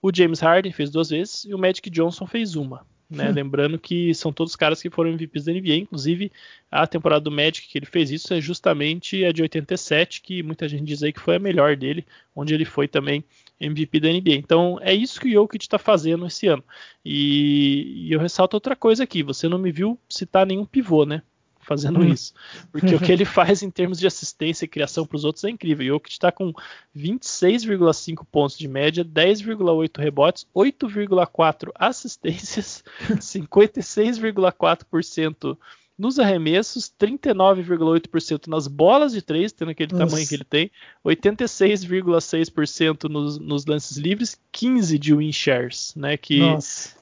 o 0.00 0.10
James 0.14 0.40
Harden 0.40 0.72
fez 0.72 0.90
duas 0.90 1.10
vezes 1.10 1.44
e 1.44 1.54
o 1.54 1.58
Magic 1.58 1.88
Johnson 1.90 2.26
fez 2.26 2.56
uma. 2.56 2.86
Né? 3.10 3.28
Hum. 3.28 3.32
Lembrando 3.32 3.78
que 3.78 4.14
são 4.14 4.32
todos 4.32 4.54
caras 4.54 4.80
que 4.80 4.88
foram 4.88 5.10
MVPs 5.10 5.44
da 5.44 5.52
NBA, 5.52 5.74
inclusive 5.74 6.30
a 6.70 6.86
temporada 6.86 7.22
do 7.22 7.30
Magic 7.30 7.66
que 7.66 7.76
ele 7.76 7.86
fez 7.86 8.10
isso 8.10 8.32
é 8.32 8.40
justamente 8.40 9.24
a 9.24 9.32
de 9.32 9.42
87, 9.42 10.20
que 10.20 10.42
muita 10.42 10.68
gente 10.68 10.84
diz 10.84 11.02
aí 11.02 11.12
que 11.12 11.20
foi 11.20 11.34
a 11.34 11.40
melhor 11.40 11.76
dele, 11.76 12.06
onde 12.36 12.54
ele 12.54 12.64
foi 12.64 12.86
também 12.86 13.24
MVP 13.60 13.98
da 13.98 14.08
NBA. 14.08 14.34
Então 14.34 14.78
é 14.80 14.94
isso 14.94 15.20
que 15.20 15.28
o 15.28 15.32
Jokic 15.32 15.64
está 15.64 15.78
fazendo 15.78 16.26
esse 16.26 16.46
ano. 16.46 16.62
E, 17.04 18.06
e, 18.06 18.12
eu 18.12 18.20
ressalto 18.20 18.56
outra 18.56 18.76
coisa 18.76 19.02
aqui: 19.02 19.22
você 19.22 19.48
não 19.48 19.58
me 19.58 19.72
viu 19.72 19.98
citar 20.08 20.46
nenhum 20.46 20.64
pivô, 20.64 21.04
né? 21.04 21.22
Fazendo 21.60 22.00
hum. 22.00 22.04
isso. 22.04 22.32
Porque 22.72 22.94
o 22.94 22.98
que 22.98 23.12
ele 23.12 23.26
faz 23.26 23.62
em 23.62 23.70
termos 23.70 23.98
de 23.98 24.06
assistência 24.06 24.64
e 24.64 24.68
criação 24.68 25.04
para 25.06 25.16
os 25.16 25.24
outros 25.24 25.44
é 25.44 25.50
incrível. 25.50 25.84
O 25.84 25.88
Jokic 25.88 26.12
está 26.12 26.32
com 26.32 26.54
26,5 26.96 28.24
pontos 28.30 28.56
de 28.58 28.66
média, 28.66 29.04
10,8 29.04 30.00
rebotes, 30.00 30.46
8,4 30.56 31.70
assistências, 31.74 32.82
56,4% 33.20 35.58
nos 36.00 36.18
arremessos, 36.18 36.90
39,8% 36.98 38.46
nas 38.46 38.66
bolas 38.66 39.12
de 39.12 39.20
três, 39.20 39.52
tendo 39.52 39.70
aquele 39.70 39.92
Nossa. 39.92 40.06
tamanho 40.06 40.26
que 40.26 40.34
ele 40.34 40.44
tem, 40.44 40.70
86,6% 41.04 43.04
nos, 43.04 43.38
nos, 43.38 43.66
lances 43.66 43.98
livres, 43.98 44.40
15 44.50 44.98
de 44.98 45.14
win 45.14 45.30
shares, 45.30 45.94
né? 45.94 46.16
Que 46.16 46.40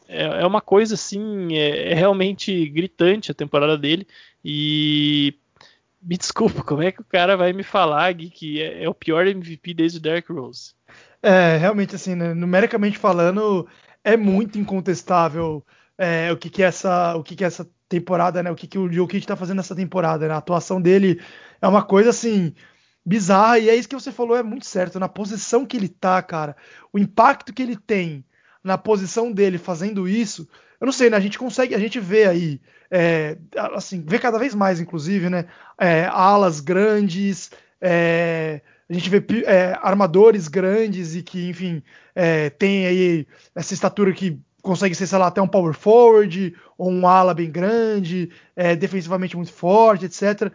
é, 0.09 0.43
é, 0.43 0.47
uma 0.47 0.61
coisa 0.61 0.95
assim, 0.95 1.57
é, 1.57 1.93
é, 1.93 1.95
realmente 1.95 2.69
gritante 2.71 3.31
a 3.31 3.35
temporada 3.35 3.79
dele. 3.79 4.05
E 4.45 5.35
me 6.03 6.17
desculpa, 6.17 6.65
como 6.65 6.83
é 6.83 6.91
que 6.91 7.01
o 7.01 7.05
cara 7.05 7.37
vai 7.37 7.53
me 7.53 7.63
falar 7.63 8.13
Gui, 8.13 8.31
que 8.31 8.61
é, 8.61 8.83
é, 8.83 8.89
o 8.89 8.95
pior 8.95 9.29
MVP 9.29 9.75
desde 9.75 9.99
o 9.99 10.01
Derrick 10.01 10.33
Rose? 10.33 10.73
É, 11.23 11.57
realmente 11.57 11.95
assim, 11.95 12.17
né, 12.17 12.35
numericamente 12.35 12.99
falando, 12.99 13.69
é 14.03 14.17
muito 14.17 14.59
incontestável 14.59 15.65
é, 15.97 16.33
o 16.33 16.37
que, 16.37 16.51
que 16.51 16.65
essa, 16.65 17.15
o 17.15 17.23
que, 17.23 17.37
que 17.37 17.45
essa 17.45 17.69
temporada, 17.89 18.43
né? 18.43 18.51
O 18.51 18.55
que, 18.55 18.67
que 18.67 18.79
o 18.79 18.93
Jokic 18.93 19.27
tá 19.27 19.37
fazendo 19.37 19.57
nessa 19.59 19.75
temporada, 19.75 20.29
né? 20.29 20.35
A 20.35 20.39
atuação 20.39 20.81
dele 20.81 21.21
é 21.61 21.67
uma 21.67 21.83
coisa 21.83 22.11
assim 22.11 22.55
bizarra 23.05 23.59
e 23.59 23.71
é 23.71 23.75
isso 23.75 23.89
que 23.89 23.95
você 23.95 24.13
falou, 24.13 24.37
é 24.37 24.43
muito 24.43 24.67
certo. 24.67 25.01
Na 25.01 25.09
posição 25.09 25.65
que 25.65 25.77
ele 25.77 25.89
tá, 25.89 26.21
cara, 26.23 26.57
o 26.93 26.99
impacto 26.99 27.53
que 27.53 27.63
ele 27.63 27.77
tem 27.77 28.25
na 28.63 28.77
posição 28.77 29.33
dele 29.33 29.57
fazendo 29.57 30.07
isso, 30.07 30.47
eu 30.81 30.85
não 30.85 30.93
sei, 30.93 31.09
né? 31.09 31.17
A 31.17 31.21
gente 31.21 31.39
consegue, 31.39 31.75
a 31.75 31.79
gente 31.79 31.99
vê 31.99 32.27
aí, 32.27 32.61
é, 32.91 33.39
assim, 33.75 34.05
vê 34.07 34.19
cada 34.19 34.39
vez 34.39 34.55
mais, 34.55 34.79
inclusive, 34.79 35.31
né? 35.31 35.47
É, 35.79 36.05
alas 36.05 36.61
grandes, 36.61 37.51
é, 37.81 38.61
a 38.89 38.93
gente 38.93 39.11
vê 39.11 39.25
é, 39.45 39.79
armadores 39.83 40.49
grandes 40.49 41.15
e 41.15 41.23
que, 41.23 41.49
enfim, 41.49 41.83
é, 42.15 42.51
tem 42.51 42.87
aí 42.87 43.27
essa 43.55 43.75
estatura 43.75 44.13
que 44.13 44.39
consegue 44.63 44.95
ser, 44.95 45.07
sei 45.07 45.19
lá, 45.19 45.29
até 45.29 45.41
um 45.41 45.49
power 45.49 45.75
forward 45.75 46.55
ou 46.77 46.91
um 46.91 47.07
ala 47.07 47.35
bem 47.35 47.51
grande, 47.51 48.31
é, 48.55 48.75
defensivamente 48.77 49.37
muito 49.37 49.53
forte, 49.53 50.07
etc. 50.07 50.53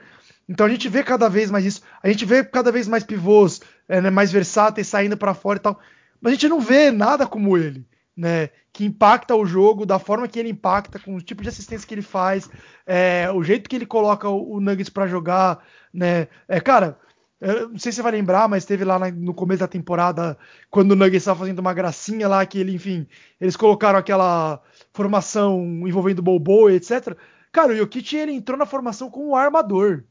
Então 0.47 0.66
a 0.66 0.70
gente 0.70 0.89
vê 0.89 1.04
cada 1.04 1.30
vez 1.30 1.49
mais 1.49 1.66
isso. 1.66 1.82
A 2.01 2.10
gente 2.10 2.26
vê 2.26 2.43
cada 2.43 2.72
vez 2.72 2.88
mais 2.88 3.04
pivôs 3.04 3.62
é, 3.88 4.01
né, 4.01 4.10
mais 4.10 4.32
versáteis 4.32 4.88
saindo 4.88 5.18
para 5.18 5.34
fora 5.34 5.58
e 5.58 5.62
tal. 5.62 5.80
Mas 6.22 6.32
a 6.32 6.36
gente 6.36 6.49
não 6.49 6.60
vê 6.60 6.91
nada 6.91 7.28
como 7.28 7.58
ele, 7.58 7.86
né? 8.16 8.49
Que 8.72 8.86
impacta 8.86 9.36
o 9.36 9.45
jogo 9.45 9.86
da 9.86 9.99
forma 9.99 10.28
que 10.28 10.39
ele 10.39 10.49
impacta, 10.49 10.97
com 10.97 11.16
o 11.16 11.22
tipo 11.22 11.43
de 11.43 11.49
assistência 11.49 11.88
que 11.88 11.93
ele 11.93 12.01
faz, 12.01 12.49
é, 12.88 13.30
o 13.32 13.43
jeito 13.43 13.70
que 13.70 13.76
ele 13.76 13.86
coloca 13.86 14.30
o, 14.30 14.54
o 14.54 14.60
Nuggets 14.60 14.89
para 14.89 15.08
jogar, 15.08 15.64
né? 15.93 16.28
É, 16.47 16.60
cara, 16.60 16.97
eu 17.44 17.70
não 17.70 17.78
sei 17.78 17.91
se 17.91 17.98
você 17.98 18.02
vai 18.02 18.14
lembrar, 18.14 18.48
mas 18.48 18.66
teve 18.66 18.86
lá 18.86 18.98
no 19.12 19.34
começo 19.34 19.60
da 19.60 19.68
temporada, 19.68 20.38
quando 20.70 20.91
o 20.91 20.96
Nuggets 20.96 21.24
estava 21.24 21.39
fazendo 21.39 21.60
uma 21.60 21.74
gracinha 21.74 22.28
lá, 22.28 22.46
que 22.46 22.58
ele, 22.58 22.74
enfim, 22.74 23.06
eles 23.39 23.56
colocaram 23.58 24.00
aquela 24.00 24.62
formação 24.94 25.62
envolvendo 25.86 26.20
o 26.20 26.24
Bobo, 26.24 26.70
etc. 26.70 27.18
Cara, 27.52 27.74
o 27.74 27.76
Jokic 27.76 28.16
ele 28.16 28.32
entrou 28.32 28.58
na 28.58 28.66
formação 28.66 29.10
como 29.10 29.30
um 29.30 29.36
armador. 29.36 30.04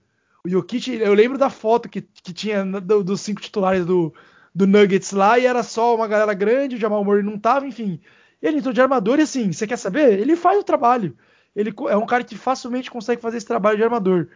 O 0.44 0.48
Jokic, 0.48 0.90
eu 1.00 1.14
lembro 1.14 1.38
da 1.38 1.48
foto 1.48 1.88
que, 1.88 2.02
que 2.02 2.32
tinha 2.32 2.64
do, 2.64 3.02
dos 3.02 3.20
cinco 3.20 3.40
titulares 3.40 3.86
do, 3.86 4.12
do 4.54 4.66
Nuggets 4.66 5.12
lá, 5.12 5.38
e 5.38 5.46
era 5.46 5.62
só 5.62 5.94
uma 5.94 6.06
galera 6.06 6.34
grande, 6.34 6.76
o 6.76 6.78
Jamal 6.78 7.04
Murray 7.04 7.22
não 7.22 7.38
tava, 7.38 7.66
enfim. 7.66 8.00
Ele 8.42 8.58
entrou 8.58 8.74
de 8.74 8.80
armador 8.80 9.18
e 9.18 9.22
assim, 9.22 9.52
você 9.52 9.66
quer 9.66 9.78
saber? 9.78 10.18
Ele 10.18 10.36
faz 10.36 10.58
o 10.58 10.64
trabalho. 10.64 11.16
Ele 11.56 11.72
é 11.88 11.96
um 11.96 12.06
cara 12.06 12.24
que 12.24 12.36
facilmente 12.36 12.90
consegue 12.90 13.22
fazer 13.22 13.38
esse 13.38 13.46
trabalho 13.46 13.76
de 13.76 13.84
armador. 13.84 14.28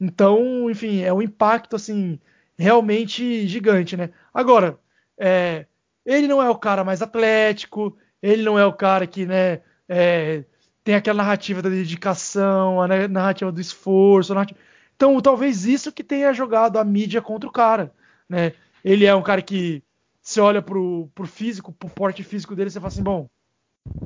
Então, 0.00 0.68
enfim, 0.70 1.02
é 1.02 1.12
um 1.12 1.22
impacto 1.22 1.76
assim 1.76 2.18
realmente 2.58 3.46
gigante, 3.46 3.96
né? 3.96 4.10
Agora, 4.32 4.78
é, 5.18 5.66
ele 6.04 6.26
não 6.26 6.42
é 6.42 6.48
o 6.48 6.58
cara 6.58 6.84
mais 6.84 7.02
atlético, 7.02 7.96
ele 8.22 8.42
não 8.42 8.58
é 8.58 8.64
o 8.64 8.72
cara 8.72 9.06
que, 9.06 9.26
né, 9.26 9.60
é, 9.88 10.44
tem 10.84 10.94
aquela 10.94 11.22
narrativa 11.22 11.62
da 11.62 11.68
dedicação, 11.68 12.80
a 12.80 12.88
narrativa 13.08 13.52
do 13.52 13.60
esforço. 13.60 14.34
Narrativa... 14.34 14.58
Então, 14.96 15.20
talvez 15.20 15.64
isso 15.64 15.92
que 15.92 16.04
tenha 16.04 16.32
jogado 16.32 16.78
a 16.78 16.84
mídia 16.84 17.20
contra 17.20 17.48
o 17.48 17.52
cara, 17.52 17.92
né? 18.28 18.52
Ele 18.84 19.04
é 19.04 19.14
um 19.14 19.22
cara 19.22 19.42
que 19.42 19.82
se 20.20 20.40
olha 20.40 20.62
pro, 20.62 21.08
pro 21.14 21.26
físico, 21.26 21.72
pro 21.72 21.88
porte 21.88 22.22
físico 22.22 22.54
dele, 22.54 22.70
você 22.70 22.78
fala 22.78 22.88
assim, 22.92 23.02
bom, 23.02 23.28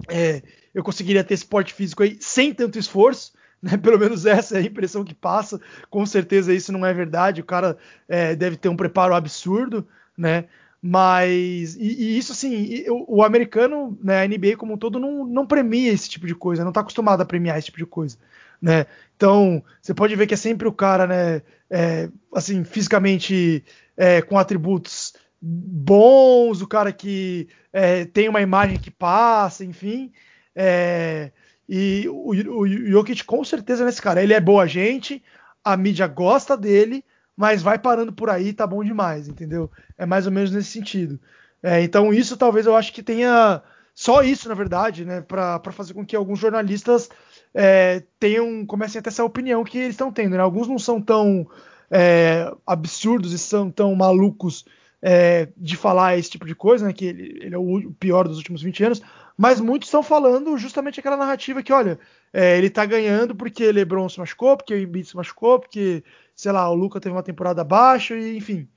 é, 0.09 0.42
eu 0.74 0.82
conseguiria 0.82 1.24
ter 1.24 1.34
esse 1.34 1.44
porte 1.44 1.74
físico 1.74 2.03
aí 2.03 2.16
sem 2.20 2.53
tanto 2.55 2.78
esforço, 2.78 3.32
né? 3.66 3.76
Pelo 3.82 3.98
menos 3.98 4.24
essa 4.24 4.56
é 4.56 4.60
a 4.60 4.64
impressão 4.64 5.04
que 5.04 5.14
passa. 5.14 5.60
Com 5.90 6.06
certeza 6.06 6.54
isso 6.54 6.72
não 6.72 6.86
é 6.86 6.94
verdade. 6.94 7.40
O 7.40 7.44
cara 7.44 7.76
é, 8.08 8.36
deve 8.36 8.56
ter 8.56 8.68
um 8.68 8.76
preparo 8.76 9.14
absurdo, 9.14 9.86
né? 10.16 10.44
Mas 10.80 11.74
e, 11.74 11.80
e 11.80 12.18
isso 12.18 12.32
assim, 12.32 12.84
o, 12.88 13.16
o, 13.16 13.24
americano, 13.24 13.98
né, 14.02 14.22
a 14.22 14.28
NBA 14.28 14.56
como 14.56 14.74
um 14.74 14.78
todo 14.78 15.00
não, 15.00 15.24
não 15.24 15.46
premia 15.46 15.92
esse 15.92 16.08
tipo 16.08 16.26
de 16.26 16.34
coisa, 16.34 16.62
não 16.62 16.70
está 16.70 16.80
acostumado 16.80 17.20
a 17.20 17.26
premiar 17.26 17.58
esse 17.58 17.66
tipo 17.66 17.78
de 17.78 17.86
coisa, 17.86 18.16
né? 18.62 18.86
Então 19.16 19.64
você 19.82 19.92
pode 19.92 20.14
ver 20.14 20.28
que 20.28 20.34
é 20.34 20.36
sempre 20.36 20.68
o 20.68 20.72
cara, 20.72 21.06
né, 21.06 21.42
é, 21.68 22.08
assim, 22.32 22.62
fisicamente 22.62 23.64
é, 23.96 24.22
com 24.22 24.38
atributos 24.38 25.14
bons, 25.40 26.60
o 26.60 26.68
cara 26.68 26.92
que 26.92 27.48
é, 27.72 28.04
tem 28.04 28.28
uma 28.28 28.42
imagem 28.42 28.78
que 28.78 28.90
passa, 28.90 29.64
enfim. 29.64 30.12
É, 30.54 31.32
e 31.68 32.08
o, 32.08 32.32
o, 32.32 32.60
o 32.60 32.90
Jokic 32.90 33.24
com 33.24 33.44
certeza 33.44 33.84
nesse 33.84 34.00
cara. 34.00 34.22
Ele 34.22 34.34
é 34.34 34.40
boa 34.40 34.66
gente, 34.66 35.22
a 35.64 35.76
mídia 35.76 36.06
gosta 36.06 36.56
dele, 36.56 37.04
mas 37.36 37.62
vai 37.62 37.78
parando 37.78 38.12
por 38.12 38.30
aí, 38.30 38.52
tá 38.52 38.66
bom 38.66 38.82
demais, 38.82 39.28
entendeu? 39.28 39.70
É 39.98 40.06
mais 40.06 40.26
ou 40.26 40.32
menos 40.32 40.50
nesse 40.50 40.70
sentido. 40.70 41.18
É, 41.62 41.82
então 41.82 42.12
isso 42.12 42.36
talvez 42.36 42.66
eu 42.66 42.76
acho 42.76 42.92
que 42.92 43.02
tenha 43.02 43.62
só 43.94 44.22
isso, 44.22 44.48
na 44.48 44.54
verdade, 44.54 45.04
né, 45.04 45.22
para 45.22 45.72
fazer 45.72 45.94
com 45.94 46.04
que 46.04 46.14
alguns 46.14 46.38
jornalistas 46.38 47.08
é, 47.54 48.02
tenham 48.20 48.64
comecem 48.66 48.98
a 48.98 49.02
ter 49.02 49.08
essa 49.08 49.24
opinião 49.24 49.64
que 49.64 49.78
eles 49.78 49.90
estão 49.90 50.12
tendo. 50.12 50.36
Né? 50.36 50.42
Alguns 50.42 50.68
não 50.68 50.78
são 50.78 51.00
tão 51.00 51.48
é, 51.90 52.52
absurdos 52.66 53.32
e 53.32 53.38
são 53.38 53.70
tão 53.70 53.94
malucos 53.94 54.64
é, 55.00 55.48
de 55.56 55.76
falar 55.76 56.18
esse 56.18 56.30
tipo 56.30 56.46
de 56.46 56.54
coisa, 56.54 56.86
né, 56.86 56.92
que 56.92 57.06
ele, 57.06 57.38
ele, 57.40 57.54
é 57.54 57.58
o 57.58 57.90
pior 57.98 58.28
dos 58.28 58.38
últimos 58.38 58.62
20 58.62 58.84
anos, 58.84 59.02
mas 59.37 59.61
muitos 59.61 59.89
estão 59.89 60.03
falando 60.03 60.57
justamente 60.57 60.99
aquela 61.01 61.16
narrativa 61.16 61.62
que, 61.62 61.72
olha, 61.72 61.99
é, 62.32 62.57
ele 62.57 62.70
tá 62.70 62.84
ganhando 62.87 63.34
porque 63.34 63.70
LeBron 63.70 64.09
se 64.09 64.18
machucou, 64.18 64.57
porque 64.57 64.74
o 64.74 64.78
Embiid 64.78 65.09
se 65.09 65.16
machucou, 65.16 65.61
porque, 65.61 66.03
sei 66.34 66.53
lá, 66.53 66.68
o 66.70 66.74
Luca 66.74 67.01
teve 67.01 67.14
uma 67.14 67.22
temporada 67.22 67.62
baixa, 67.62 68.16
e 68.16 68.37
enfim. 68.37 68.68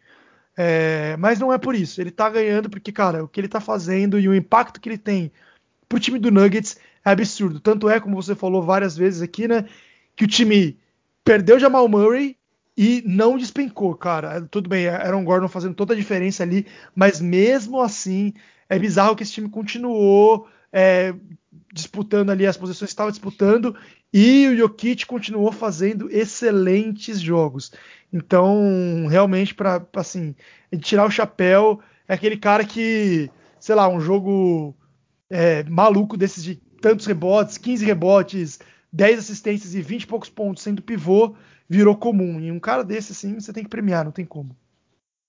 É, 0.57 1.15
mas 1.17 1.39
não 1.39 1.53
é 1.53 1.57
por 1.57 1.73
isso. 1.73 2.01
Ele 2.01 2.11
tá 2.11 2.29
ganhando 2.29 2.69
porque, 2.69 2.91
cara, 2.91 3.23
o 3.23 3.27
que 3.27 3.39
ele 3.39 3.47
tá 3.47 3.61
fazendo 3.61 4.19
e 4.19 4.27
o 4.27 4.35
impacto 4.35 4.81
que 4.81 4.89
ele 4.89 4.97
tem 4.97 5.31
pro 5.87 5.99
time 5.99 6.19
do 6.19 6.31
Nuggets 6.31 6.77
é 7.05 7.11
absurdo. 7.11 7.59
Tanto 7.61 7.89
é, 7.89 7.99
como 7.99 8.21
você 8.21 8.35
falou 8.35 8.61
várias 8.61 8.97
vezes 8.97 9.21
aqui, 9.21 9.47
né, 9.47 9.65
que 10.15 10.25
o 10.25 10.27
time 10.27 10.77
perdeu 11.23 11.59
Jamal 11.59 11.87
Murray 11.87 12.37
e 12.77 13.01
não 13.05 13.37
despencou, 13.37 13.95
cara. 13.95 14.41
Tudo 14.41 14.69
bem, 14.69 14.87
Aaron 14.87 15.23
Gordon 15.23 15.47
fazendo 15.47 15.75
toda 15.75 15.93
a 15.93 15.97
diferença 15.97 16.43
ali, 16.43 16.65
mas 16.93 17.21
mesmo 17.21 17.81
assim 17.81 18.33
é 18.69 18.77
bizarro 18.77 19.15
que 19.15 19.23
esse 19.23 19.33
time 19.33 19.49
continuou 19.49 20.47
é, 20.71 21.13
disputando 21.73 22.29
ali 22.29 22.45
as 22.45 22.57
posições 22.57 22.89
que 22.89 22.93
estava 22.93 23.11
disputando 23.11 23.75
e 24.13 24.47
o 24.47 24.57
Jokic 24.57 25.05
continuou 25.05 25.51
fazendo 25.51 26.09
excelentes 26.09 27.19
jogos. 27.19 27.71
Então, 28.11 29.05
realmente, 29.07 29.53
para 29.53 29.85
assim, 29.95 30.35
tirar 30.79 31.05
o 31.05 31.11
chapéu, 31.11 31.79
é 32.07 32.13
aquele 32.13 32.37
cara 32.37 32.65
que, 32.65 33.29
sei 33.59 33.75
lá, 33.75 33.87
um 33.87 33.99
jogo 33.99 34.75
é, 35.29 35.63
maluco 35.65 36.17
desses 36.17 36.43
de 36.43 36.55
tantos 36.81 37.05
rebotes, 37.05 37.57
15 37.57 37.85
rebotes, 37.85 38.59
10 38.91 39.19
assistências 39.19 39.75
e 39.75 39.81
20 39.81 40.03
e 40.03 40.07
poucos 40.07 40.29
pontos 40.29 40.63
sendo 40.63 40.81
pivô, 40.81 41.35
virou 41.67 41.95
comum. 41.95 42.39
E 42.39 42.51
um 42.51 42.59
cara 42.59 42.83
desse, 42.83 43.11
assim, 43.11 43.39
você 43.39 43.53
tem 43.53 43.63
que 43.63 43.69
premiar, 43.69 44.03
não 44.03 44.11
tem 44.11 44.25
como. 44.25 44.55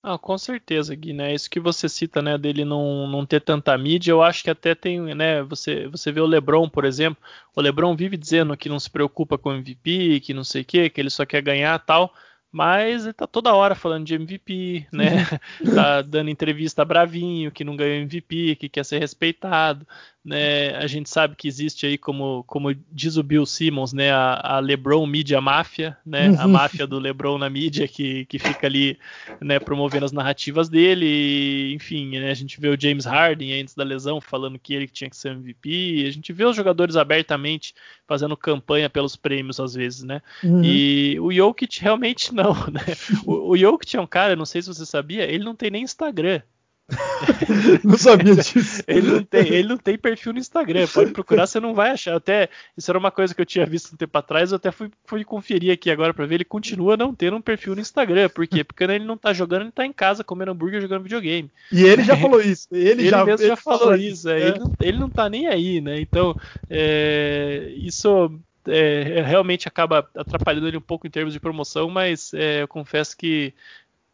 Ah, 0.03 0.17
com 0.19 0.39
certeza, 0.39 0.95
Gui, 0.95 1.13
né? 1.13 1.35
Isso 1.35 1.51
que 1.51 1.61
você 1.61 1.87
cita, 1.87 2.23
né, 2.23 2.39
dele 2.39 2.65
não, 2.65 3.07
não 3.07 3.27
ter 3.27 3.41
tanta 3.41 3.77
mídia, 3.77 4.13
eu 4.13 4.23
acho 4.23 4.43
que 4.43 4.49
até 4.49 4.75
tem, 4.75 4.99
né, 5.15 5.43
você, 5.43 5.87
você 5.89 6.11
vê 6.11 6.21
o 6.21 6.27
LeBron, 6.27 6.71
por 6.71 6.87
exemplo, 6.87 7.23
o 7.55 7.61
LeBron 7.61 7.95
vive 7.95 8.17
dizendo 8.17 8.57
que 8.57 8.71
não 8.71 8.81
se 8.81 8.89
preocupa 8.89 9.37
com 9.37 9.53
MVP, 9.53 10.21
que 10.21 10.33
não 10.33 10.43
sei 10.43 10.63
o 10.63 10.65
quê, 10.65 10.89
que 10.89 10.99
ele 11.03 11.11
só 11.11 11.27
quer 11.27 11.43
ganhar 11.43 11.79
tal, 11.81 12.15
mas 12.51 13.05
ele 13.05 13.13
tá 13.13 13.27
toda 13.27 13.55
hora 13.55 13.75
falando 13.75 14.07
de 14.07 14.15
MVP, 14.15 14.87
né? 14.91 15.27
tá 15.75 16.01
dando 16.01 16.31
entrevista 16.31 16.83
bravinho, 16.83 17.53
que 17.53 17.63
não 17.63 17.77
ganhou 17.77 17.97
MVP, 18.03 18.57
que 18.57 18.71
quer 18.71 18.85
ser 18.87 18.99
respeitado, 19.01 19.87
né? 20.25 20.77
A 20.77 20.87
gente 20.87 21.09
sabe 21.09 21.35
que 21.35 21.49
existe 21.49 21.87
aí, 21.87 21.97
como, 21.97 22.45
como 22.47 22.75
diz 22.93 23.17
o 23.17 23.23
Bill 23.23 23.47
Simmons, 23.47 23.93
né? 23.93 24.13
A, 24.13 24.57
a 24.57 24.61
LeBron 24.61 25.07
Media 25.07 25.41
Máfia, 25.41 25.97
né? 26.05 26.29
A 26.39 26.45
uhum. 26.45 26.53
máfia 26.53 26.87
do 26.87 26.99
LeBron 26.99 27.39
na 27.39 27.49
mídia 27.49 27.89
que, 27.89 28.27
que 28.27 28.39
fica 28.39 28.67
ali, 28.67 28.99
né? 29.41 29.59
Promovendo 29.59 30.05
as 30.05 30.13
narrativas 30.13 30.69
dele. 30.69 31.07
E, 31.07 31.75
enfim, 31.75 32.19
né? 32.19 32.31
A 32.31 32.35
gente 32.35 32.61
vê 32.61 32.69
o 32.69 32.79
James 32.79 33.07
Harden 33.07 33.61
antes 33.61 33.75
da 33.75 33.83
lesão 33.83 34.21
falando 34.21 34.59
que 34.59 34.75
ele 34.75 34.87
tinha 34.87 35.09
que 35.09 35.17
ser 35.17 35.31
MVP. 35.33 36.05
A 36.07 36.11
gente 36.11 36.33
vê 36.33 36.45
os 36.45 36.55
jogadores 36.55 36.97
abertamente 36.97 37.75
fazendo 38.07 38.37
campanha 38.37 38.91
pelos 38.91 39.17
prêmios 39.17 39.59
às 39.59 39.73
vezes, 39.73 40.03
né? 40.03 40.21
Uhum. 40.45 40.63
E 40.63 41.19
o 41.19 41.33
Jokic 41.33 41.81
realmente 41.81 42.35
não, 42.35 42.53
né? 42.71 42.83
O, 43.25 43.53
o 43.53 43.57
Jokic 43.57 43.97
é 43.97 44.01
um 44.01 44.07
cara, 44.07 44.37
não 44.37 44.45
sei 44.45 44.61
se 44.61 44.69
você 44.69 44.85
sabia, 44.85 45.25
ele 45.25 45.45
não 45.45 45.57
tem 45.57 45.71
nem 45.71 45.83
Instagram. 45.83 46.43
não 47.85 47.97
sabia 47.97 48.35
disso. 48.37 48.83
ele, 48.87 49.11
não 49.11 49.23
tem, 49.23 49.49
ele 49.49 49.69
não 49.69 49.77
tem 49.77 49.99
perfil 49.99 50.33
no 50.33 50.39
Instagram. 50.39 50.87
Pode 50.87 51.13
procurar, 51.13 51.47
você 51.47 51.61
não 51.61 51.75
vai 51.75 51.91
achar. 51.91 52.17
Até 52.17 52.49
isso 52.77 52.91
era 52.91 52.99
uma 52.99 53.11
coisa 53.11 53.35
que 53.35 53.41
eu 53.41 53.47
tinha 53.47 53.67
visto 53.67 53.93
um 53.93 53.97
tempo 53.97 54.17
atrás. 54.17 54.51
Eu 54.51 54.57
até 54.57 54.71
fui, 54.71 54.91
fui 55.05 55.25
conferir 55.25 55.73
aqui 55.73 55.91
agora 55.91 56.13
para 56.13 56.27
ver. 56.27 56.37
Ele 56.37 56.45
continua 56.45 56.97
não 56.97 57.15
tendo 57.15 57.37
um 57.37 57.43
perfil 57.43 57.75
no 57.75 57.81
Instagram. 57.81 58.29
Por 58.29 58.47
quê? 58.47 58.65
Porque 58.65 58.85
ele 58.85 59.05
não 59.05 59.17
tá 59.17 59.33
jogando, 59.33 59.63
ele 59.63 59.73
tá 59.73 59.85
em 59.85 59.93
casa 59.93 60.25
comendo 60.25 60.51
hambúrguer 60.51 60.81
jogando 60.81 61.03
videogame. 61.03 61.51
E 61.73 61.83
ele 61.83 62.03
já 62.03 62.17
falou 62.17 62.41
isso. 62.41 62.69
Ele, 62.73 63.03
ele 63.03 63.09
já, 63.09 63.25
mesmo 63.25 63.43
ele 63.43 63.49
já 63.49 63.57
falou 63.57 63.95
isso. 63.95 64.29
É. 64.29 64.41
Ele, 64.41 64.59
não, 64.59 64.73
ele, 64.81 64.99
não, 64.99 65.11
tá 65.11 65.29
nem 65.29 65.47
aí, 65.47 65.81
né? 65.81 66.01
Então, 66.01 66.37
é, 66.69 67.73
isso 67.77 68.33
é, 68.67 69.23
realmente 69.23 69.69
acaba 69.69 70.09
atrapalhando 70.15 70.69
ele 70.69 70.77
um 70.77 70.83
pouco 70.83 71.07
em 71.07 71.11
termos 71.11 71.33
de 71.33 71.41
promoção, 71.41 71.89
mas 71.89 72.33
é, 72.35 72.63
eu 72.63 72.69
confesso 72.69 73.17
que 73.17 73.55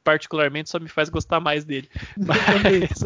particularmente 0.06 0.70
só 0.70 0.78
me 0.78 0.88
faz 0.88 1.08
gostar 1.08 1.40
mais 1.40 1.64
dele. 1.64 1.90
Mas, 2.16 3.02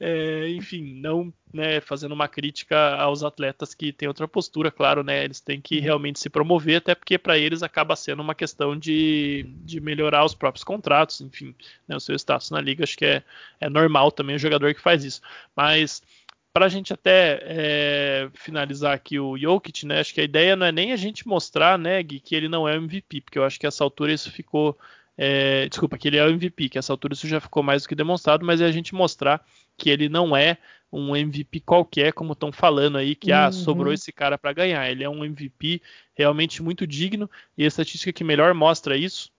é, 0.00 0.48
enfim, 0.48 0.94
não 0.94 1.30
né, 1.52 1.78
fazendo 1.82 2.12
uma 2.12 2.26
crítica 2.26 2.96
aos 2.96 3.22
atletas 3.22 3.74
que 3.74 3.92
têm 3.92 4.08
outra 4.08 4.26
postura, 4.26 4.70
claro, 4.70 5.04
né? 5.04 5.24
Eles 5.24 5.42
têm 5.42 5.60
que 5.60 5.76
uhum. 5.76 5.82
realmente 5.82 6.18
se 6.18 6.30
promover, 6.30 6.76
até 6.76 6.94
porque 6.94 7.18
para 7.18 7.36
eles 7.36 7.62
acaba 7.62 7.94
sendo 7.94 8.22
uma 8.22 8.34
questão 8.34 8.74
de, 8.74 9.44
de 9.62 9.78
melhorar 9.78 10.24
os 10.24 10.34
próprios 10.34 10.64
contratos, 10.64 11.20
enfim, 11.20 11.54
né, 11.86 11.94
o 11.94 12.00
seu 12.00 12.16
status 12.16 12.50
na 12.50 12.62
liga. 12.62 12.82
Acho 12.82 12.96
que 12.96 13.04
é, 13.04 13.22
é 13.60 13.68
normal 13.68 14.10
também 14.10 14.36
o 14.36 14.38
jogador 14.38 14.74
que 14.74 14.80
faz 14.80 15.04
isso. 15.04 15.20
Mas 15.54 16.02
para 16.50 16.64
a 16.64 16.70
gente 16.70 16.94
até 16.94 17.40
é, 17.42 18.30
finalizar 18.32 18.94
aqui 18.94 19.18
o 19.18 19.36
Jokic, 19.36 19.84
né? 19.84 20.00
Acho 20.00 20.14
que 20.14 20.22
a 20.22 20.24
ideia 20.24 20.56
não 20.56 20.64
é 20.64 20.72
nem 20.72 20.92
a 20.92 20.96
gente 20.96 21.28
mostrar, 21.28 21.78
né, 21.78 22.02
Gui, 22.02 22.20
que 22.20 22.34
ele 22.34 22.48
não 22.48 22.66
é 22.66 22.74
MVP, 22.74 23.20
porque 23.20 23.38
eu 23.38 23.44
acho 23.44 23.60
que 23.60 23.66
essa 23.66 23.84
altura 23.84 24.14
isso 24.14 24.32
ficou 24.32 24.78
é, 25.20 25.68
desculpa, 25.68 25.98
que 25.98 26.06
ele 26.06 26.16
é 26.16 26.24
o 26.24 26.28
MVP, 26.28 26.68
que 26.68 26.78
essa 26.78 26.92
altura 26.92 27.12
isso 27.12 27.26
já 27.26 27.40
ficou 27.40 27.60
mais 27.60 27.82
do 27.82 27.88
que 27.88 27.94
demonstrado, 27.96 28.46
mas 28.46 28.60
é 28.60 28.66
a 28.66 28.70
gente 28.70 28.94
mostrar 28.94 29.44
que 29.76 29.90
ele 29.90 30.08
não 30.08 30.36
é 30.36 30.56
um 30.92 31.14
MVP 31.16 31.60
qualquer, 31.60 32.12
como 32.12 32.34
estão 32.34 32.52
falando 32.52 32.96
aí, 32.96 33.16
que 33.16 33.32
ah, 33.32 33.42
uhum. 33.42 33.46
ah, 33.48 33.52
sobrou 33.52 33.92
esse 33.92 34.12
cara 34.12 34.38
para 34.38 34.52
ganhar. 34.52 34.88
Ele 34.88 35.02
é 35.02 35.10
um 35.10 35.24
MVP 35.24 35.82
realmente 36.16 36.62
muito 36.62 36.86
digno, 36.86 37.28
e 37.56 37.64
a 37.64 37.66
estatística 37.66 38.12
que 38.12 38.22
melhor 38.22 38.54
mostra 38.54 38.96
isso, 38.96 39.30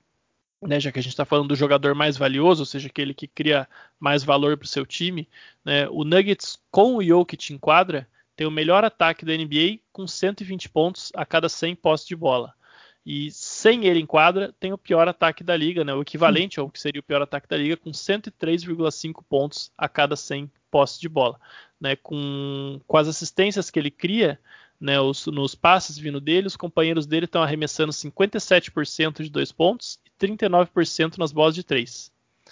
né, 0.62 0.82
já 0.82 0.92
que 0.92 1.00
a 1.00 1.02
gente 1.02 1.14
está 1.14 1.24
falando 1.24 1.48
do 1.48 1.56
jogador 1.56 1.96
mais 1.96 2.18
valioso, 2.18 2.64
ou 2.64 2.66
seja, 2.66 2.90
aquele 2.90 3.14
que 3.14 3.26
cria 3.26 3.66
mais 3.98 4.22
valor 4.22 4.58
para 4.58 4.66
o 4.66 4.70
seu 4.70 4.86
time, 4.86 5.30
né, 5.64 5.88
o 5.90 6.04
Nuggets 6.04 6.60
com 6.70 6.98
o 6.98 7.04
Jokic 7.04 7.54
em 7.54 7.58
quadra 7.58 8.06
tem 8.36 8.46
o 8.46 8.52
melhor 8.52 8.84
ataque 8.84 9.26
da 9.26 9.36
NBA 9.36 9.80
com 9.94 10.06
120 10.06 10.70
pontos 10.70 11.12
a 11.16 11.26
cada 11.26 11.48
100 11.48 11.76
postes 11.76 12.08
de 12.08 12.16
bola. 12.16 12.54
E 13.12 13.32
sem 13.32 13.88
ele 13.88 14.00
em 14.00 14.06
quadra, 14.06 14.54
tem 14.60 14.72
o 14.72 14.78
pior 14.78 15.08
ataque 15.08 15.44
da 15.44 15.58
liga, 15.58 15.84
né? 15.84 15.92
O 15.96 16.04
equivalente 16.04 16.60
ao 16.60 16.70
que 16.70 16.80
seria 16.80 17.00
o 17.00 17.04
pior 17.04 17.24
ataque 17.24 17.48
da 17.48 17.58
liga, 17.58 17.76
com 17.76 17.90
103,5 17.90 19.24
pontos 19.28 19.72
a 19.76 19.90
cada 19.90 20.16
100 20.16 20.48
posses 20.70 21.00
de 21.00 21.10
bola. 21.10 21.40
Né? 21.82 21.96
Com, 21.96 22.80
com 22.86 22.98
as 22.98 23.08
assistências 23.08 23.72
que 23.72 23.80
ele 23.80 23.90
cria, 23.90 24.40
né, 24.80 25.02
os, 25.02 25.26
nos 25.26 25.56
passes 25.56 25.98
vindo 25.98 26.22
dele, 26.22 26.46
os 26.46 26.56
companheiros 26.56 27.08
dele 27.08 27.26
estão 27.26 27.42
arremessando 27.42 27.92
57% 27.92 29.24
de 29.24 29.30
dois 29.32 29.52
pontos 29.52 29.98
e 30.06 30.28
39% 30.28 31.18
nas 31.18 31.32
bolas 31.32 31.56
de 31.56 31.64
três. 31.64 32.12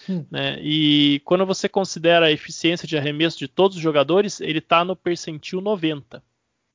Hum. 0.09 0.25
Né? 0.31 0.57
E 0.59 1.21
quando 1.23 1.45
você 1.45 1.69
considera 1.69 2.25
a 2.25 2.31
eficiência 2.31 2.87
de 2.87 2.97
arremesso 2.97 3.37
de 3.37 3.47
todos 3.47 3.77
os 3.77 3.83
jogadores, 3.83 4.41
ele 4.41 4.57
está 4.57 4.83
no 4.83 4.95
percentil 4.95 5.61
90. 5.61 6.23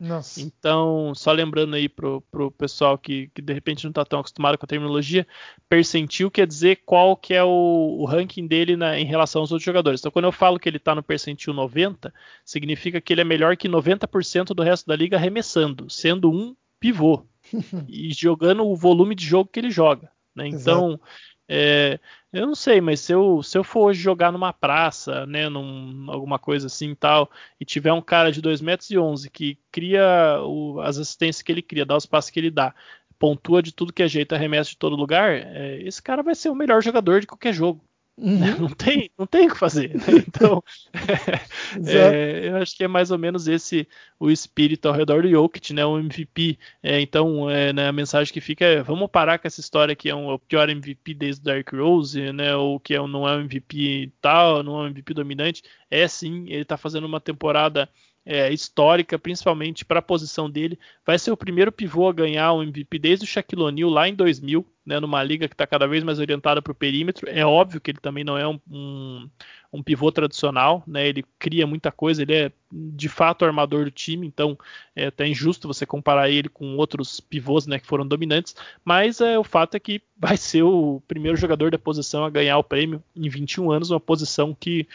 Nossa. 0.03 0.43
Então, 0.43 1.15
só 1.15 1.31
lembrando 1.31 1.77
aí 1.77 1.89
pro, 1.89 2.21
pro 2.23 2.51
pessoal 2.51 2.99
que, 2.99 3.31
que 3.33 3.41
de 3.41 3.53
repente 3.53 3.85
não 3.85 3.91
está 3.91 4.05
tão 4.05 4.19
acostumado 4.19 4.59
com 4.59 4.67
a 4.67 4.69
terminologia, 4.69 5.25
percentil 5.69 6.29
quer 6.29 6.45
dizer 6.45 6.83
qual 6.85 7.17
que 7.17 7.33
é 7.33 7.45
o, 7.45 7.99
o 8.01 8.05
ranking 8.05 8.49
dele 8.49 8.77
na, 8.77 8.99
em 8.99 9.05
relação 9.05 9.43
aos 9.43 9.53
outros 9.53 9.65
jogadores. 9.65 10.01
Então, 10.01 10.11
quando 10.11 10.25
eu 10.25 10.33
falo 10.33 10.59
que 10.59 10.69
ele 10.69 10.79
está 10.79 10.93
no 10.93 11.05
percentil 11.05 11.55
90, 11.55 12.13
significa 12.45 13.01
que 13.01 13.13
ele 13.13 13.21
é 13.21 13.25
melhor 13.25 13.57
que 13.57 13.69
90% 13.69 14.47
do 14.47 14.63
resto 14.65 14.89
da 14.89 14.97
liga 14.97 15.17
arremessando, 15.17 15.89
sendo 15.89 16.29
um 16.29 16.57
pivô 16.81 17.25
e 17.89 18.13
jogando 18.13 18.67
o 18.67 18.75
volume 18.75 19.15
de 19.15 19.25
jogo 19.25 19.51
que 19.53 19.61
ele 19.61 19.71
joga. 19.71 20.11
Né? 20.35 20.49
Então, 20.49 20.89
Exato. 20.89 21.03
É, 21.49 21.99
eu 22.33 22.47
não 22.47 22.55
sei, 22.55 22.81
mas 22.81 23.01
se 23.01 23.13
eu, 23.13 23.43
se 23.43 23.59
eu 23.59 23.65
for 23.65 23.89
hoje 23.89 24.01
jogar 24.01 24.33
numa 24.33 24.53
praça, 24.53 25.27
né, 25.27 25.49
num, 25.49 26.11
alguma 26.11 26.39
coisa 26.39 26.67
assim 26.67 26.95
tal, 26.95 27.31
e 27.61 27.65
tiver 27.65 27.93
um 27.93 28.01
cara 28.01 28.33
de 28.33 28.41
2,11 28.41 28.63
metros 28.63 28.91
e 28.91 28.99
11 28.99 29.31
que 29.31 29.59
cria 29.71 30.41
o, 30.43 30.81
as 30.81 30.99
assistências 30.99 31.43
que 31.43 31.53
ele 31.53 31.63
cria, 31.63 31.85
dá 31.85 31.97
os 31.97 32.07
passos 32.07 32.31
que 32.31 32.41
ele 32.41 32.51
dá, 32.51 32.75
pontua 33.19 33.63
de 33.63 33.73
tudo 33.73 33.93
que 33.93 34.03
é 34.03 34.09
jeito, 34.09 34.35
arremessa 34.35 34.71
de 34.71 34.79
todo 34.79 34.97
lugar, 34.97 35.33
é, 35.33 35.81
esse 35.83 36.03
cara 36.03 36.23
vai 36.23 36.35
ser 36.35 36.49
o 36.49 36.55
melhor 36.55 36.83
jogador 36.83 37.21
de 37.21 37.27
qualquer 37.27 37.53
jogo. 37.53 37.85
Uhum. 38.23 38.39
Não 38.63 38.69
tem, 38.69 39.11
não 39.19 39.27
tem 39.27 39.49
o 39.49 39.51
que 39.51 39.59
fazer. 39.59 39.97
Né? 39.97 40.05
Então, 40.29 40.63
é, 41.87 42.49
eu 42.49 42.57
acho 42.57 42.77
que 42.77 42.85
é 42.85 42.89
mais 42.89 43.11
ou 43.11 43.19
menos 43.19 43.49
esse 43.49 43.87
o 44.19 44.31
espírito 44.31 44.87
ao 44.87 44.95
redor 44.95 45.23
do 45.23 45.29
Jokic, 45.29 45.73
né? 45.73 45.85
O 45.85 45.99
MVP. 45.99 46.57
É, 46.83 47.01
então, 47.01 47.51
é, 47.51 47.73
né, 47.73 47.89
a 47.89 47.93
mensagem 47.93 48.33
que 48.33 48.41
fica 48.41 48.65
é: 48.65 48.83
vamos 48.83 49.11
parar 49.11 49.39
com 49.39 49.49
essa 49.49 49.61
história 49.61 49.97
que 49.97 50.09
é 50.09 50.15
um, 50.15 50.29
o 50.33 50.39
pior 50.39 50.69
MVP 50.69 51.15
desde 51.15 51.41
o 51.41 51.45
Dark 51.45 51.69
Rose, 51.73 52.33
né? 52.33 52.55
Ou 52.55 52.79
que 52.79 52.95
é, 52.95 52.99
não 52.99 53.29
é 53.29 53.37
um 53.37 53.41
MVP 53.41 54.13
tal, 54.21 54.63
não 54.63 54.81
é 54.81 54.85
um 54.85 54.87
MVP 54.87 55.15
dominante. 55.15 55.63
É 55.91 56.07
sim, 56.07 56.45
ele 56.47 56.63
está 56.63 56.77
fazendo 56.77 57.07
uma 57.07 57.21
temporada 57.21 57.89
é, 58.25 58.53
histórica, 58.53 59.19
principalmente 59.19 59.85
para 59.85 59.99
a 59.99 60.03
posição 60.03 60.49
dele. 60.49 60.79
Vai 61.05 61.19
ser 61.19 61.33
o 61.33 61.37
primeiro 61.37 61.73
pivô 61.73 62.09
a 62.09 62.13
ganhar 62.13 62.53
um 62.53 62.63
MVP 62.63 62.99
desde 62.99 63.25
o 63.25 63.29
Shaquille 63.29 63.63
O'Neal 63.63 63.91
lá 63.91 64.09
em 64.09 64.15
2000, 64.15 64.65
né, 64.85 64.99
numa 64.99 65.23
liga 65.23 65.49
que 65.49 65.55
está 65.55 65.67
cada 65.67 65.87
vez 65.87 66.03
mais 66.03 66.19
orientada 66.19 66.61
para 66.61 66.73
o 66.73 66.75
perímetro. 66.75 67.29
É 67.29 67.47
óbvio 67.47 67.81
que 67.81 67.91
ele 67.91 68.01
também 68.01 68.25
não 68.25 68.37
é 68.37 68.47
um, 68.47 68.59
um, 68.71 69.31
um, 69.73 69.83
pivô 69.83 70.11
tradicional, 70.11 70.83
né, 70.87 71.09
ele 71.09 71.25
cria 71.39 71.67
muita 71.67 71.93
coisa, 71.93 72.23
ele 72.23 72.35
é 72.35 72.53
de 72.71 73.09
fato 73.09 73.45
armador 73.45 73.85
do 73.85 73.91
time, 73.91 74.27
então 74.27 74.59
é 74.97 75.07
até 75.07 75.27
injusto 75.27 75.69
você 75.69 75.87
comparar 75.87 76.31
ele 76.31 76.49
com 76.49 76.77
outros 76.77 77.21
pivôs 77.21 77.67
né, 77.67 77.79
que 77.79 77.87
foram 77.87 78.07
dominantes, 78.07 78.57
mas 78.85 79.21
é, 79.21 79.39
o 79.39 79.45
fato 79.45 79.77
é 79.77 79.81
que 79.81 80.03
vai 80.17 80.37
ser 80.39 80.63
o 80.63 81.03
primeiro 81.07 81.37
jogador 81.37 81.71
da 81.71 81.79
posição 81.79 82.25
a 82.25 82.31
ganhar 82.31 82.59
o 82.59 82.65
prêmio 82.65 83.03
em 83.15 83.29
21 83.29 83.71
anos, 83.71 83.91
uma 83.91 84.01
posição 84.01 84.57
que 84.59 84.87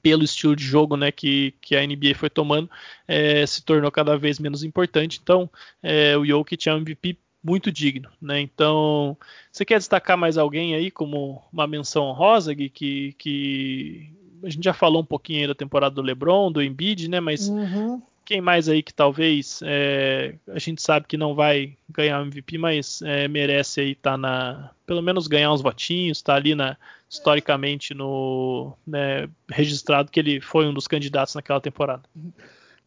pelo 0.00 0.22
estilo 0.22 0.54
de 0.54 0.64
jogo 0.64 0.96
né, 0.96 1.10
que, 1.10 1.54
que 1.60 1.76
a 1.76 1.86
NBA 1.86 2.14
foi 2.14 2.30
tomando, 2.30 2.70
é, 3.06 3.44
se 3.46 3.64
tornou 3.64 3.90
cada 3.90 4.16
vez 4.16 4.38
menos 4.38 4.62
importante. 4.62 5.20
Então, 5.22 5.50
é, 5.82 6.16
o 6.16 6.24
Jokic 6.24 6.68
é 6.68 6.74
um 6.74 6.78
MVP 6.78 7.18
muito 7.42 7.72
digno. 7.72 8.08
Né? 8.20 8.40
Então, 8.40 9.16
você 9.50 9.64
quer 9.64 9.78
destacar 9.78 10.16
mais 10.16 10.38
alguém 10.38 10.74
aí 10.74 10.90
como 10.90 11.42
uma 11.52 11.66
menção 11.66 12.04
honrosa, 12.04 12.54
Gui, 12.54 12.68
que, 12.68 13.14
que 13.18 14.12
a 14.44 14.50
gente 14.50 14.64
já 14.64 14.72
falou 14.72 15.02
um 15.02 15.06
pouquinho 15.06 15.40
aí 15.40 15.46
da 15.46 15.54
temporada 15.54 15.94
do 15.94 16.02
LeBron, 16.02 16.52
do 16.52 16.62
Embiid, 16.62 17.08
né? 17.08 17.20
Mas 17.20 17.48
uhum. 17.48 18.00
quem 18.24 18.40
mais 18.40 18.68
aí 18.68 18.82
que 18.82 18.94
talvez 18.94 19.60
é, 19.64 20.34
a 20.48 20.58
gente 20.58 20.80
sabe 20.82 21.06
que 21.06 21.16
não 21.16 21.34
vai 21.34 21.76
ganhar 21.90 22.20
o 22.20 22.26
MVP, 22.26 22.58
mas 22.58 23.02
é, 23.02 23.26
merece 23.28 23.80
aí 23.80 23.92
estar 23.92 24.12
tá 24.12 24.16
na, 24.16 24.70
pelo 24.86 25.02
menos 25.02 25.26
ganhar 25.26 25.52
uns 25.52 25.62
votinhos, 25.62 26.22
tá 26.22 26.34
ali 26.34 26.54
na 26.54 26.76
historicamente 27.08 27.92
no 27.92 28.72
né, 28.86 29.28
registrado 29.50 30.10
que 30.10 30.18
ele 30.18 30.40
foi 30.40 30.66
um 30.66 30.72
dos 30.72 30.88
candidatos 30.88 31.34
naquela 31.34 31.60
temporada. 31.60 32.02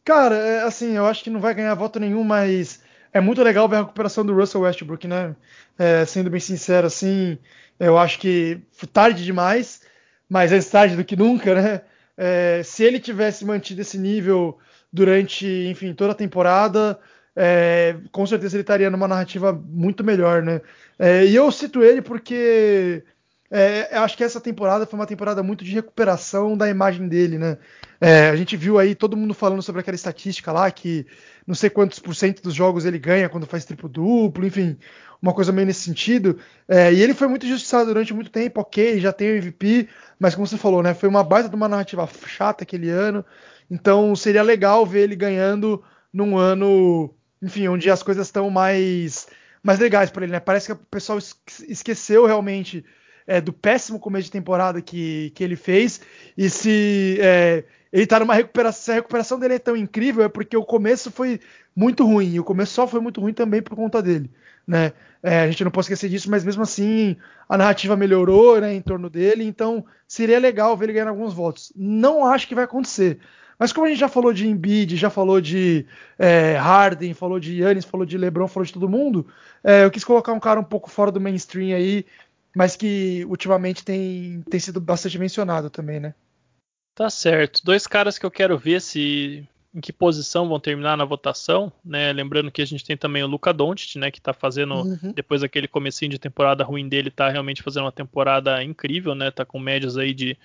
Cara, 0.04 0.34
é, 0.34 0.62
assim, 0.62 0.96
eu 0.96 1.06
acho 1.06 1.22
que 1.22 1.30
não 1.30 1.38
vai 1.38 1.54
ganhar 1.54 1.74
voto 1.74 2.00
nenhum, 2.00 2.24
mas 2.24 2.82
é 3.16 3.20
muito 3.20 3.42
legal 3.42 3.68
ver 3.68 3.76
a 3.76 3.80
recuperação 3.80 4.24
do 4.24 4.34
Russell 4.34 4.60
Westbrook, 4.60 5.08
né? 5.08 5.34
É, 5.78 6.04
sendo 6.04 6.28
bem 6.30 6.40
sincero, 6.40 6.86
assim, 6.86 7.38
eu 7.80 7.96
acho 7.96 8.18
que 8.18 8.60
tarde 8.92 9.24
demais, 9.24 9.82
mas 10.28 10.52
é 10.52 10.60
tarde 10.60 10.96
do 10.96 11.04
que 11.04 11.16
nunca, 11.16 11.54
né? 11.54 11.80
É, 12.16 12.62
se 12.62 12.84
ele 12.84 13.00
tivesse 13.00 13.44
mantido 13.44 13.80
esse 13.80 13.98
nível 13.98 14.58
durante, 14.92 15.46
enfim, 15.46 15.94
toda 15.94 16.12
a 16.12 16.14
temporada, 16.14 16.98
é, 17.34 17.96
com 18.12 18.26
certeza 18.26 18.56
ele 18.56 18.62
estaria 18.62 18.90
numa 18.90 19.08
narrativa 19.08 19.52
muito 19.52 20.04
melhor, 20.04 20.42
né? 20.42 20.60
É, 20.98 21.24
e 21.24 21.34
eu 21.34 21.50
cito 21.50 21.82
ele 21.82 22.02
porque 22.02 23.02
é, 23.50 23.96
acho 23.98 24.16
que 24.16 24.24
essa 24.24 24.40
temporada 24.40 24.86
foi 24.86 24.98
uma 24.98 25.06
temporada 25.06 25.42
muito 25.42 25.64
de 25.64 25.72
recuperação 25.72 26.56
da 26.56 26.68
imagem 26.68 27.08
dele, 27.08 27.38
né? 27.38 27.58
É, 28.00 28.28
a 28.28 28.36
gente 28.36 28.56
viu 28.56 28.78
aí 28.78 28.94
todo 28.94 29.16
mundo 29.16 29.32
falando 29.32 29.62
sobre 29.62 29.80
aquela 29.80 29.94
estatística 29.94 30.52
lá 30.52 30.70
que 30.70 31.06
não 31.46 31.54
sei 31.54 31.70
quantos 31.70 31.98
por 31.98 32.14
cento 32.14 32.42
dos 32.42 32.54
jogos 32.54 32.84
ele 32.84 32.98
ganha 32.98 33.28
quando 33.28 33.46
faz 33.46 33.64
triplo 33.64 33.88
duplo, 33.88 34.44
enfim, 34.46 34.76
uma 35.22 35.32
coisa 35.32 35.52
meio 35.52 35.66
nesse 35.66 35.80
sentido. 35.80 36.38
É, 36.68 36.92
e 36.92 37.00
ele 37.02 37.14
foi 37.14 37.28
muito 37.28 37.46
injustiçado 37.46 37.86
durante 37.86 38.12
muito 38.12 38.30
tempo, 38.30 38.60
ok, 38.60 38.98
já 39.00 39.12
tem 39.12 39.30
o 39.30 39.36
MVP, 39.36 39.88
mas 40.18 40.34
como 40.34 40.46
você 40.46 40.56
falou, 40.58 40.82
né? 40.82 40.92
Foi 40.94 41.08
uma 41.08 41.22
baita 41.24 41.48
de 41.48 41.56
uma 41.56 41.68
narrativa 41.68 42.08
chata 42.26 42.64
aquele 42.64 42.90
ano. 42.90 43.24
Então 43.70 44.14
seria 44.16 44.42
legal 44.42 44.84
ver 44.84 45.02
ele 45.02 45.16
ganhando 45.16 45.82
num 46.12 46.36
ano, 46.36 47.14
enfim, 47.42 47.68
onde 47.68 47.90
as 47.90 48.02
coisas 48.02 48.26
estão 48.26 48.50
mais 48.50 49.28
mais 49.62 49.78
legais 49.80 50.10
para 50.10 50.24
ele, 50.24 50.32
né? 50.32 50.40
Parece 50.40 50.66
que 50.66 50.72
o 50.72 50.76
pessoal 50.76 51.18
esqueceu 51.68 52.24
realmente 52.24 52.84
é, 53.26 53.40
do 53.40 53.52
péssimo 53.52 53.98
começo 53.98 54.26
de 54.26 54.32
temporada 54.32 54.80
que, 54.80 55.30
que 55.34 55.42
ele 55.42 55.56
fez. 55.56 56.00
E 56.36 56.48
se 56.48 57.18
é, 57.20 57.64
ele 57.92 58.06
tá 58.06 58.20
numa 58.20 58.34
recuperação, 58.34 58.82
se 58.82 58.90
a 58.92 58.94
recuperação 58.94 59.38
dele 59.38 59.54
é 59.54 59.58
tão 59.58 59.76
incrível, 59.76 60.24
é 60.24 60.28
porque 60.28 60.56
o 60.56 60.64
começo 60.64 61.10
foi 61.10 61.40
muito 61.74 62.04
ruim. 62.04 62.34
E 62.34 62.40
o 62.40 62.44
começo 62.44 62.72
só 62.72 62.86
foi 62.86 63.00
muito 63.00 63.20
ruim 63.20 63.32
também 63.32 63.60
por 63.60 63.74
conta 63.74 64.02
dele. 64.02 64.30
Né? 64.66 64.92
É, 65.22 65.40
a 65.40 65.50
gente 65.50 65.64
não 65.64 65.70
pode 65.70 65.84
esquecer 65.84 66.08
disso, 66.08 66.30
mas 66.30 66.44
mesmo 66.44 66.62
assim 66.62 67.16
a 67.48 67.56
narrativa 67.56 67.96
melhorou 67.96 68.60
né, 68.60 68.74
em 68.74 68.80
torno 68.80 69.08
dele, 69.08 69.44
então 69.44 69.84
seria 70.06 70.38
legal 70.38 70.76
ver 70.76 70.86
ele 70.86 70.94
ganhar 70.94 71.08
alguns 71.08 71.32
votos. 71.32 71.72
Não 71.76 72.24
acho 72.24 72.48
que 72.48 72.54
vai 72.54 72.64
acontecer. 72.64 73.18
Mas 73.58 73.72
como 73.72 73.86
a 73.86 73.88
gente 73.88 73.98
já 73.98 74.08
falou 74.08 74.32
de 74.32 74.46
Embiid, 74.46 74.96
já 74.96 75.08
falou 75.08 75.40
de 75.40 75.86
é, 76.18 76.56
Harden, 76.56 77.14
falou 77.14 77.40
de 77.40 77.62
Yannis, 77.62 77.84
falou 77.84 78.04
de 78.04 78.18
LeBron, 78.18 78.46
falou 78.46 78.66
de 78.66 78.72
todo 78.72 78.88
mundo, 78.88 79.26
é, 79.64 79.84
eu 79.84 79.90
quis 79.90 80.04
colocar 80.04 80.32
um 80.32 80.40
cara 80.40 80.60
um 80.60 80.64
pouco 80.64 80.90
fora 80.90 81.10
do 81.10 81.20
mainstream 81.20 81.74
aí, 81.74 82.04
mas 82.56 82.74
que 82.74 83.22
ultimamente 83.26 83.84
tem, 83.84 84.42
tem 84.48 84.58
sido 84.58 84.80
bastante 84.80 85.18
mencionado 85.18 85.68
também, 85.68 86.00
né? 86.00 86.14
Tá 86.94 87.10
certo. 87.10 87.60
Dois 87.62 87.86
caras 87.86 88.18
que 88.18 88.24
eu 88.24 88.30
quero 88.30 88.56
ver 88.56 88.80
se 88.80 89.46
em 89.74 89.80
que 89.82 89.92
posição 89.92 90.48
vão 90.48 90.58
terminar 90.58 90.96
na 90.96 91.04
votação, 91.04 91.70
né? 91.84 92.10
Lembrando 92.14 92.50
que 92.50 92.62
a 92.62 92.64
gente 92.64 92.82
tem 92.82 92.96
também 92.96 93.22
o 93.22 93.26
Luca 93.26 93.52
Doncic, 93.52 93.96
né, 93.96 94.10
que 94.10 94.22
tá 94.22 94.32
fazendo 94.32 94.74
uhum. 94.74 95.12
depois 95.14 95.42
daquele 95.42 95.68
comecinho 95.68 96.10
de 96.10 96.18
temporada 96.18 96.64
ruim 96.64 96.88
dele, 96.88 97.10
tá 97.10 97.28
realmente 97.28 97.62
fazendo 97.62 97.84
uma 97.84 97.92
temporada 97.92 98.64
incrível, 98.64 99.14
né? 99.14 99.30
Tá 99.30 99.44
com 99.44 99.58
médias 99.58 99.98
aí 99.98 100.14
de 100.14 100.38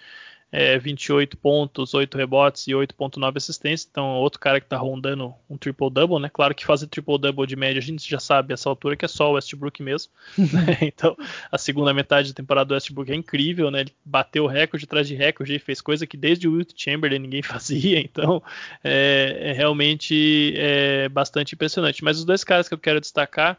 é, 0.51 0.77
28 0.77 1.37
pontos, 1.37 1.93
8 1.93 2.17
rebotes 2.17 2.67
e 2.67 2.71
8.9 2.71 3.37
assistências. 3.37 3.87
Então, 3.89 4.05
outro 4.15 4.39
cara 4.39 4.59
que 4.59 4.65
está 4.65 4.77
rondando 4.77 5.33
um 5.49 5.57
triple-double, 5.57 6.19
né? 6.19 6.29
Claro 6.31 6.53
que 6.53 6.65
fazer 6.65 6.87
triple-double 6.87 7.47
de 7.47 7.55
média 7.55 7.79
a 7.79 7.83
gente 7.83 8.07
já 8.09 8.19
sabe 8.19 8.53
essa 8.53 8.67
altura 8.67 8.97
que 8.97 9.05
é 9.05 9.07
só 9.07 9.31
o 9.31 9.33
Westbrook 9.33 9.81
mesmo. 9.81 10.11
né? 10.37 10.77
Então, 10.81 11.15
a 11.49 11.57
segunda 11.57 11.93
metade 11.93 12.29
da 12.29 12.35
temporada 12.35 12.67
do 12.67 12.73
Westbrook 12.73 13.11
é 13.11 13.15
incrível, 13.15 13.71
né? 13.71 13.81
Ele 13.81 13.93
bateu 14.03 14.45
recorde 14.45 14.85
atrás 14.85 15.07
de 15.07 15.15
recorde 15.15 15.55
e 15.55 15.59
fez 15.59 15.79
coisa 15.79 16.05
que 16.05 16.17
desde 16.17 16.47
o 16.47 16.53
Wilt 16.53 16.73
Chamberlain 16.75 17.19
ninguém 17.19 17.41
fazia. 17.43 17.99
Então, 17.99 18.43
é, 18.83 19.37
é 19.41 19.53
realmente 19.53 20.53
é 20.57 21.07
bastante 21.07 21.55
impressionante. 21.55 22.03
Mas 22.03 22.19
os 22.19 22.25
dois 22.25 22.43
caras 22.43 22.67
que 22.67 22.73
eu 22.73 22.79
quero 22.79 22.99
destacar 22.99 23.57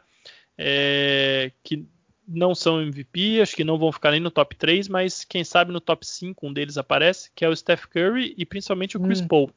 é, 0.57 1.51
que 1.63 1.85
não 2.27 2.55
são 2.55 2.81
MVP, 2.81 3.41
acho 3.41 3.55
que 3.55 3.63
não 3.63 3.77
vão 3.77 3.91
ficar 3.91 4.11
nem 4.11 4.19
no 4.19 4.31
top 4.31 4.55
3, 4.55 4.87
mas 4.87 5.23
quem 5.23 5.43
sabe 5.43 5.71
no 5.71 5.81
top 5.81 6.05
5 6.05 6.47
um 6.47 6.53
deles 6.53 6.77
aparece, 6.77 7.29
que 7.35 7.43
é 7.43 7.49
o 7.49 7.55
Steph 7.55 7.85
Curry 7.85 8.33
e 8.37 8.45
principalmente 8.45 8.97
o 8.97 8.99
Chris 8.99 9.21
hum. 9.21 9.27
Paul. 9.27 9.51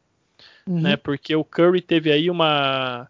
Uhum. 0.66 0.80
Né, 0.80 0.96
porque 0.96 1.34
o 1.34 1.44
Curry 1.44 1.80
teve 1.80 2.10
aí 2.12 2.28
uma, 2.28 3.08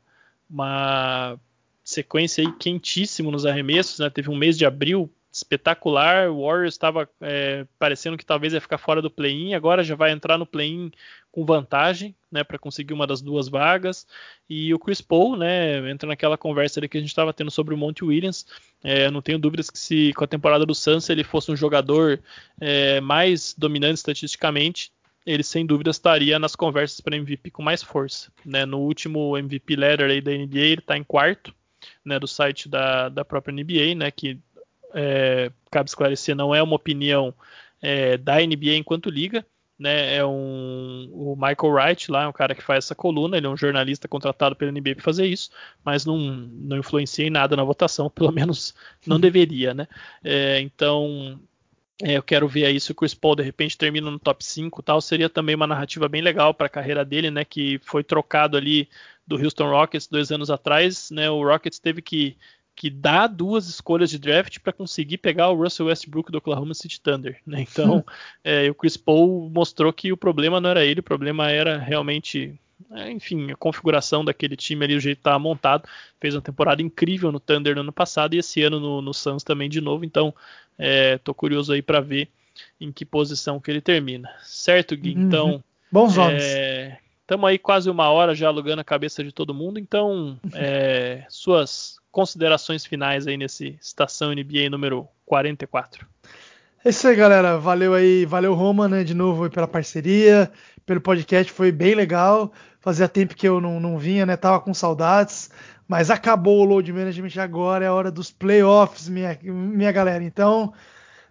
uma 0.49 1.39
sequência 1.83 2.47
aí 2.47 2.53
quentíssimo 2.53 3.31
nos 3.31 3.47
arremessos, 3.47 3.99
né, 3.99 4.11
teve 4.11 4.31
um 4.31 4.37
mês 4.37 4.57
de 4.57 4.67
abril 4.67 5.11
espetacular. 5.37 6.31
O 6.31 6.47
Warriors 6.47 6.75
estava 6.75 7.09
é, 7.21 7.67
parecendo 7.79 8.17
que 8.17 8.25
talvez 8.25 8.53
ia 8.53 8.61
ficar 8.61 8.79
fora 8.79 9.03
do 9.03 9.11
play-in, 9.11 9.55
agora 9.55 9.85
já 9.85 9.95
vai 9.95 10.11
entrar 10.11 10.39
no 10.39 10.47
play-in 10.47 10.91
com 11.31 11.45
vantagem, 11.45 12.15
né, 12.33 12.43
para 12.43 12.59
conseguir 12.59 12.95
uma 12.95 13.07
das 13.07 13.21
duas 13.21 13.47
vagas. 13.47 14.07
E 14.49 14.73
o 14.73 14.79
Chris 14.79 15.03
Paul, 15.03 15.37
né, 15.37 15.91
entra 15.91 16.09
naquela 16.09 16.39
conversa 16.39 16.81
ali 16.81 16.89
que 16.89 16.97
a 16.97 17.01
gente 17.01 17.11
estava 17.11 17.33
tendo 17.33 17.51
sobre 17.51 17.75
o 17.75 17.77
Monte 17.77 18.05
Williams. 18.05 18.47
É, 18.83 19.11
não 19.11 19.21
tenho 19.21 19.39
dúvidas 19.39 19.69
que 19.69 19.79
se 19.79 20.15
com 20.15 20.25
a 20.25 20.29
temporada 20.29 20.65
do 20.65 20.75
Suns 20.75 21.11
ele 21.11 21.23
fosse 21.23 21.53
um 21.53 21.57
jogador 21.57 22.21
é, 22.59 23.01
mais 23.03 23.55
dominante 23.57 23.97
estatisticamente, 23.97 24.91
ele 25.27 25.43
sem 25.43 25.67
dúvida 25.67 25.91
estaria 25.91 26.39
nas 26.39 26.57
conversas 26.57 27.01
para 27.01 27.17
MVP 27.17 27.51
com 27.51 27.63
mais 27.63 27.83
força. 27.83 28.33
Né? 28.45 28.65
No 28.65 28.79
último 28.79 29.37
MVP 29.37 29.77
Letter 29.77 30.09
aí 30.09 30.21
da 30.23 30.31
NBA 30.31 30.59
ele 30.59 30.81
está 30.81 30.97
em 30.97 31.05
quarto, 31.05 31.55
né, 32.05 32.19
do 32.19 32.27
site 32.27 32.69
da, 32.69 33.09
da 33.09 33.25
própria 33.25 33.53
NBA, 33.53 33.95
né, 33.95 34.11
que 34.11 34.39
é, 34.95 35.51
cabe 35.71 35.89
esclarecer, 35.89 36.35
não 36.35 36.55
é 36.55 36.63
uma 36.63 36.77
opinião 36.77 37.35
é, 37.81 38.17
da 38.17 38.37
NBA 38.37 38.77
enquanto 38.77 39.11
liga, 39.11 39.45
né? 39.79 40.17
É 40.17 40.25
um 40.25 41.11
o 41.13 41.37
Michael 41.37 41.73
Wright 41.73 42.11
lá, 42.11 42.25
é 42.25 42.29
um 42.29 42.33
cara 42.33 42.55
que 42.55 42.63
faz 42.63 42.87
essa 42.87 42.95
coluna, 42.95 43.37
ele 43.37 43.47
é 43.47 43.51
um 43.51 43.57
jornalista 43.57 44.09
contratado 44.09 44.57
pela 44.57 44.73
NBA 44.73 44.95
para 44.95 45.05
fazer 45.05 45.27
isso, 45.27 45.51
mas 45.85 46.05
não, 46.07 46.19
não 46.19 46.79
influencia 46.79 47.27
em 47.27 47.31
nada 47.31 47.57
na 47.57 47.65
votação, 47.65 48.09
pelo 48.11 48.33
menos 48.33 48.75
não 49.07 49.21
deveria, 49.21 49.75
né? 49.75 49.87
É, 50.25 50.61
então 50.61 51.39
é, 52.03 52.17
eu 52.17 52.23
quero 52.23 52.47
ver 52.49 52.67
aí 52.67 52.79
se 52.81 52.93
o 52.93 52.95
Chris 52.95 53.15
Paul 53.15 53.37
de 53.37 53.43
repente 53.43 53.77
termina 53.77 54.11
no 54.11 54.19
top 54.19 54.45
5 54.45 54.83
tal, 54.83 55.01
seria 55.01 55.29
também 55.29 55.55
uma 55.55 55.67
narrativa 55.67 56.09
bem 56.09 56.23
legal 56.23 56.53
para 56.55 56.67
a 56.67 56.71
carreira 56.71 57.05
dele, 57.05 57.31
né? 57.31 57.45
Que 57.45 57.79
foi 57.85 58.03
trocado 58.05 58.57
ali 58.57 58.89
do 59.27 59.37
Houston 59.37 59.71
Rockets 59.71 60.07
dois 60.07 60.31
anos 60.31 60.51
atrás, 60.51 61.11
né? 61.11 61.31
O 61.31 61.43
Rockets 61.43 61.79
teve 61.79 62.03
que 62.03 62.37
que 62.77 62.91
dá 62.91 63.27
duas 63.27 63.69
escolhas 63.69 64.11
de 64.11 64.19
draft 64.19 64.59
para 64.59 64.73
conseguir 64.73 65.17
pegar 65.17 65.49
o 65.49 65.57
Russell 65.57 65.87
Westbrook 65.87 66.31
do 66.31 66.37
Oklahoma 66.37 66.75
City 66.75 67.01
Thunder. 67.01 67.41
Né? 67.47 67.63
Então, 67.63 68.05
é, 68.45 68.71
o 68.71 68.75
Chris 68.75 68.99
Paul 68.99 69.49
mostrou 69.49 69.91
que 69.95 70.13
o 70.13 70.17
problema 70.17 70.61
não 70.61 70.69
era 70.69 70.85
ele, 70.85 71.01
o 71.01 71.03
problema 71.03 71.51
era 71.51 71.79
realmente, 71.79 72.55
é, 72.93 73.11
enfim, 73.11 73.51
a 73.51 73.57
configuração 73.57 74.23
daquele 74.23 74.57
time 74.57 74.85
ali, 74.85 74.95
o 74.95 75.01
jeito 75.01 75.17
que 75.17 75.21
estava 75.21 75.39
montado. 75.39 75.89
Fez 76.21 76.35
uma 76.35 76.43
temporada 76.43 76.83
incrível 76.83 77.33
no 77.33 77.41
Thunder 77.41 77.75
no 77.75 77.81
ano 77.81 77.93
passado 77.93 78.35
e 78.35 78.39
esse 78.39 78.63
ano 78.63 78.79
no, 78.79 79.01
no 79.01 79.15
Suns 79.15 79.43
também 79.43 79.71
de 79.71 79.81
novo. 79.81 80.05
Então, 80.05 80.35
estou 80.79 81.33
é, 81.33 81.37
curioso 81.37 81.73
aí 81.73 81.81
para 81.81 82.01
ver 82.01 82.29
em 82.79 82.93
que 82.93 83.07
posição 83.07 83.59
que 83.59 83.71
ele 83.71 83.81
termina. 83.81 84.31
Certo, 84.43 84.95
Gui? 84.95 85.15
Uhum. 85.15 85.23
Então, 85.23 85.65
bons 85.91 86.15
nomes. 86.15 86.45
Estamos 87.27 87.51
aí 87.51 87.59
quase 87.59 87.91
uma 87.91 88.09
hora 88.09 88.37
já 88.37 88.47
alugando 88.47 88.81
a 88.81 88.85
cabeça 88.85 89.25
de 89.25 89.33
todo 89.33 89.53
mundo. 89.53 89.81
Então, 89.81 90.39
é, 90.55 91.25
suas 91.29 91.97
considerações 92.13 92.87
finais 92.87 93.27
aí 93.27 93.37
nesse 93.37 93.77
Estação 93.83 94.33
NBA 94.33 94.71
número 94.71 95.09
44. 95.27 96.07
É 96.85 96.91
isso 96.91 97.09
aí, 97.09 97.17
galera. 97.17 97.59
Valeu 97.59 97.95
aí, 97.95 98.25
valeu 98.25 98.55
Roma, 98.55 98.87
né, 98.87 99.03
de 99.03 99.13
novo 99.13 99.51
pela 99.51 99.67
parceria, 99.67 100.53
pelo 100.87 101.01
podcast, 101.01 101.53
foi 101.53 101.73
bem 101.73 101.97
legal. 101.97 102.53
Fazia 102.79 103.09
tempo 103.09 103.35
que 103.35 103.49
eu 103.49 103.61
não, 103.61 103.81
não 103.81 103.99
vinha, 103.99 104.25
né, 104.25 104.37
tava 104.37 104.61
com 104.61 104.73
saudades, 104.73 105.51
mas 105.89 106.13
acabou 106.13 106.61
o 106.61 106.65
load 106.65 106.93
management 106.93 107.43
agora, 107.43 107.85
é 107.85 107.89
a 107.89 107.93
hora 107.93 108.13
dos 108.13 108.31
playoffs, 108.31 109.09
minha, 109.09 109.37
minha 109.43 109.91
galera. 109.91 110.23
Então, 110.23 110.73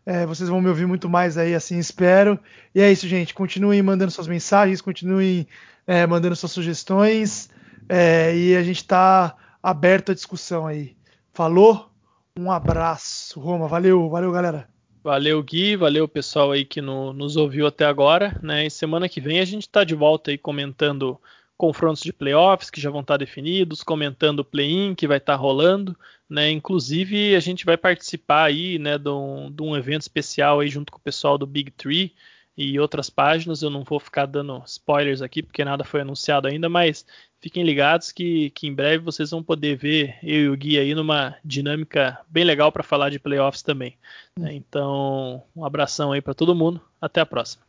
é, 0.05 0.25
vocês 0.25 0.47
vão 0.47 0.61
me 0.61 0.69
ouvir 0.69 0.85
muito 0.85 1.09
mais 1.09 1.37
aí, 1.37 1.55
assim 1.55 1.79
espero. 1.79 2.39
E 2.73 2.81
é 2.81 2.91
isso, 2.91 3.07
gente. 3.07 3.33
Continuem 3.33 3.81
mandando 3.81 4.11
suas 4.11 4.27
mensagens, 4.27 4.81
continuem 4.81 5.47
é, 5.87 6.05
mandando 6.05 6.35
suas 6.35 6.51
sugestões. 6.51 7.49
É, 7.89 8.35
e 8.35 8.55
a 8.55 8.63
gente 8.63 8.77
está 8.77 9.35
aberto 9.61 10.11
à 10.11 10.15
discussão 10.15 10.67
aí. 10.67 10.95
Falou? 11.33 11.89
Um 12.37 12.51
abraço, 12.51 13.39
Roma. 13.39 13.67
Valeu, 13.67 14.07
valeu, 14.09 14.31
galera. 14.31 14.67
Valeu, 15.03 15.41
Gui. 15.41 15.75
Valeu, 15.75 16.07
pessoal 16.07 16.51
aí 16.51 16.65
que 16.65 16.81
no, 16.81 17.11
nos 17.11 17.35
ouviu 17.35 17.65
até 17.65 17.85
agora. 17.85 18.39
Né? 18.43 18.67
E 18.67 18.71
semana 18.71 19.09
que 19.09 19.21
vem 19.21 19.39
a 19.39 19.45
gente 19.45 19.63
está 19.63 19.83
de 19.83 19.95
volta 19.95 20.29
aí 20.29 20.37
comentando 20.37 21.19
confrontos 21.57 22.03
de 22.03 22.11
playoffs 22.11 22.69
que 22.69 22.81
já 22.81 22.89
vão 22.89 23.01
estar 23.01 23.17
definidos, 23.17 23.83
comentando 23.83 24.39
o 24.39 24.45
play-in 24.45 24.93
que 24.95 25.07
vai 25.07 25.17
estar 25.17 25.35
rolando, 25.35 25.97
né? 26.29 26.51
Inclusive 26.51 27.35
a 27.35 27.39
gente 27.39 27.65
vai 27.65 27.77
participar 27.77 28.45
aí, 28.45 28.77
né, 28.77 28.97
de 28.97 29.09
um, 29.09 29.51
de 29.51 29.63
um 29.63 29.75
evento 29.75 30.01
especial 30.01 30.59
aí 30.59 30.67
junto 30.67 30.91
com 30.91 30.97
o 30.97 31.01
pessoal 31.01 31.37
do 31.37 31.47
Big 31.47 31.71
Tree 31.71 32.13
e 32.57 32.79
outras 32.79 33.09
páginas. 33.09 33.61
Eu 33.61 33.69
não 33.69 33.83
vou 33.83 33.99
ficar 33.99 34.25
dando 34.25 34.61
spoilers 34.65 35.21
aqui 35.21 35.41
porque 35.41 35.63
nada 35.63 35.83
foi 35.83 36.01
anunciado 36.01 36.47
ainda, 36.47 36.67
mas 36.67 37.05
fiquem 37.39 37.63
ligados 37.63 38.11
que, 38.11 38.49
que 38.51 38.67
em 38.67 38.73
breve 38.73 39.03
vocês 39.03 39.31
vão 39.31 39.43
poder 39.43 39.77
ver 39.77 40.17
eu 40.23 40.39
e 40.41 40.49
o 40.49 40.57
Gui 40.57 40.79
aí 40.79 40.93
numa 40.95 41.37
dinâmica 41.43 42.19
bem 42.27 42.43
legal 42.43 42.71
para 42.71 42.83
falar 42.83 43.09
de 43.09 43.19
playoffs 43.19 43.61
também. 43.61 43.97
Né? 44.37 44.53
Então, 44.55 45.43
um 45.55 45.63
abração 45.63 46.11
aí 46.11 46.21
para 46.21 46.33
todo 46.33 46.55
mundo. 46.55 46.81
Até 46.99 47.21
a 47.21 47.25
próxima. 47.25 47.65